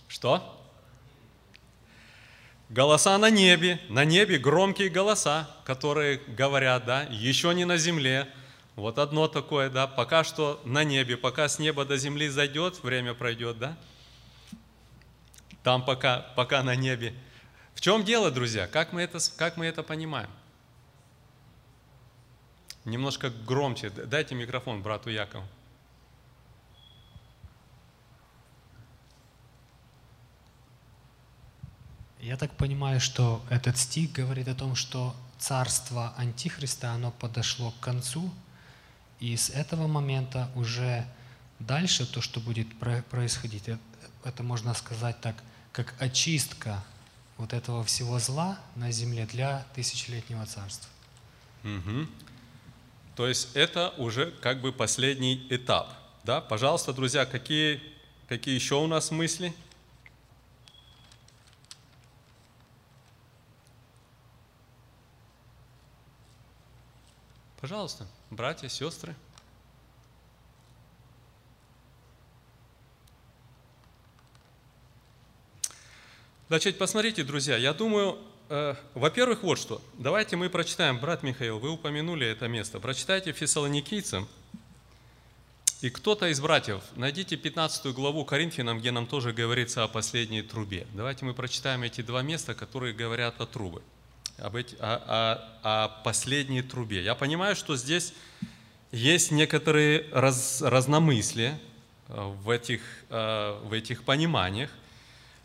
Что? 0.08 0.56
Голоса 2.70 3.18
на 3.18 3.30
небе, 3.30 3.80
на 3.90 4.06
небе 4.06 4.38
громкие 4.38 4.90
голоса, 4.90 5.50
которые 5.66 6.20
говорят, 6.28 6.86
да, 6.86 7.04
еще 7.10 7.54
не 7.54 7.66
на 7.66 7.78
земле. 7.78 8.28
Вот 8.76 9.00
одно 9.00 9.28
такое, 9.28 9.70
да, 9.70 9.88
пока 9.88 10.24
что 10.24 10.62
на 10.64 10.84
небе, 10.84 11.18
пока 11.18 11.50
с 11.50 11.60
неба 11.60 11.84
до 11.84 11.98
земли 11.98 12.30
зайдет, 12.30 12.84
время 12.84 13.14
пройдет, 13.14 13.58
да. 13.58 13.78
Там 15.64 15.84
пока, 15.84 16.20
пока 16.36 16.64
на 16.64 16.76
небе 16.76 17.14
в 17.80 17.82
чем 17.82 18.04
дело, 18.04 18.30
друзья? 18.30 18.68
Как 18.68 18.92
мы 18.92 19.04
это, 19.04 19.20
как 19.38 19.56
мы 19.56 19.66
это 19.66 19.84
понимаем? 19.84 20.30
Немножко 22.84 23.30
громче. 23.30 23.90
Дайте 23.90 24.36
микрофон 24.36 24.82
брату 24.82 25.10
Якову. 25.10 25.46
Я 32.20 32.36
так 32.36 32.52
понимаю, 32.58 33.00
что 33.00 33.42
этот 33.50 33.78
стих 33.78 34.12
говорит 34.12 34.48
о 34.50 34.56
том, 34.56 34.76
что 34.76 35.16
царство 35.38 36.14
Антихриста, 36.18 36.92
оно 36.92 37.12
подошло 37.12 37.72
к 37.72 37.80
концу, 37.80 38.30
и 39.22 39.38
с 39.38 39.50
этого 39.50 39.88
момента 39.88 40.50
уже 40.56 41.06
дальше 41.60 42.06
то, 42.06 42.22
что 42.22 42.42
будет 42.42 42.68
происходить, 43.10 43.70
это 44.26 44.44
можно 44.44 44.74
сказать 44.74 45.20
так, 45.22 45.36
как 45.72 45.94
очистка 46.00 46.84
вот 47.38 47.54
этого 47.54 47.86
всего 47.86 48.20
зла 48.20 48.60
на 48.76 48.92
земле 48.92 49.26
для 49.26 49.66
тысячелетнего 49.74 50.46
царства. 50.46 50.90
Угу. 51.64 52.08
То 53.16 53.28
есть 53.28 53.50
это 53.54 53.94
уже 53.98 54.32
как 54.42 54.60
бы 54.60 54.74
последний 54.74 55.48
этап. 55.50 55.94
Да? 56.26 56.42
Пожалуйста, 56.42 56.92
друзья, 56.92 57.26
какие, 57.26 57.82
какие 58.28 58.56
еще 58.56 58.76
у 58.76 58.88
нас 58.88 59.10
мысли? 59.12 59.54
Пожалуйста, 67.60 68.08
братья, 68.30 68.70
сестры. 68.70 69.16
Значит, 76.48 76.78
посмотрите, 76.78 77.24
друзья, 77.24 77.58
я 77.58 77.74
думаю, 77.74 78.18
э, 78.50 78.76
во-первых, 78.96 79.44
вот 79.44 79.60
что. 79.60 79.82
Давайте 80.00 80.36
мы 80.36 80.50
прочитаем, 80.50 81.00
брат 81.00 81.22
Михаил, 81.22 81.60
вы 81.60 81.70
упомянули 81.70 82.26
это 82.26 82.48
место. 82.48 82.80
Прочитайте 82.80 83.34
Фессалоникийцам. 83.34 84.28
И 85.82 85.90
кто-то 85.90 86.28
из 86.28 86.42
братьев, 86.42 86.82
найдите 86.96 87.38
15 87.38 87.94
главу 87.94 88.26
Коринфянам, 88.26 88.80
где 88.80 88.92
нам 88.92 89.06
тоже 89.06 89.32
говорится 89.32 89.84
о 89.84 89.88
последней 89.88 90.42
трубе. 90.42 90.88
Давайте 90.94 91.26
мы 91.26 91.34
прочитаем 91.34 91.84
эти 91.84 92.02
два 92.02 92.22
места, 92.22 92.56
которые 92.56 92.94
говорят 92.94 93.40
о 93.40 93.46
трубе, 93.46 93.82
об 94.42 94.56
эти, 94.56 94.76
о, 94.80 95.42
о, 95.64 95.86
о 95.86 95.88
последней 96.04 96.62
трубе. 96.62 97.04
Я 97.04 97.16
понимаю, 97.16 97.56
что 97.56 97.76
здесь 97.76 98.14
есть 98.92 99.32
некоторые 99.32 100.06
раз, 100.12 100.62
разномыслия 100.62 101.60
э, 102.08 102.34
в 102.44 102.50
этих, 102.50 102.82
э, 103.10 103.60
в 103.64 103.74
этих 103.74 104.04
пониманиях. 104.04 104.70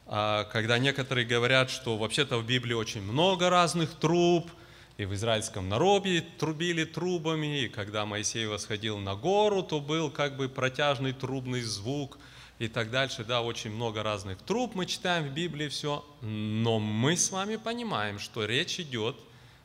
А, 0.06 0.44
когда 0.44 0.78
некоторые 0.78 1.26
говорят, 1.26 1.70
что 1.70 1.96
вообще-то 1.96 2.38
в 2.38 2.46
Библии 2.46 2.74
очень 2.74 3.02
много 3.02 3.50
разных 3.50 3.94
труб, 3.94 4.50
и 4.96 5.06
в 5.06 5.14
израильском 5.14 5.68
народе 5.68 6.24
трубили 6.38 6.84
трубами, 6.84 7.62
и 7.62 7.68
когда 7.68 8.06
Моисей 8.06 8.46
восходил 8.46 8.98
на 8.98 9.16
гору, 9.16 9.62
то 9.62 9.80
был 9.80 10.10
как 10.10 10.36
бы 10.36 10.48
протяжный 10.48 11.12
трубный 11.12 11.62
звук 11.62 12.18
и 12.58 12.68
так 12.68 12.90
дальше. 12.90 13.24
Да, 13.24 13.42
очень 13.42 13.70
много 13.70 14.02
разных 14.02 14.38
труб 14.42 14.74
мы 14.74 14.86
читаем 14.86 15.28
в 15.28 15.32
Библии 15.32 15.68
все, 15.68 16.04
но 16.20 16.78
мы 16.78 17.16
с 17.16 17.30
вами 17.30 17.56
понимаем, 17.56 18.18
что 18.18 18.44
речь 18.44 18.80
идет 18.80 19.16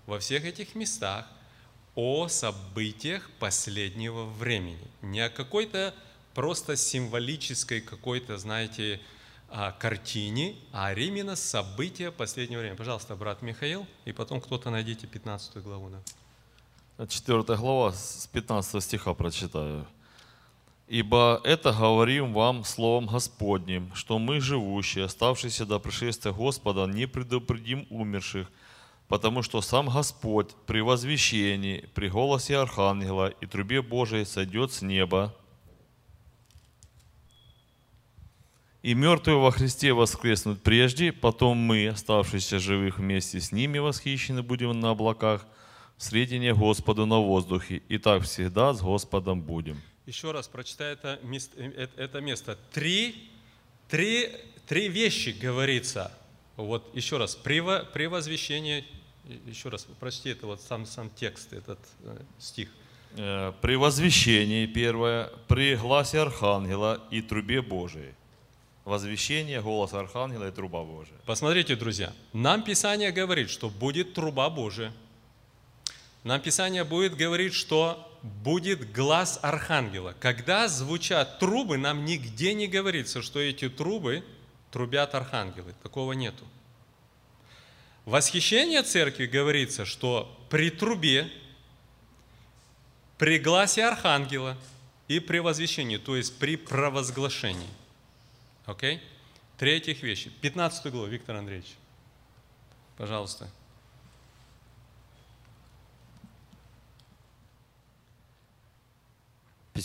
во 0.05 0.19
всех 0.19 0.45
этих 0.45 0.75
местах 0.75 1.27
о 1.95 2.27
событиях 2.27 3.29
последнего 3.39 4.25
времени, 4.25 4.87
не 5.01 5.19
о 5.21 5.29
какой-то 5.29 5.93
просто 6.33 6.75
символической 6.75 7.81
какой-то, 7.81 8.37
знаете, 8.37 9.01
о 9.49 9.71
картине, 9.71 10.55
а 10.71 10.93
именно 10.93 11.35
события 11.35 12.11
последнего 12.11 12.61
времени. 12.61 12.77
Пожалуйста, 12.77 13.15
брат 13.15 13.41
Михаил, 13.41 13.85
и 14.05 14.11
потом 14.11 14.39
кто-то 14.39 14.69
найдите 14.69 15.07
15 15.07 15.57
главу. 15.57 15.89
Да. 15.89 17.07
4 17.07 17.43
глава, 17.57 17.93
с 17.93 18.27
15 18.31 18.83
стиха 18.83 19.13
прочитаю. 19.13 19.87
«Ибо 20.89 21.39
это 21.43 21.71
говорим 21.71 22.33
вам 22.33 22.63
словом 22.63 23.05
Господним, 23.05 23.93
что 23.93 24.17
мы, 24.17 24.41
живущие, 24.41 25.05
оставшиеся 25.05 25.65
до 25.65 25.79
пришествия 25.79 26.33
Господа, 26.33 26.87
не 26.87 27.05
предупредим 27.05 27.85
умерших, 27.91 28.51
потому 29.07 29.43
что 29.43 29.61
сам 29.61 29.87
Господь 29.87 30.49
при 30.65 30.81
возвещении, 30.81 31.87
при 31.93 32.09
голосе 32.09 32.57
Архангела 32.57 33.27
и 33.27 33.45
трубе 33.45 33.83
Божией 33.83 34.25
сойдет 34.25 34.73
с 34.73 34.81
неба, 34.81 35.33
И 38.81 38.93
мертвые 38.93 39.37
во 39.37 39.51
Христе 39.51 39.91
воскреснут 39.91 40.63
прежде, 40.63 41.11
потом 41.11 41.57
мы, 41.57 41.89
оставшиеся 41.89 42.59
живых 42.59 42.97
вместе 42.97 43.41
с 43.41 43.51
ними, 43.51 43.77
восхищены 43.77 44.41
будем 44.41 44.79
на 44.79 44.91
облаках, 44.91 45.45
в 45.97 46.03
средине 46.03 46.53
Господу 46.53 47.05
на 47.05 47.19
воздухе, 47.19 47.81
и 47.89 47.97
так 47.97 48.23
всегда 48.23 48.73
с 48.73 48.81
Господом 48.81 49.41
будем. 49.41 49.81
Еще 50.09 50.31
раз 50.31 50.47
прочитай 50.47 50.93
это 50.93 51.19
место. 51.21 51.51
Э, 51.61 51.87
это 51.95 52.19
место. 52.19 52.57
Три, 52.73 53.29
три, 53.87 54.31
три 54.67 54.87
вещи 54.87 55.29
говорится. 55.29 56.11
Вот 56.55 56.95
еще 56.95 57.17
раз, 57.17 57.35
возвещении, 58.07 58.83
еще 59.45 59.69
раз, 59.69 59.85
прочти 59.99 60.31
это 60.31 60.47
вот 60.47 60.61
сам, 60.61 60.87
сам 60.87 61.11
текст, 61.11 61.53
этот 61.53 61.77
э, 62.01 62.17
стих. 62.39 62.69
э, 63.17 63.53
при 63.61 63.75
возвещении, 63.75 64.65
первое, 64.65 65.29
при 65.47 65.75
гласе 65.75 66.21
Архангела 66.21 66.99
и 67.11 67.21
трубе 67.21 67.61
Божией. 67.61 68.15
Возвещение, 68.85 69.61
голос 69.61 69.93
Архангела 69.93 70.47
и 70.47 70.51
труба 70.51 70.83
Божия. 70.83 71.17
Посмотрите, 71.27 71.75
друзья, 71.75 72.11
нам 72.33 72.63
Писание 72.63 73.11
говорит, 73.11 73.51
что 73.51 73.69
будет 73.69 74.15
труба 74.15 74.49
Божия. 74.49 74.91
Нам 76.23 76.41
Писание 76.41 76.83
будет 76.83 77.15
говорить, 77.15 77.53
что 77.53 78.08
будет 78.23 78.91
глаз 78.91 79.39
Архангела. 79.41 80.15
Когда 80.19 80.67
звучат 80.67 81.39
трубы, 81.39 81.77
нам 81.77 82.05
нигде 82.05 82.53
не 82.53 82.67
говорится, 82.67 83.21
что 83.21 83.39
эти 83.39 83.69
трубы 83.69 84.23
трубят 84.71 85.15
архангелы. 85.15 85.73
Такого 85.83 86.13
нету. 86.13 86.45
Восхищение 88.05 88.81
церкви 88.83 89.25
говорится, 89.25 89.85
что 89.85 90.35
при 90.49 90.69
трубе, 90.69 91.31
при 93.17 93.37
гласе 93.37 93.85
архангела 93.85 94.57
и 95.07 95.19
при 95.19 95.39
возвещении, 95.39 95.97
то 95.97 96.15
есть 96.15 96.37
при 96.39 96.55
провозглашении. 96.55 97.69
Окей? 98.65 99.01
Третьих 99.57 100.03
вещи. 100.03 100.31
15 100.41 100.91
главу, 100.91 101.07
Виктор 101.07 101.35
Андреевич. 101.35 101.75
Пожалуйста. 102.97 103.49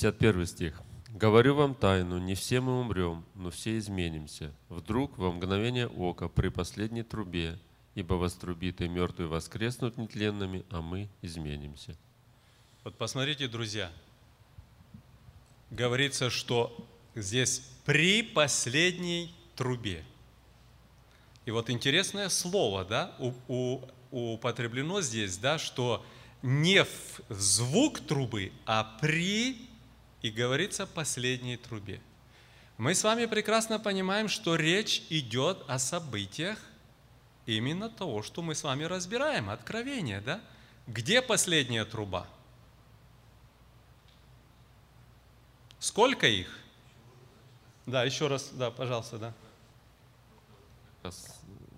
Пятьдесят 0.04 0.18
первый 0.18 0.46
стих. 0.46 0.82
«Говорю 1.14 1.54
вам 1.54 1.74
тайну, 1.74 2.18
не 2.18 2.34
все 2.34 2.60
мы 2.60 2.78
умрем, 2.78 3.24
но 3.34 3.50
все 3.50 3.78
изменимся. 3.78 4.52
Вдруг 4.68 5.16
во 5.16 5.32
мгновение 5.32 5.86
ока 5.88 6.28
при 6.28 6.48
последней 6.48 7.02
трубе, 7.02 7.58
ибо 7.94 8.12
вострубит 8.12 8.82
и 8.82 8.88
мертвые 8.88 9.28
воскреснут 9.28 9.96
нетленными, 9.96 10.62
а 10.68 10.82
мы 10.82 11.08
изменимся». 11.22 11.96
Вот 12.82 12.98
посмотрите, 12.98 13.48
друзья. 13.48 13.90
Говорится, 15.70 16.28
что 16.28 16.86
здесь 17.14 17.66
при 17.86 18.22
последней 18.22 19.34
трубе. 19.56 20.04
И 21.46 21.50
вот 21.50 21.70
интересное 21.70 22.28
слово, 22.28 22.84
да, 22.84 23.16
у, 23.18 23.32
у, 23.48 23.80
употреблено 24.34 25.00
здесь, 25.00 25.38
да, 25.38 25.56
что 25.56 26.04
не 26.42 26.84
в 26.84 27.20
звук 27.30 28.00
трубы, 28.00 28.52
а 28.66 28.98
при, 29.00 29.56
и 30.24 30.30
говорится, 30.30 30.86
последней 30.86 31.58
трубе. 31.58 32.00
Мы 32.78 32.94
с 32.94 33.04
вами 33.04 33.26
прекрасно 33.26 33.78
понимаем, 33.78 34.28
что 34.28 34.56
речь 34.56 35.02
идет 35.10 35.62
о 35.68 35.78
событиях 35.78 36.58
именно 37.44 37.90
того, 37.90 38.22
что 38.22 38.40
мы 38.40 38.54
с 38.54 38.62
вами 38.62 38.84
разбираем, 38.84 39.50
откровение, 39.50 40.22
да? 40.22 40.40
Где 40.86 41.20
последняя 41.20 41.84
труба? 41.84 42.26
Сколько 45.78 46.26
их? 46.26 46.58
Да, 47.84 48.02
еще 48.02 48.26
раз, 48.26 48.48
да, 48.54 48.70
пожалуйста, 48.70 49.18
да. 49.18 51.12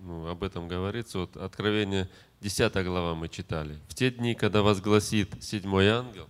Ну, 0.03 0.29
об 0.29 0.45
этом 0.45 0.69
говорится. 0.69 1.19
Вот 1.19 1.37
Откровение 1.37 2.09
10 2.43 2.73
глава 2.85 3.17
мы 3.17 3.29
читали. 3.29 3.81
В 3.89 3.95
те 3.97 4.13
дни, 4.13 4.37
когда 4.37 4.63
возгласит 4.63 5.43
седьмой 5.43 5.89
ангел, 5.89 6.29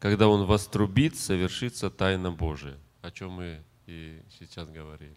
когда 0.00 0.28
он 0.28 0.46
вострубит, 0.46 1.16
совершится 1.16 1.90
тайна 1.90 2.32
Божия, 2.32 2.78
о 3.02 3.10
чем 3.10 3.32
мы 3.32 3.62
и 3.86 4.20
сейчас 4.38 4.68
говорили. 4.70 5.14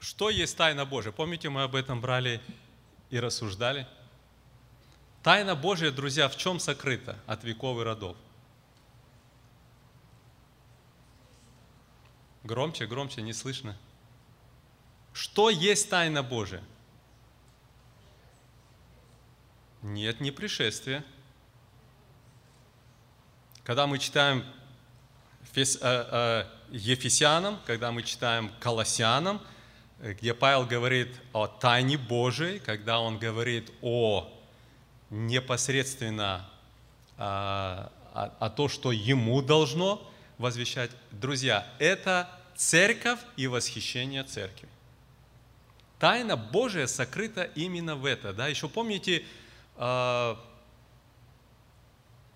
Что 0.00 0.30
есть 0.30 0.56
тайна 0.56 0.86
Божия? 0.86 1.12
Помните, 1.12 1.50
мы 1.50 1.64
об 1.64 1.74
этом 1.74 2.00
брали 2.00 2.40
и 3.10 3.18
рассуждали? 3.18 3.86
Тайна 5.22 5.56
Божия, 5.56 5.90
друзья, 5.90 6.28
в 6.28 6.36
чем 6.36 6.60
сокрыта 6.60 7.18
от 7.26 7.42
веков 7.42 7.78
и 7.80 7.82
родов? 7.82 8.16
Громче, 12.44 12.86
громче, 12.86 13.22
не 13.22 13.32
слышно. 13.32 13.76
Что 15.12 15.50
есть 15.50 15.90
тайна 15.90 16.22
Божия? 16.22 16.62
Нет, 19.82 20.20
не 20.20 20.30
пришествие. 20.30 21.04
Когда 23.70 23.86
мы 23.86 24.00
читаем 24.00 24.44
э, 25.54 25.64
э, 25.80 26.44
Ефесянам, 26.72 27.56
когда 27.66 27.92
мы 27.92 28.02
читаем 28.02 28.50
Колоссянам, 28.58 29.40
где 30.00 30.34
Павел 30.34 30.66
говорит 30.66 31.14
о 31.32 31.46
тайне 31.46 31.96
Божией, 31.96 32.58
когда 32.58 32.98
он 32.98 33.20
говорит 33.20 33.70
о 33.80 34.28
непосредственно 35.10 36.50
о, 37.16 37.92
о, 38.12 38.32
о 38.40 38.50
том, 38.50 38.68
что 38.68 38.90
ему 38.90 39.40
должно 39.40 40.02
возвещать. 40.38 40.90
Друзья, 41.12 41.64
это 41.78 42.28
церковь 42.56 43.20
и 43.36 43.46
восхищение 43.46 44.24
церкви. 44.24 44.68
Тайна 46.00 46.36
Божия 46.36 46.88
сокрыта 46.88 47.44
именно 47.54 47.94
в 47.94 48.04
это. 48.04 48.32
Да? 48.32 48.48
Еще 48.48 48.68
помните, 48.68 49.24
э, 49.76 50.36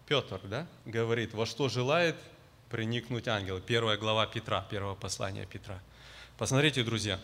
Петр 0.06 0.38
да, 0.44 0.66
говорит, 0.84 1.32
во 1.32 1.46
что 1.46 1.68
желает 1.68 2.16
приникнуть 2.70 3.26
ангел. 3.26 3.60
Первая 3.60 3.96
глава 3.96 4.26
Петра, 4.26 4.66
первое 4.70 4.94
послание 4.94 5.46
Петра. 5.46 5.80
Посмотрите, 6.36 6.82
друзья, 6.84 7.18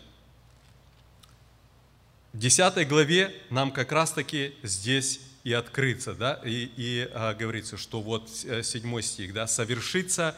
в 2.33 2.39
10 2.39 2.89
главе 2.89 3.35
нам 3.51 3.70
как 3.70 3.93
раз-таки 3.93 4.55
здесь 4.62 5.20
и 5.45 5.53
открыться, 5.53 6.14
да, 6.14 6.41
и, 6.45 6.70
и 6.76 7.11
а, 7.12 7.35
говорится, 7.35 7.76
что 7.76 8.01
вот 8.01 8.31
э, 8.45 8.62
седьмой 8.62 9.03
стих, 9.03 9.35
да, 9.35 9.47
совершится 9.47 10.37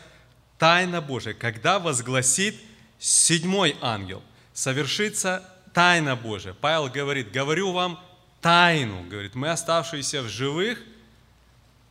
тайна 0.59 1.01
Божия, 1.01 1.35
когда 1.35 1.79
возгласит 1.79 2.57
седьмой 2.99 3.77
ангел, 3.81 4.23
совершится 4.53 5.49
тайна 5.75 6.17
Божия. 6.17 6.55
Павел 6.55 6.89
говорит, 6.89 7.31
говорю 7.31 7.73
вам 7.73 8.01
тайну, 8.41 9.05
говорит, 9.09 9.35
мы 9.35 9.51
оставшиеся 9.51 10.23
в 10.23 10.29
живых, 10.29 10.81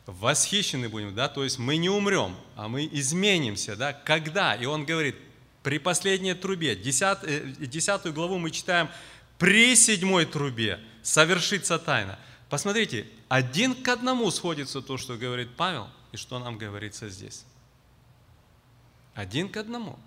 восхищены 0.06 0.88
будем, 0.88 1.14
да, 1.14 1.28
то 1.28 1.44
есть 1.44 1.58
мы 1.58 1.76
не 1.76 1.88
умрем, 1.88 2.34
а 2.56 2.68
мы 2.68 2.88
изменимся, 2.90 3.76
да, 3.76 3.92
когда? 3.92 4.54
И 4.54 4.66
он 4.66 4.84
говорит, 4.84 5.16
при 5.62 5.78
последней 5.78 6.34
трубе, 6.34 6.72
э, 6.74 7.52
десятую 7.58 8.12
главу 8.12 8.38
мы 8.38 8.50
читаем, 8.50 8.88
при 9.38 9.76
седьмой 9.76 10.24
трубе 10.24 10.80
совершится 11.02 11.78
тайна. 11.78 12.18
Посмотрите, 12.48 13.06
один 13.28 13.74
к 13.74 13.88
одному 13.88 14.30
сходится 14.30 14.82
то, 14.82 14.98
что 14.98 15.16
говорит 15.16 15.56
Павел, 15.56 15.88
и 16.10 16.16
что 16.16 16.38
нам 16.38 16.58
говорится 16.58 17.08
здесь. 17.08 17.44
Один 19.14 19.48
к 19.48 19.56
одному. 19.56 19.98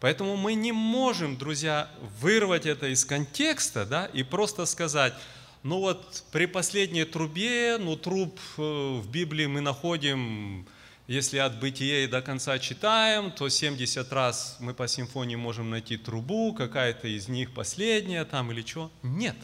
Поэтому 0.00 0.36
мы 0.36 0.54
не 0.54 0.72
можем, 0.72 1.36
друзья, 1.36 1.90
вырвать 2.20 2.66
это 2.66 2.86
из 2.86 3.04
контекста 3.04 3.84
да, 3.84 4.06
и 4.06 4.22
просто 4.22 4.64
сказать, 4.66 5.14
ну 5.62 5.80
вот 5.80 6.24
при 6.32 6.46
последней 6.46 7.04
трубе, 7.04 7.78
ну 7.78 7.96
труб 7.96 8.38
э, 8.56 8.60
в 8.62 9.10
Библии 9.10 9.46
мы 9.46 9.60
находим, 9.60 10.66
если 11.06 11.38
от 11.38 11.58
бытия 11.58 12.04
и 12.04 12.06
до 12.06 12.22
конца 12.22 12.58
читаем, 12.58 13.30
то 13.30 13.48
70 13.48 14.12
раз 14.12 14.56
мы 14.60 14.74
по 14.74 14.86
симфонии 14.88 15.36
можем 15.36 15.70
найти 15.70 15.96
трубу, 15.96 16.54
какая-то 16.54 17.08
из 17.08 17.28
них 17.28 17.52
последняя 17.52 18.24
там 18.24 18.52
или 18.52 18.62
что. 18.62 18.90
Нет. 19.02 19.36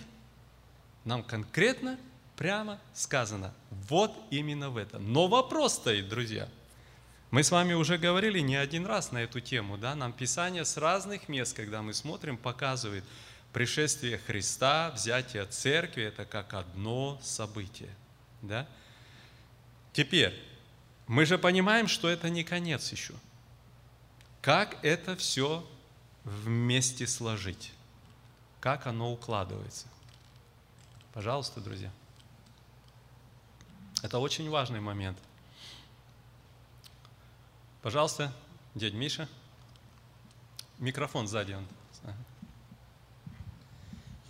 Нам 1.04 1.22
конкретно, 1.22 1.98
прямо 2.36 2.80
сказано, 2.92 3.52
вот 3.88 4.12
именно 4.30 4.70
в 4.70 4.76
это. 4.76 4.98
Но 4.98 5.26
вопрос 5.26 5.74
стоит, 5.74 6.08
друзья– 6.08 6.48
мы 7.34 7.42
с 7.42 7.50
вами 7.50 7.72
уже 7.72 7.98
говорили 7.98 8.38
не 8.38 8.54
один 8.54 8.86
раз 8.86 9.10
на 9.10 9.18
эту 9.18 9.40
тему, 9.40 9.76
да, 9.76 9.96
нам 9.96 10.12
Писание 10.12 10.64
с 10.64 10.76
разных 10.76 11.28
мест, 11.28 11.56
когда 11.56 11.82
мы 11.82 11.92
смотрим, 11.92 12.36
показывает 12.36 13.02
пришествие 13.54 14.18
Христа, 14.18 14.90
взятие 14.90 15.46
церкви, 15.46 16.02
это 16.02 16.26
как 16.26 16.52
одно 16.52 17.18
событие, 17.22 17.94
да. 18.42 18.68
Теперь, 19.94 20.38
мы 21.06 21.24
же 21.24 21.38
понимаем, 21.38 21.88
что 21.88 22.08
это 22.10 22.28
не 22.28 22.44
конец 22.44 22.92
еще. 22.92 23.14
Как 24.42 24.84
это 24.84 25.16
все 25.16 25.66
вместе 26.24 27.06
сложить? 27.06 27.72
Как 28.60 28.86
оно 28.86 29.10
укладывается? 29.10 29.86
Пожалуйста, 31.14 31.60
друзья. 31.62 31.90
Это 34.02 34.18
очень 34.18 34.50
важный 34.50 34.80
момент– 34.80 35.16
Пожалуйста, 37.84 38.32
дядь 38.74 38.94
Миша. 38.94 39.28
Микрофон 40.78 41.28
сзади. 41.28 41.52
Он. 41.52 41.66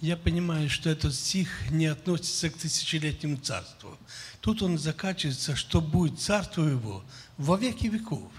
Я 0.05 0.19
понимаю, 0.19 0.69
что 0.69 0.91
этот 0.91 1.15
стих 1.15 1.71
не 1.71 1.87
относится 1.87 2.51
к 2.51 2.59
тысячелетнему 2.59 3.39
царству. 3.39 3.97
Тут 4.43 4.61
он 4.61 4.77
заканчивается, 4.77 5.57
что 5.57 5.81
будет 5.81 6.21
царство 6.21 6.63
его 6.63 7.03
во 7.39 7.57
веки 7.57 7.87
веков. 7.87 8.31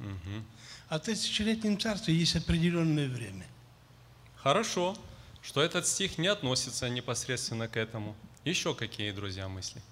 Угу. 0.00 0.44
А 0.88 0.98
в 0.98 1.02
тысячелетнем 1.02 1.78
царстве 1.78 2.14
есть 2.14 2.34
определенное 2.36 3.10
время. 3.10 3.44
Хорошо, 4.36 4.96
что 5.42 5.60
этот 5.60 5.86
стих 5.86 6.16
не 6.16 6.28
относится 6.28 6.88
непосредственно 6.88 7.68
к 7.68 7.76
этому. 7.76 8.16
Еще 8.46 8.74
какие, 8.74 9.10
друзья, 9.10 9.48
мысли? 9.48 9.82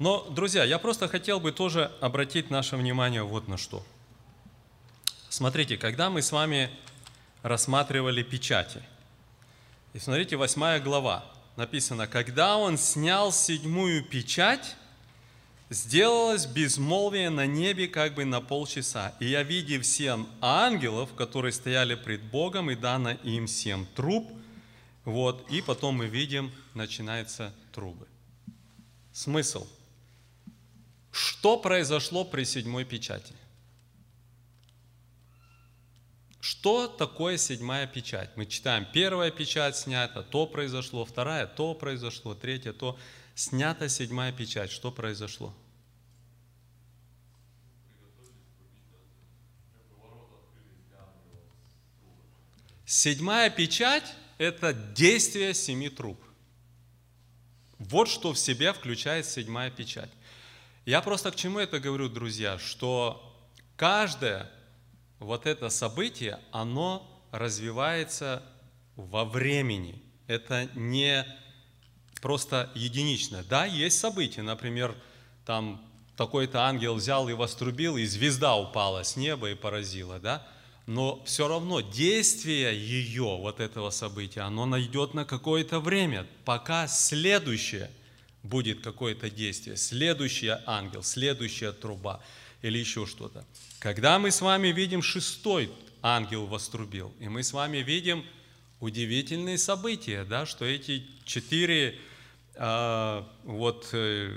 Но, 0.00 0.28
друзья, 0.30 0.64
я 0.64 0.80
просто 0.80 1.06
хотел 1.06 1.38
бы 1.38 1.52
тоже 1.52 1.92
обратить 2.00 2.50
наше 2.50 2.76
внимание 2.76 3.22
вот 3.22 3.46
на 3.46 3.56
что. 3.56 3.86
Смотрите, 5.28 5.76
когда 5.76 6.10
мы 6.10 6.22
с 6.22 6.32
вами 6.32 6.68
рассматривали 7.42 8.22
печати, 8.22 8.82
и 9.92 9.98
смотрите, 9.98 10.36
восьмая 10.36 10.80
глава, 10.80 11.24
написано, 11.56 12.06
когда 12.06 12.56
он 12.56 12.78
снял 12.78 13.30
седьмую 13.30 14.02
печать, 14.02 14.76
сделалось 15.68 16.46
безмолвие 16.46 17.28
на 17.28 17.46
небе 17.46 17.88
как 17.88 18.14
бы 18.14 18.24
на 18.24 18.40
полчаса. 18.40 19.14
И 19.20 19.26
я 19.26 19.42
видел 19.42 19.82
семь 19.82 20.26
ангелов, 20.40 21.12
которые 21.14 21.52
стояли 21.52 21.94
пред 21.94 22.22
Богом, 22.22 22.70
и 22.70 22.74
дано 22.74 23.12
им 23.22 23.46
семь 23.46 23.84
труб. 23.94 24.32
Вот, 25.04 25.50
и 25.50 25.60
потом 25.60 25.96
мы 25.96 26.06
видим, 26.06 26.52
начинаются 26.74 27.52
трубы. 27.72 28.06
Смысл. 29.12 29.66
Что 31.10 31.58
произошло 31.58 32.24
при 32.24 32.44
седьмой 32.44 32.86
печати? 32.86 33.34
Что 36.42 36.88
такое 36.88 37.36
седьмая 37.36 37.86
печать? 37.86 38.30
Мы 38.34 38.46
читаем, 38.46 38.84
первая 38.92 39.30
печать 39.30 39.76
снята, 39.76 40.24
то 40.24 40.44
произошло, 40.44 41.04
вторая, 41.04 41.46
то 41.46 41.72
произошло, 41.72 42.34
третья, 42.34 42.72
то. 42.72 42.98
Снята 43.36 43.88
седьмая 43.88 44.32
печать. 44.32 44.72
Что 44.72 44.90
произошло? 44.90 45.54
Седьмая 52.84 53.48
печать– 53.48 54.12
это 54.38 54.72
действие 54.72 55.54
семи 55.54 55.90
труб. 55.90 56.20
Вот 57.78 58.08
что 58.08 58.32
в 58.32 58.38
себя 58.38 58.72
включает 58.72 59.26
седьмая 59.26 59.70
печать. 59.70 60.10
Я 60.86 61.02
просто 61.02 61.30
к 61.30 61.36
чему 61.36 61.60
это 61.60 61.78
говорю, 61.78 62.08
друзья, 62.08 62.58
что 62.58 63.32
каждое 63.76 64.50
вот 65.22 65.46
это 65.46 65.68
событие, 65.70 66.38
оно 66.50 67.08
развивается 67.30 68.42
во 68.96 69.24
времени. 69.24 70.02
Это 70.26 70.68
не 70.74 71.26
просто 72.20 72.70
единичное. 72.74 73.42
Да, 73.44 73.64
есть 73.64 73.98
события, 73.98 74.42
например, 74.42 74.94
там 75.46 75.84
такой-то 76.16 76.62
ангел 76.62 76.94
взял 76.94 77.28
и 77.28 77.32
вострубил, 77.32 77.96
и 77.96 78.04
звезда 78.04 78.56
упала 78.56 79.02
с 79.02 79.16
неба 79.16 79.50
и 79.50 79.54
поразила, 79.54 80.18
да? 80.18 80.46
но 80.86 81.22
все 81.24 81.48
равно 81.48 81.80
действие 81.80 82.76
ее, 82.76 83.38
вот 83.38 83.60
этого 83.60 83.90
события, 83.90 84.40
оно 84.40 84.66
найдет 84.66 85.14
на 85.14 85.24
какое-то 85.24 85.80
время, 85.80 86.26
пока 86.44 86.88
следующее 86.88 87.90
будет 88.42 88.80
какое-то 88.80 89.30
действие, 89.30 89.76
следующий 89.76 90.52
ангел, 90.66 91.02
следующая 91.02 91.72
труба 91.72 92.20
или 92.62 92.78
еще 92.78 93.06
что-то. 93.06 93.44
Когда 93.80 94.18
мы 94.18 94.30
с 94.30 94.40
вами 94.40 94.68
видим 94.68 95.02
шестой 95.02 95.70
ангел 96.00 96.46
вострубил, 96.46 97.12
и 97.20 97.28
мы 97.28 97.42
с 97.42 97.52
вами 97.52 97.78
видим 97.78 98.24
удивительные 98.80 99.58
события, 99.58 100.24
да, 100.24 100.46
что 100.46 100.64
эти 100.64 101.06
четыре, 101.24 101.98
э, 102.54 103.22
вот, 103.44 103.88
э, 103.92 104.32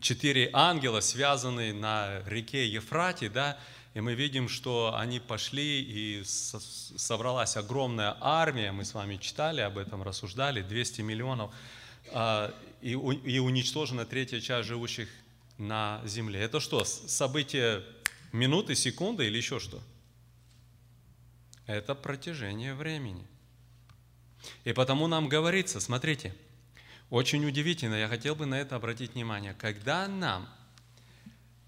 четыре 0.00 0.50
ангела, 0.52 1.00
связанные 1.00 1.72
на 1.72 2.22
реке 2.26 2.68
Ефрате, 2.68 3.28
да, 3.28 3.58
и 3.94 4.00
мы 4.00 4.14
видим, 4.14 4.48
что 4.48 4.94
они 4.96 5.20
пошли, 5.20 5.80
и 5.80 6.22
собралась 6.24 7.56
огромная 7.56 8.16
армия, 8.20 8.70
мы 8.70 8.84
с 8.84 8.92
вами 8.92 9.16
читали 9.16 9.60
об 9.60 9.78
этом, 9.78 10.02
рассуждали, 10.02 10.62
200 10.62 11.00
миллионов, 11.00 11.50
а, 12.12 12.54
и 12.82 12.94
уничтожена 12.94 14.04
третья 14.04 14.40
часть 14.40 14.68
живущих 14.68 15.08
на 15.58 16.02
земле. 16.04 16.40
Это 16.40 16.60
что, 16.60 16.84
событие 16.84 17.82
минуты, 18.32 18.74
секунды 18.74 19.26
или 19.26 19.36
еще 19.36 19.58
что? 19.58 19.82
Это 21.66 21.94
протяжение 21.94 22.74
времени. 22.74 23.26
И 24.64 24.72
потому 24.72 25.06
нам 25.06 25.28
говорится, 25.28 25.80
смотрите, 25.80 26.34
очень 27.10 27.44
удивительно, 27.44 27.94
я 27.94 28.08
хотел 28.08 28.34
бы 28.36 28.46
на 28.46 28.60
это 28.60 28.76
обратить 28.76 29.14
внимание, 29.14 29.54
когда 29.54 30.06
нам 30.06 30.48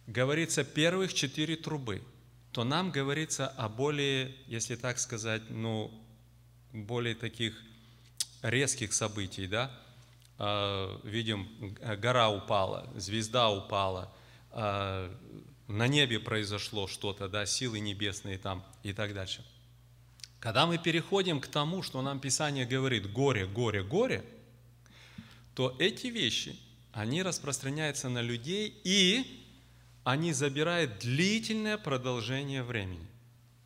говорится 0.06 0.64
первых 0.64 1.14
четыре 1.14 1.56
трубы– 1.56 2.02
то 2.52 2.64
нам 2.64 2.90
говорится 2.90 3.46
о 3.46 3.68
более, 3.68 4.34
если 4.46 4.74
так 4.74 4.98
сказать, 4.98 5.42
ну, 5.50 5.92
более 6.72 7.14
таких 7.14 7.54
резких 8.42 8.92
событий, 8.92 9.46
да, 9.46 9.70
видим, 10.38 11.76
гора 11.98 12.30
упала, 12.30 12.88
звезда 12.94 13.50
упала, 13.50 14.12
а, 14.50 15.12
на 15.66 15.86
небе 15.86 16.18
произошло 16.20 16.86
что-то, 16.86 17.28
да, 17.28 17.44
силы 17.44 17.80
небесные 17.80 18.38
там 18.38 18.64
и 18.82 18.92
так 18.92 19.14
дальше. 19.14 19.44
Когда 20.40 20.66
мы 20.66 20.78
переходим 20.78 21.40
к 21.40 21.48
тому, 21.48 21.82
что 21.82 22.00
нам 22.00 22.20
Писание 22.20 22.64
говорит 22.64 23.12
горе, 23.12 23.46
горе, 23.46 23.82
горе, 23.82 24.24
то 25.54 25.74
эти 25.78 26.06
вещи, 26.06 26.56
они 26.92 27.22
распространяются 27.22 28.08
на 28.08 28.22
людей 28.22 28.80
и 28.84 29.44
они 30.04 30.32
забирают 30.32 31.00
длительное 31.00 31.76
продолжение 31.76 32.62
времени. 32.62 33.06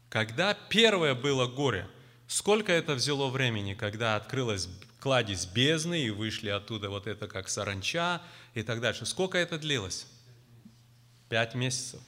Когда 0.08 0.54
первое 0.54 1.14
было 1.14 1.46
горе, 1.46 1.88
сколько 2.26 2.72
это 2.72 2.94
взяло 2.94 3.28
времени, 3.28 3.74
когда 3.74 4.16
открылась 4.16 4.68
кладезь 5.02 5.46
бездны 5.46 6.00
и 6.00 6.10
вышли 6.10 6.48
оттуда 6.48 6.88
вот 6.88 7.08
это 7.08 7.26
как 7.26 7.48
саранча 7.48 8.22
и 8.54 8.62
так 8.62 8.80
дальше. 8.80 9.04
Сколько 9.04 9.36
это 9.36 9.58
длилось? 9.58 10.06
Пять 11.28 11.56
месяцев. 11.56 12.00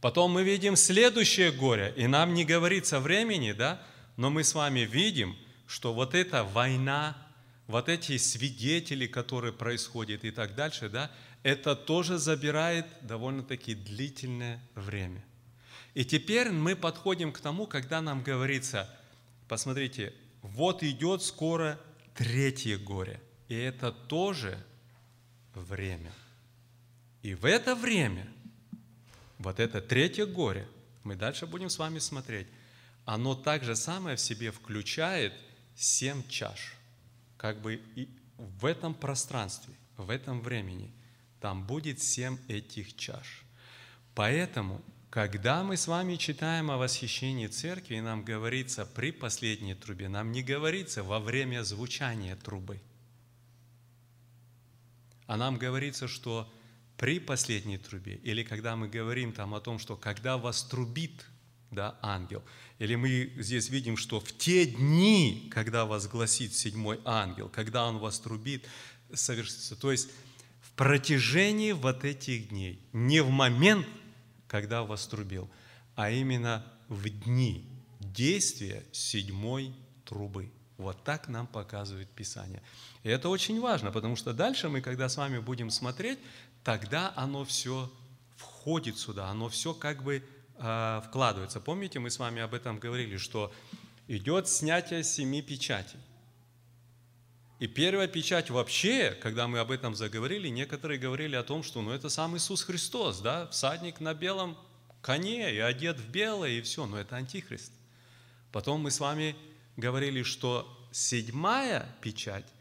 Потом 0.00 0.30
мы 0.30 0.44
видим 0.44 0.76
следующее 0.76 1.52
горе, 1.52 1.92
и 1.94 2.06
нам 2.06 2.32
не 2.32 2.46
говорится 2.46 3.00
времени, 3.00 3.52
да, 3.52 3.82
но 4.16 4.30
мы 4.30 4.44
с 4.44 4.54
вами 4.54 4.80
видим, 4.80 5.36
что 5.66 5.92
вот 5.92 6.14
эта 6.14 6.42
война, 6.42 7.18
вот 7.66 7.90
эти 7.90 8.16
свидетели, 8.16 9.06
которые 9.06 9.52
происходят 9.52 10.24
и 10.24 10.30
так 10.30 10.54
дальше, 10.54 10.88
да, 10.88 11.10
это 11.42 11.76
тоже 11.76 12.16
забирает 12.16 12.86
довольно-таки 13.02 13.74
длительное 13.74 14.58
время. 14.74 15.22
И 15.92 16.06
теперь 16.06 16.50
мы 16.50 16.76
подходим 16.76 17.30
к 17.30 17.40
тому, 17.40 17.66
когда 17.66 18.00
нам 18.00 18.22
говорится, 18.22 18.88
посмотрите, 19.48 20.14
вот 20.42 20.82
идет 20.82 21.22
скоро 21.22 21.80
третье 22.14 22.76
горе, 22.78 23.20
и 23.48 23.54
это 23.54 23.92
тоже 23.92 24.62
время. 25.54 26.12
И 27.22 27.34
в 27.34 27.44
это 27.44 27.74
время, 27.74 28.28
вот 29.38 29.60
это 29.60 29.80
третье 29.80 30.26
горе, 30.26 30.68
мы 31.04 31.16
дальше 31.16 31.46
будем 31.46 31.70
с 31.70 31.78
вами 31.78 31.98
смотреть, 31.98 32.48
оно 33.04 33.34
также 33.34 33.74
самое 33.74 34.16
в 34.16 34.20
себе 34.20 34.50
включает 34.50 35.32
семь 35.74 36.26
чаш, 36.28 36.74
как 37.36 37.60
бы 37.60 37.80
и 37.96 38.08
в 38.36 38.66
этом 38.66 38.94
пространстве, 38.94 39.74
в 39.96 40.10
этом 40.10 40.40
времени– 40.40 40.92
там 41.42 41.66
будет 41.66 42.00
семь 42.00 42.38
этих 42.46 42.96
чаш. 42.96 43.42
Поэтому, 44.14 44.80
когда 45.12 45.62
мы 45.62 45.76
с 45.76 45.88
вами 45.88 46.16
читаем 46.16 46.70
о 46.70 46.78
восхищении 46.78 47.46
церкви, 47.46 48.00
нам 48.00 48.24
говорится 48.24 48.86
при 48.86 49.12
последней 49.12 49.74
трубе, 49.74 50.08
нам 50.08 50.32
не 50.32 50.42
говорится 50.42 51.02
во 51.02 51.20
время 51.20 51.64
звучания 51.64 52.34
трубы. 52.34 52.80
А 55.26 55.36
нам 55.36 55.58
говорится, 55.58 56.08
что 56.08 56.50
при 56.96 57.20
последней 57.20 57.76
трубе, 57.76 58.20
или 58.22 58.42
когда 58.42 58.74
мы 58.74 58.88
говорим 58.88 59.34
там 59.34 59.54
о 59.54 59.60
том, 59.60 59.78
что 59.78 59.96
когда 59.96 60.38
вас 60.38 60.62
трубит 60.62 61.26
да, 61.70 61.98
ангел, 62.00 62.42
или 62.78 62.94
мы 62.94 63.34
здесь 63.36 63.68
видим, 63.68 63.98
что 63.98 64.18
в 64.18 64.32
те 64.38 64.64
дни, 64.64 65.50
когда 65.52 65.84
возгласит 65.84 66.54
седьмой 66.54 66.98
ангел, 67.04 67.50
когда 67.50 67.86
он 67.86 67.98
вас 67.98 68.18
трубит, 68.18 68.66
совершится. 69.12 69.76
То 69.76 69.92
есть 69.92 70.08
протяжении 70.76 71.72
вот 71.72 72.04
этих 72.04 72.48
дней. 72.48 72.80
Не 72.92 73.20
в 73.22 73.30
момент, 73.30 73.86
когда 74.52 74.82
вострубил, 74.82 75.50
а 75.96 76.10
именно 76.10 76.62
в 76.88 77.08
дни 77.08 77.66
действия 78.00 78.84
седьмой 78.92 79.74
трубы. 80.04 80.52
Вот 80.76 81.02
так 81.04 81.28
нам 81.28 81.46
показывает 81.46 82.10
Писание. 82.10 82.62
И 83.02 83.08
это 83.08 83.30
очень 83.30 83.60
важно, 83.60 83.90
потому 83.90 84.14
что 84.14 84.34
дальше 84.34 84.68
мы, 84.68 84.82
когда 84.82 85.08
с 85.08 85.16
вами 85.16 85.38
будем 85.38 85.70
смотреть, 85.70 86.18
тогда 86.64 87.14
оно 87.16 87.46
все 87.46 87.90
входит 88.36 88.98
сюда, 88.98 89.28
оно 89.28 89.48
все 89.48 89.72
как 89.72 90.02
бы 90.02 90.22
э, 90.58 91.00
вкладывается. 91.06 91.58
Помните, 91.58 91.98
мы 91.98 92.10
с 92.10 92.18
вами 92.18 92.42
об 92.42 92.52
этом 92.52 92.78
говорили, 92.78 93.16
что 93.16 93.50
идет 94.06 94.48
снятие 94.48 95.02
семи 95.02 95.40
печатей. 95.40 95.98
И 97.62 97.68
первая 97.68 98.08
печать 98.08 98.50
вообще, 98.50 99.16
когда 99.22 99.46
мы 99.46 99.60
об 99.60 99.70
этом 99.70 99.94
заговорили, 99.94 100.48
некоторые 100.48 100.98
говорили 100.98 101.36
о 101.36 101.44
том, 101.44 101.62
что 101.62 101.80
ну, 101.80 101.92
это 101.92 102.08
сам 102.08 102.36
Иисус 102.36 102.64
Христос, 102.64 103.20
да, 103.20 103.46
всадник 103.50 104.00
на 104.00 104.14
белом 104.14 104.58
коне 105.00 105.54
и 105.54 105.58
одет 105.58 106.00
в 106.00 106.10
белое, 106.10 106.50
и 106.50 106.60
все, 106.60 106.86
но 106.86 106.98
это 106.98 107.14
антихрист. 107.14 107.72
Потом 108.50 108.80
мы 108.80 108.90
с 108.90 108.98
вами 108.98 109.36
говорили, 109.76 110.24
что 110.24 110.66
седьмая 110.90 111.86
печать, 112.00 112.52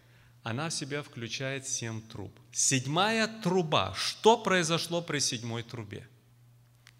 она 0.43 0.69
в 0.69 0.73
себя 0.75 1.01
включает 1.01 1.67
семь 1.67 2.03
труб. 2.07 2.39
Седьмая 2.51 3.27
труба. 3.41 3.95
Что 3.95 4.37
произошло 4.37 5.01
при 5.01 5.17
седьмой 5.17 5.63
трубе? 5.63 6.07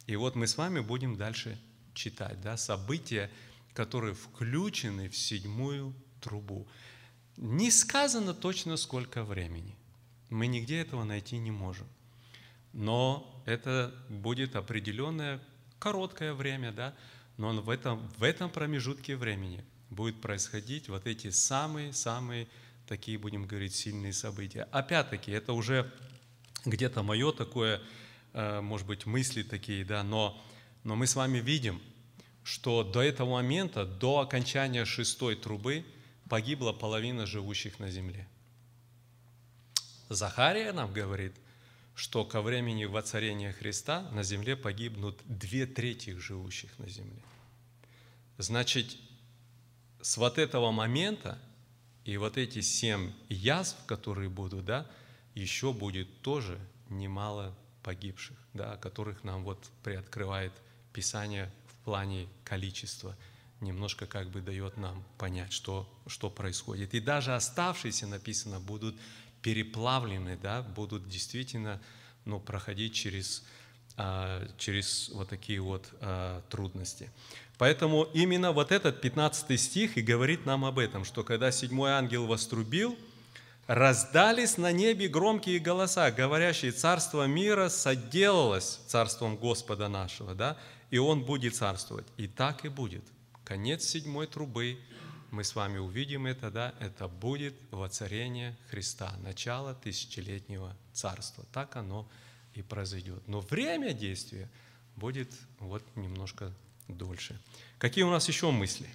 И 0.08 0.16
вот 0.16 0.34
мы 0.34 0.48
с 0.48 0.58
вами 0.58 0.80
будем 0.80 1.18
дальше 1.18 1.56
читать 1.94 2.42
да, 2.42 2.58
события, 2.58 3.30
которые 3.76 4.16
включены 4.16 5.08
в 5.08 5.16
седьмую 5.16 5.94
трубу. 6.20 6.68
Не 7.38 7.72
сказано 7.72 8.34
точно 8.34 8.78
сколько 8.78 9.24
времени. 9.24 9.76
Мы 10.30 10.48
нигде 10.48 10.80
этого 10.80 11.04
найти 11.04 11.38
не 11.38 11.52
можем. 11.52 11.88
Но 12.74 13.44
это 13.46 13.94
будет 14.10 14.56
определенное 14.56 15.40
короткое 15.80 16.34
время, 16.34 16.72
да, 16.72 16.94
но 17.38 17.54
в 17.62 17.70
этом, 17.70 18.08
в 18.18 18.24
этом 18.24 18.50
промежутке 18.50 19.16
времени 19.16 19.64
будет 19.90 20.22
происходить 20.22 20.88
вот 20.90 21.08
эти 21.08 21.32
самые-самые 21.32 22.48
такие, 22.88 23.18
будем 23.18 23.46
говорить, 23.46 23.76
сильные 23.76 24.14
события. 24.14 24.68
Опять-таки, 24.72 25.32
это 25.32 25.54
уже 25.54 25.92
где-то 26.66 27.04
мое 27.04 27.32
такое, 27.32 27.82
э, 28.34 28.62
может 28.62 28.88
быть, 28.88 29.06
мысли 29.06 29.44
такие, 29.44 29.84
да, 29.84 30.04
но, 30.04 30.42
но 30.84 30.96
мы 30.96 31.08
с 31.08 31.16
вами 31.16 31.40
видим, 31.40 31.82
что 32.44 32.84
до 32.84 33.02
этого 33.02 33.32
момента, 33.32 33.86
до 33.86 34.20
окончания 34.20 34.86
шестой 34.86 35.36
трубы, 35.36 35.86
погибла 36.32 36.72
половина 36.72 37.26
живущих 37.26 37.78
на 37.80 37.92
земле. 37.92 38.26
Захария 40.08 40.72
нам 40.72 40.94
говорит, 40.94 41.36
что 41.94 42.24
ко 42.24 42.42
времени 42.42 42.86
воцарения 42.86 43.52
Христа 43.52 44.10
на 44.14 44.24
земле 44.24 44.56
погибнут 44.56 45.20
две 45.26 45.66
трети 45.66 46.12
живущих 46.12 46.80
на 46.80 46.88
земле. 46.88 47.22
Значит, 48.38 48.96
с 50.02 50.16
вот 50.16 50.38
этого 50.38 50.72
момента 50.72 51.38
и 52.06 52.16
вот 52.16 52.38
эти 52.38 52.62
семь 52.62 53.12
язв, 53.28 53.76
которые 53.86 54.30
будут, 54.30 54.64
да, 54.64 54.90
еще 55.36 55.74
будет 55.74 56.22
тоже 56.22 56.58
немало 56.88 57.54
погибших, 57.84 58.38
да, 58.54 58.78
которых 58.78 59.26
нам 59.26 59.44
вот 59.44 59.70
приоткрывает 59.84 60.54
Писание 60.94 61.52
в 61.68 61.84
плане 61.84 62.30
количества, 62.46 63.18
немножко 63.62 64.06
как 64.08 64.30
бы 64.30 64.42
дает 64.42 64.78
нам 64.78 65.04
понять, 65.18 65.54
что, 65.54 65.88
что 66.08 66.30
происходит. 66.30 66.94
И 66.94 67.00
даже 67.00 67.36
оставшиеся, 67.36 68.08
написано, 68.08 68.60
будут 68.60 68.96
переплавлены, 69.42 70.38
да, 70.42 70.62
будут 70.62 71.08
действительно 71.08 71.82
ну, 72.26 72.40
проходить 72.40 72.94
через, 72.94 73.44
а, 73.98 74.48
через 74.58 75.10
вот 75.10 75.30
такие 75.30 75.62
вот 75.62 75.88
а, 76.02 76.42
трудности. 76.50 77.10
Поэтому 77.58 78.04
именно 78.14 78.52
вот 78.52 78.72
этот 78.72 79.02
15 79.02 79.60
стих 79.60 79.98
и 79.98 80.02
говорит 80.02 80.46
нам 80.46 80.66
об 80.66 80.80
этом, 80.80 81.06
что 81.06 81.24
когда 81.24 81.52
седьмой 81.52 81.92
ангел 81.92 82.26
вострубил, 82.26 82.98
раздались 83.68 84.58
на 84.58 84.72
небе 84.72 85.08
громкие 85.08 85.60
голоса, 85.60 86.12
говорящие, 86.12 86.72
царство 86.72 87.26
мира 87.26 87.70
соделалось 87.70 88.80
царством 88.88 89.38
Господа 89.38 89.88
нашего, 89.88 90.34
да, 90.34 90.58
и 90.90 90.98
он 90.98 91.24
будет 91.24 91.56
царствовать. 91.56 92.06
И 92.18 92.28
так 92.28 92.66
и 92.66 92.70
будет. 92.70 93.04
Конец 93.52 93.84
седьмой 93.84 94.28
трубы, 94.28 94.80
мы 95.30 95.44
с 95.44 95.56
вами 95.56 95.78
увидим 95.78 96.26
это, 96.26 96.50
да, 96.50 96.74
это 96.80 97.10
будет 97.10 97.54
воцарение 97.70 98.58
Христа, 98.70 99.14
начало 99.18 99.76
тысячелетнего 99.76 100.74
царства. 100.94 101.46
Так 101.52 101.76
оно 101.76 102.10
и 102.54 102.62
произойдет. 102.62 103.28
Но 103.28 103.42
время 103.42 103.92
действия 103.92 104.50
будет 104.96 105.30
вот 105.60 105.84
немножко 105.98 106.54
дольше. 106.88 107.38
Какие 107.78 108.06
у 108.06 108.10
нас 108.10 108.30
еще 108.30 108.52
мысли? 108.52 108.88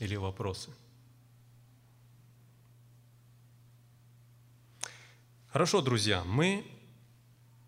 Или 0.00 0.16
вопросы? 0.16 0.72
Хорошо, 5.50 5.82
друзья, 5.82 6.24
мы, 6.24 6.66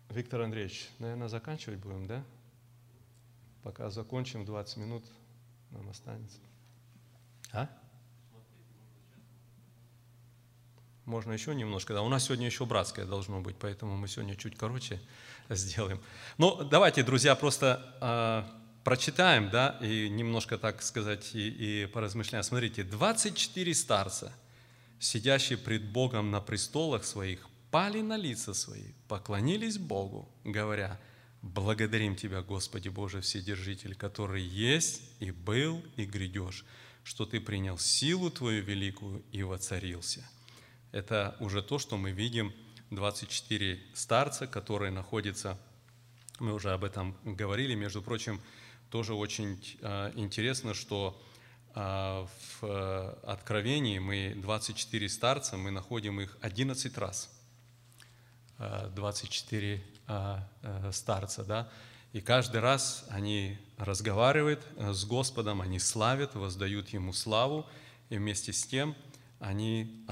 Виктор 0.09 0.41
Андреевич, 0.41 0.89
наверное, 0.99 1.29
заканчивать 1.29 1.79
будем, 1.79 2.05
да? 2.05 2.25
Пока 3.63 3.89
закончим, 3.89 4.45
20 4.45 4.77
минут 4.77 5.03
нам 5.71 5.89
останется. 5.89 6.39
А? 7.51 7.69
Можно 11.05 11.31
еще 11.31 11.55
немножко, 11.55 11.93
да. 11.93 12.03
У 12.03 12.09
нас 12.09 12.25
сегодня 12.25 12.45
еще 12.45 12.65
братское 12.65 13.05
должно 13.05 13.41
быть, 13.41 13.55
поэтому 13.57 13.97
мы 13.97 14.07
сегодня 14.07 14.35
чуть 14.35 14.55
короче 14.55 15.01
сделаем. 15.49 15.99
Ну, 16.37 16.63
давайте, 16.63 17.03
друзья, 17.03 17.35
просто 17.35 17.95
э, 17.99 18.83
прочитаем, 18.83 19.49
да, 19.49 19.77
и 19.81 20.07
немножко, 20.07 20.57
так 20.57 20.81
сказать, 20.83 21.33
и, 21.33 21.83
и 21.83 21.85
поразмышляем. 21.87 22.43
Смотрите, 22.43 22.83
24 22.83 23.73
старца, 23.73 24.31
сидящие 24.99 25.57
пред 25.57 25.91
Богом 25.91 26.29
на 26.29 26.41
престолах 26.41 27.03
своих, 27.03 27.47
пали 27.71 28.01
на 28.01 28.15
лица 28.15 28.53
свои, 28.53 28.93
поклонились 29.07 29.79
Богу, 29.79 30.29
говоря, 30.43 30.99
«Благодарим 31.41 32.15
Тебя, 32.15 32.41
Господи 32.41 32.89
Боже 32.89 33.21
Вседержитель, 33.21 33.95
который 33.95 34.43
есть 34.43 35.01
и 35.19 35.31
был 35.31 35.83
и 35.95 36.05
грядешь, 36.05 36.65
что 37.03 37.25
Ты 37.25 37.39
принял 37.39 37.77
силу 37.77 38.29
Твою 38.29 38.63
великую 38.63 39.23
и 39.31 39.43
воцарился». 39.43 40.27
Это 40.91 41.37
уже 41.39 41.61
то, 41.61 41.77
что 41.79 41.97
мы 41.97 42.11
видим, 42.11 42.53
24 42.89 43.79
старца, 43.93 44.47
которые 44.47 44.91
находятся, 44.91 45.59
мы 46.39 46.53
уже 46.53 46.71
об 46.71 46.83
этом 46.83 47.15
говорили, 47.23 47.75
между 47.75 48.01
прочим, 48.01 48.41
тоже 48.89 49.13
очень 49.13 49.61
э, 49.81 50.11
интересно, 50.15 50.73
что 50.73 51.21
э, 51.75 51.79
в 51.81 52.63
э, 52.63 53.15
Откровении 53.23 53.99
мы 53.99 54.33
24 54.35 55.09
старца, 55.09 55.57
мы 55.57 55.69
находим 55.69 56.19
их 56.21 56.37
11 56.41 56.97
раз. 56.97 57.38
24 58.59 59.83
старца, 60.91 61.43
да, 61.43 61.69
и 62.11 62.21
каждый 62.21 62.59
раз 62.61 63.05
они 63.09 63.57
разговаривают 63.77 64.65
с 64.77 65.05
Господом, 65.05 65.61
они 65.61 65.79
славят, 65.79 66.35
воздают 66.35 66.89
Ему 66.89 67.13
славу, 67.13 67.65
и 68.09 68.17
вместе 68.17 68.51
с 68.51 68.65
тем 68.65 68.95
они 69.39 70.05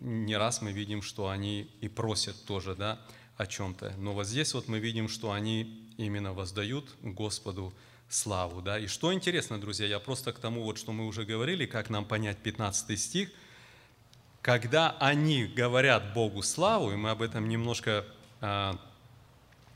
не 0.00 0.36
раз 0.36 0.62
мы 0.62 0.72
видим, 0.72 1.02
что 1.02 1.28
они 1.28 1.70
и 1.80 1.88
просят 1.88 2.44
тоже 2.44 2.74
да, 2.74 3.00
о 3.36 3.46
чем-то. 3.46 3.94
Но 3.98 4.14
вот 4.14 4.26
здесь 4.26 4.54
вот 4.54 4.68
мы 4.68 4.78
видим, 4.78 5.08
что 5.08 5.32
они 5.32 5.92
именно 5.96 6.32
воздают 6.32 6.94
Господу 7.02 7.74
славу. 8.08 8.62
Да? 8.62 8.78
И 8.78 8.86
что 8.86 9.12
интересно, 9.12 9.60
друзья, 9.60 9.86
я 9.86 9.98
просто 10.00 10.32
к 10.32 10.38
тому, 10.38 10.62
вот, 10.62 10.78
что 10.78 10.92
мы 10.92 11.06
уже 11.06 11.24
говорили, 11.24 11.66
как 11.66 11.90
нам 11.90 12.04
понять 12.04 12.38
15 12.38 12.98
стих, 12.98 13.30
когда 14.48 14.96
они 14.98 15.44
говорят 15.44 16.14
Богу 16.14 16.42
славу, 16.42 16.90
и 16.90 16.96
мы 16.96 17.10
об 17.10 17.20
этом 17.20 17.50
немножко 17.50 18.06
а, 18.40 18.78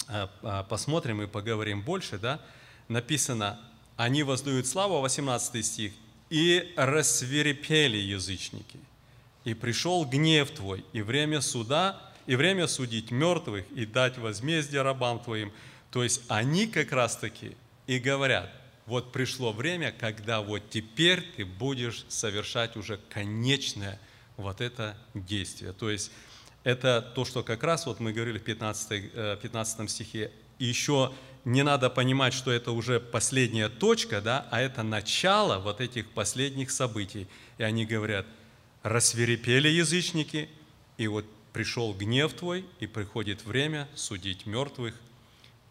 а, 0.09 0.31
а, 0.41 0.63
посмотрим 0.63 1.21
и 1.21 1.27
поговорим 1.27 1.83
больше, 1.83 2.17
да, 2.17 2.41
написано, 2.89 3.61
они 3.99 4.23
воздают 4.23 4.67
славу, 4.67 5.03
18 5.03 5.63
стих, 5.63 5.93
и 6.31 6.73
рассверепели 6.79 7.99
язычники– 7.99 8.81
и 9.45 9.53
пришел 9.53 10.07
гнев 10.07 10.51
Твой, 10.53 10.85
и 10.95 11.03
время 11.03 11.43
суда, 11.43 12.01
и 12.27 12.35
время 12.35 12.67
судить 12.67 13.11
мертвых, 13.11 13.71
и 13.73 13.85
дать 13.85 14.17
возмездие 14.17 14.81
рабам 14.81 15.19
Твоим. 15.19 15.53
То 15.91 16.03
есть 16.03 16.23
они 16.29 16.67
как 16.67 16.93
раз-таки 16.93 17.59
и 17.87 17.99
говорят, 17.99 18.51
вот 18.87 19.13
пришло 19.13 19.53
время, 19.53 19.93
когда 19.93 20.41
вот 20.41 20.71
теперь 20.71 21.21
ты 21.37 21.45
будешь 21.45 22.07
совершать 22.09 22.77
уже 22.77 22.99
конечное 23.11 23.99
вот 24.43 24.61
это 24.61 24.97
действие. 25.15 25.73
То 25.73 25.91
есть 25.91 26.11
это 26.65 27.01
то, 27.15 27.25
что 27.25 27.43
как 27.43 27.63
раз 27.63 27.87
вот 27.87 28.01
мы 28.01 28.13
говорили 28.13 28.39
в 28.39 28.45
15, 28.45 29.41
15 29.41 29.81
э, 29.81 29.89
стихе, 29.89 30.33
и 30.59 30.67
еще 30.67 31.13
не 31.45 31.63
надо 31.63 31.91
понимать, 31.91 32.35
что 32.35 32.53
это 32.53 32.73
уже 32.73 33.01
последняя 33.01 33.69
точка, 33.69 34.21
да, 34.21 34.47
а 34.51 34.61
это 34.61 34.83
начало 34.83 35.59
вот 35.59 35.81
этих 35.81 36.11
последних 36.11 36.71
событий. 36.71 37.27
И 37.59 37.63
они 37.63 37.87
говорят– 37.87 38.27
рассверепели 38.83 39.69
язычники, 39.69 40.49
и 40.99 41.07
вот 41.07 41.25
пришел 41.53 41.95
гнев 41.95 42.33
твой, 42.33 42.65
и 42.81 42.87
приходит 42.87 43.45
время 43.45 43.89
судить 43.95 44.47
мертвых 44.47 44.95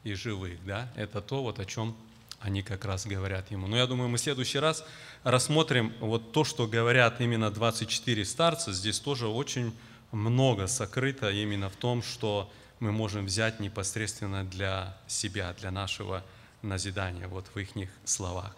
и 0.03 0.13
живых. 0.13 0.63
Да? 0.65 0.91
Это 0.95 1.22
то, 1.22 1.43
вот 1.43 1.59
о 1.59 1.65
чем 1.65 1.95
они 2.41 2.63
как 2.63 2.85
раз 2.85 3.05
говорят 3.05 3.51
ему. 3.51 3.67
Но 3.67 3.77
я 3.77 3.87
думаю, 3.87 4.09
мы 4.09 4.17
в 4.17 4.21
следующий 4.21 4.59
раз 4.59 4.83
рассмотрим 5.23 5.93
вот 5.99 6.31
то, 6.31 6.43
что 6.43 6.67
говорят 6.67 7.21
именно 7.21 7.51
24 7.51 8.25
старца. 8.25 8.73
Здесь 8.73 8.99
тоже 8.99 9.27
очень 9.27 9.73
много 10.11 10.67
сокрыто 10.67 11.29
именно 11.29 11.69
в 11.69 11.75
том, 11.75 12.01
что 12.01 12.51
мы 12.79 12.91
можем 12.91 13.25
взять 13.25 13.59
непосредственно 13.59 14.43
для 14.43 14.97
себя, 15.07 15.53
для 15.53 15.71
нашего 15.71 16.23
назидания, 16.63 17.27
вот 17.27 17.45
в 17.53 17.59
их 17.59 17.69
словах. 18.05 18.55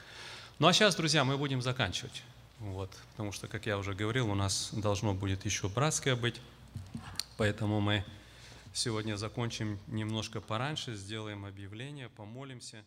Ну 0.59 0.67
а 0.67 0.73
сейчас, 0.73 0.95
друзья, 0.95 1.23
мы 1.25 1.38
будем 1.38 1.61
заканчивать. 1.61 2.23
Вот, 2.59 2.89
потому 3.11 3.34
что, 3.34 3.47
как 3.47 3.65
я 3.65 3.77
уже 3.77 3.93
говорил, 3.93 4.29
у 4.29 4.36
нас 4.36 4.69
должно 4.71 5.13
будет 5.13 5.43
еще 5.43 5.67
братское 5.67 6.15
быть, 6.15 6.39
поэтому 7.36 7.81
мы 7.81 8.05
сегодня 8.73 9.17
закончим 9.17 9.77
немножко 9.88 10.39
пораньше, 10.39 10.95
сделаем 10.95 11.45
объявление, 11.45 12.07
помолимся. 12.07 12.86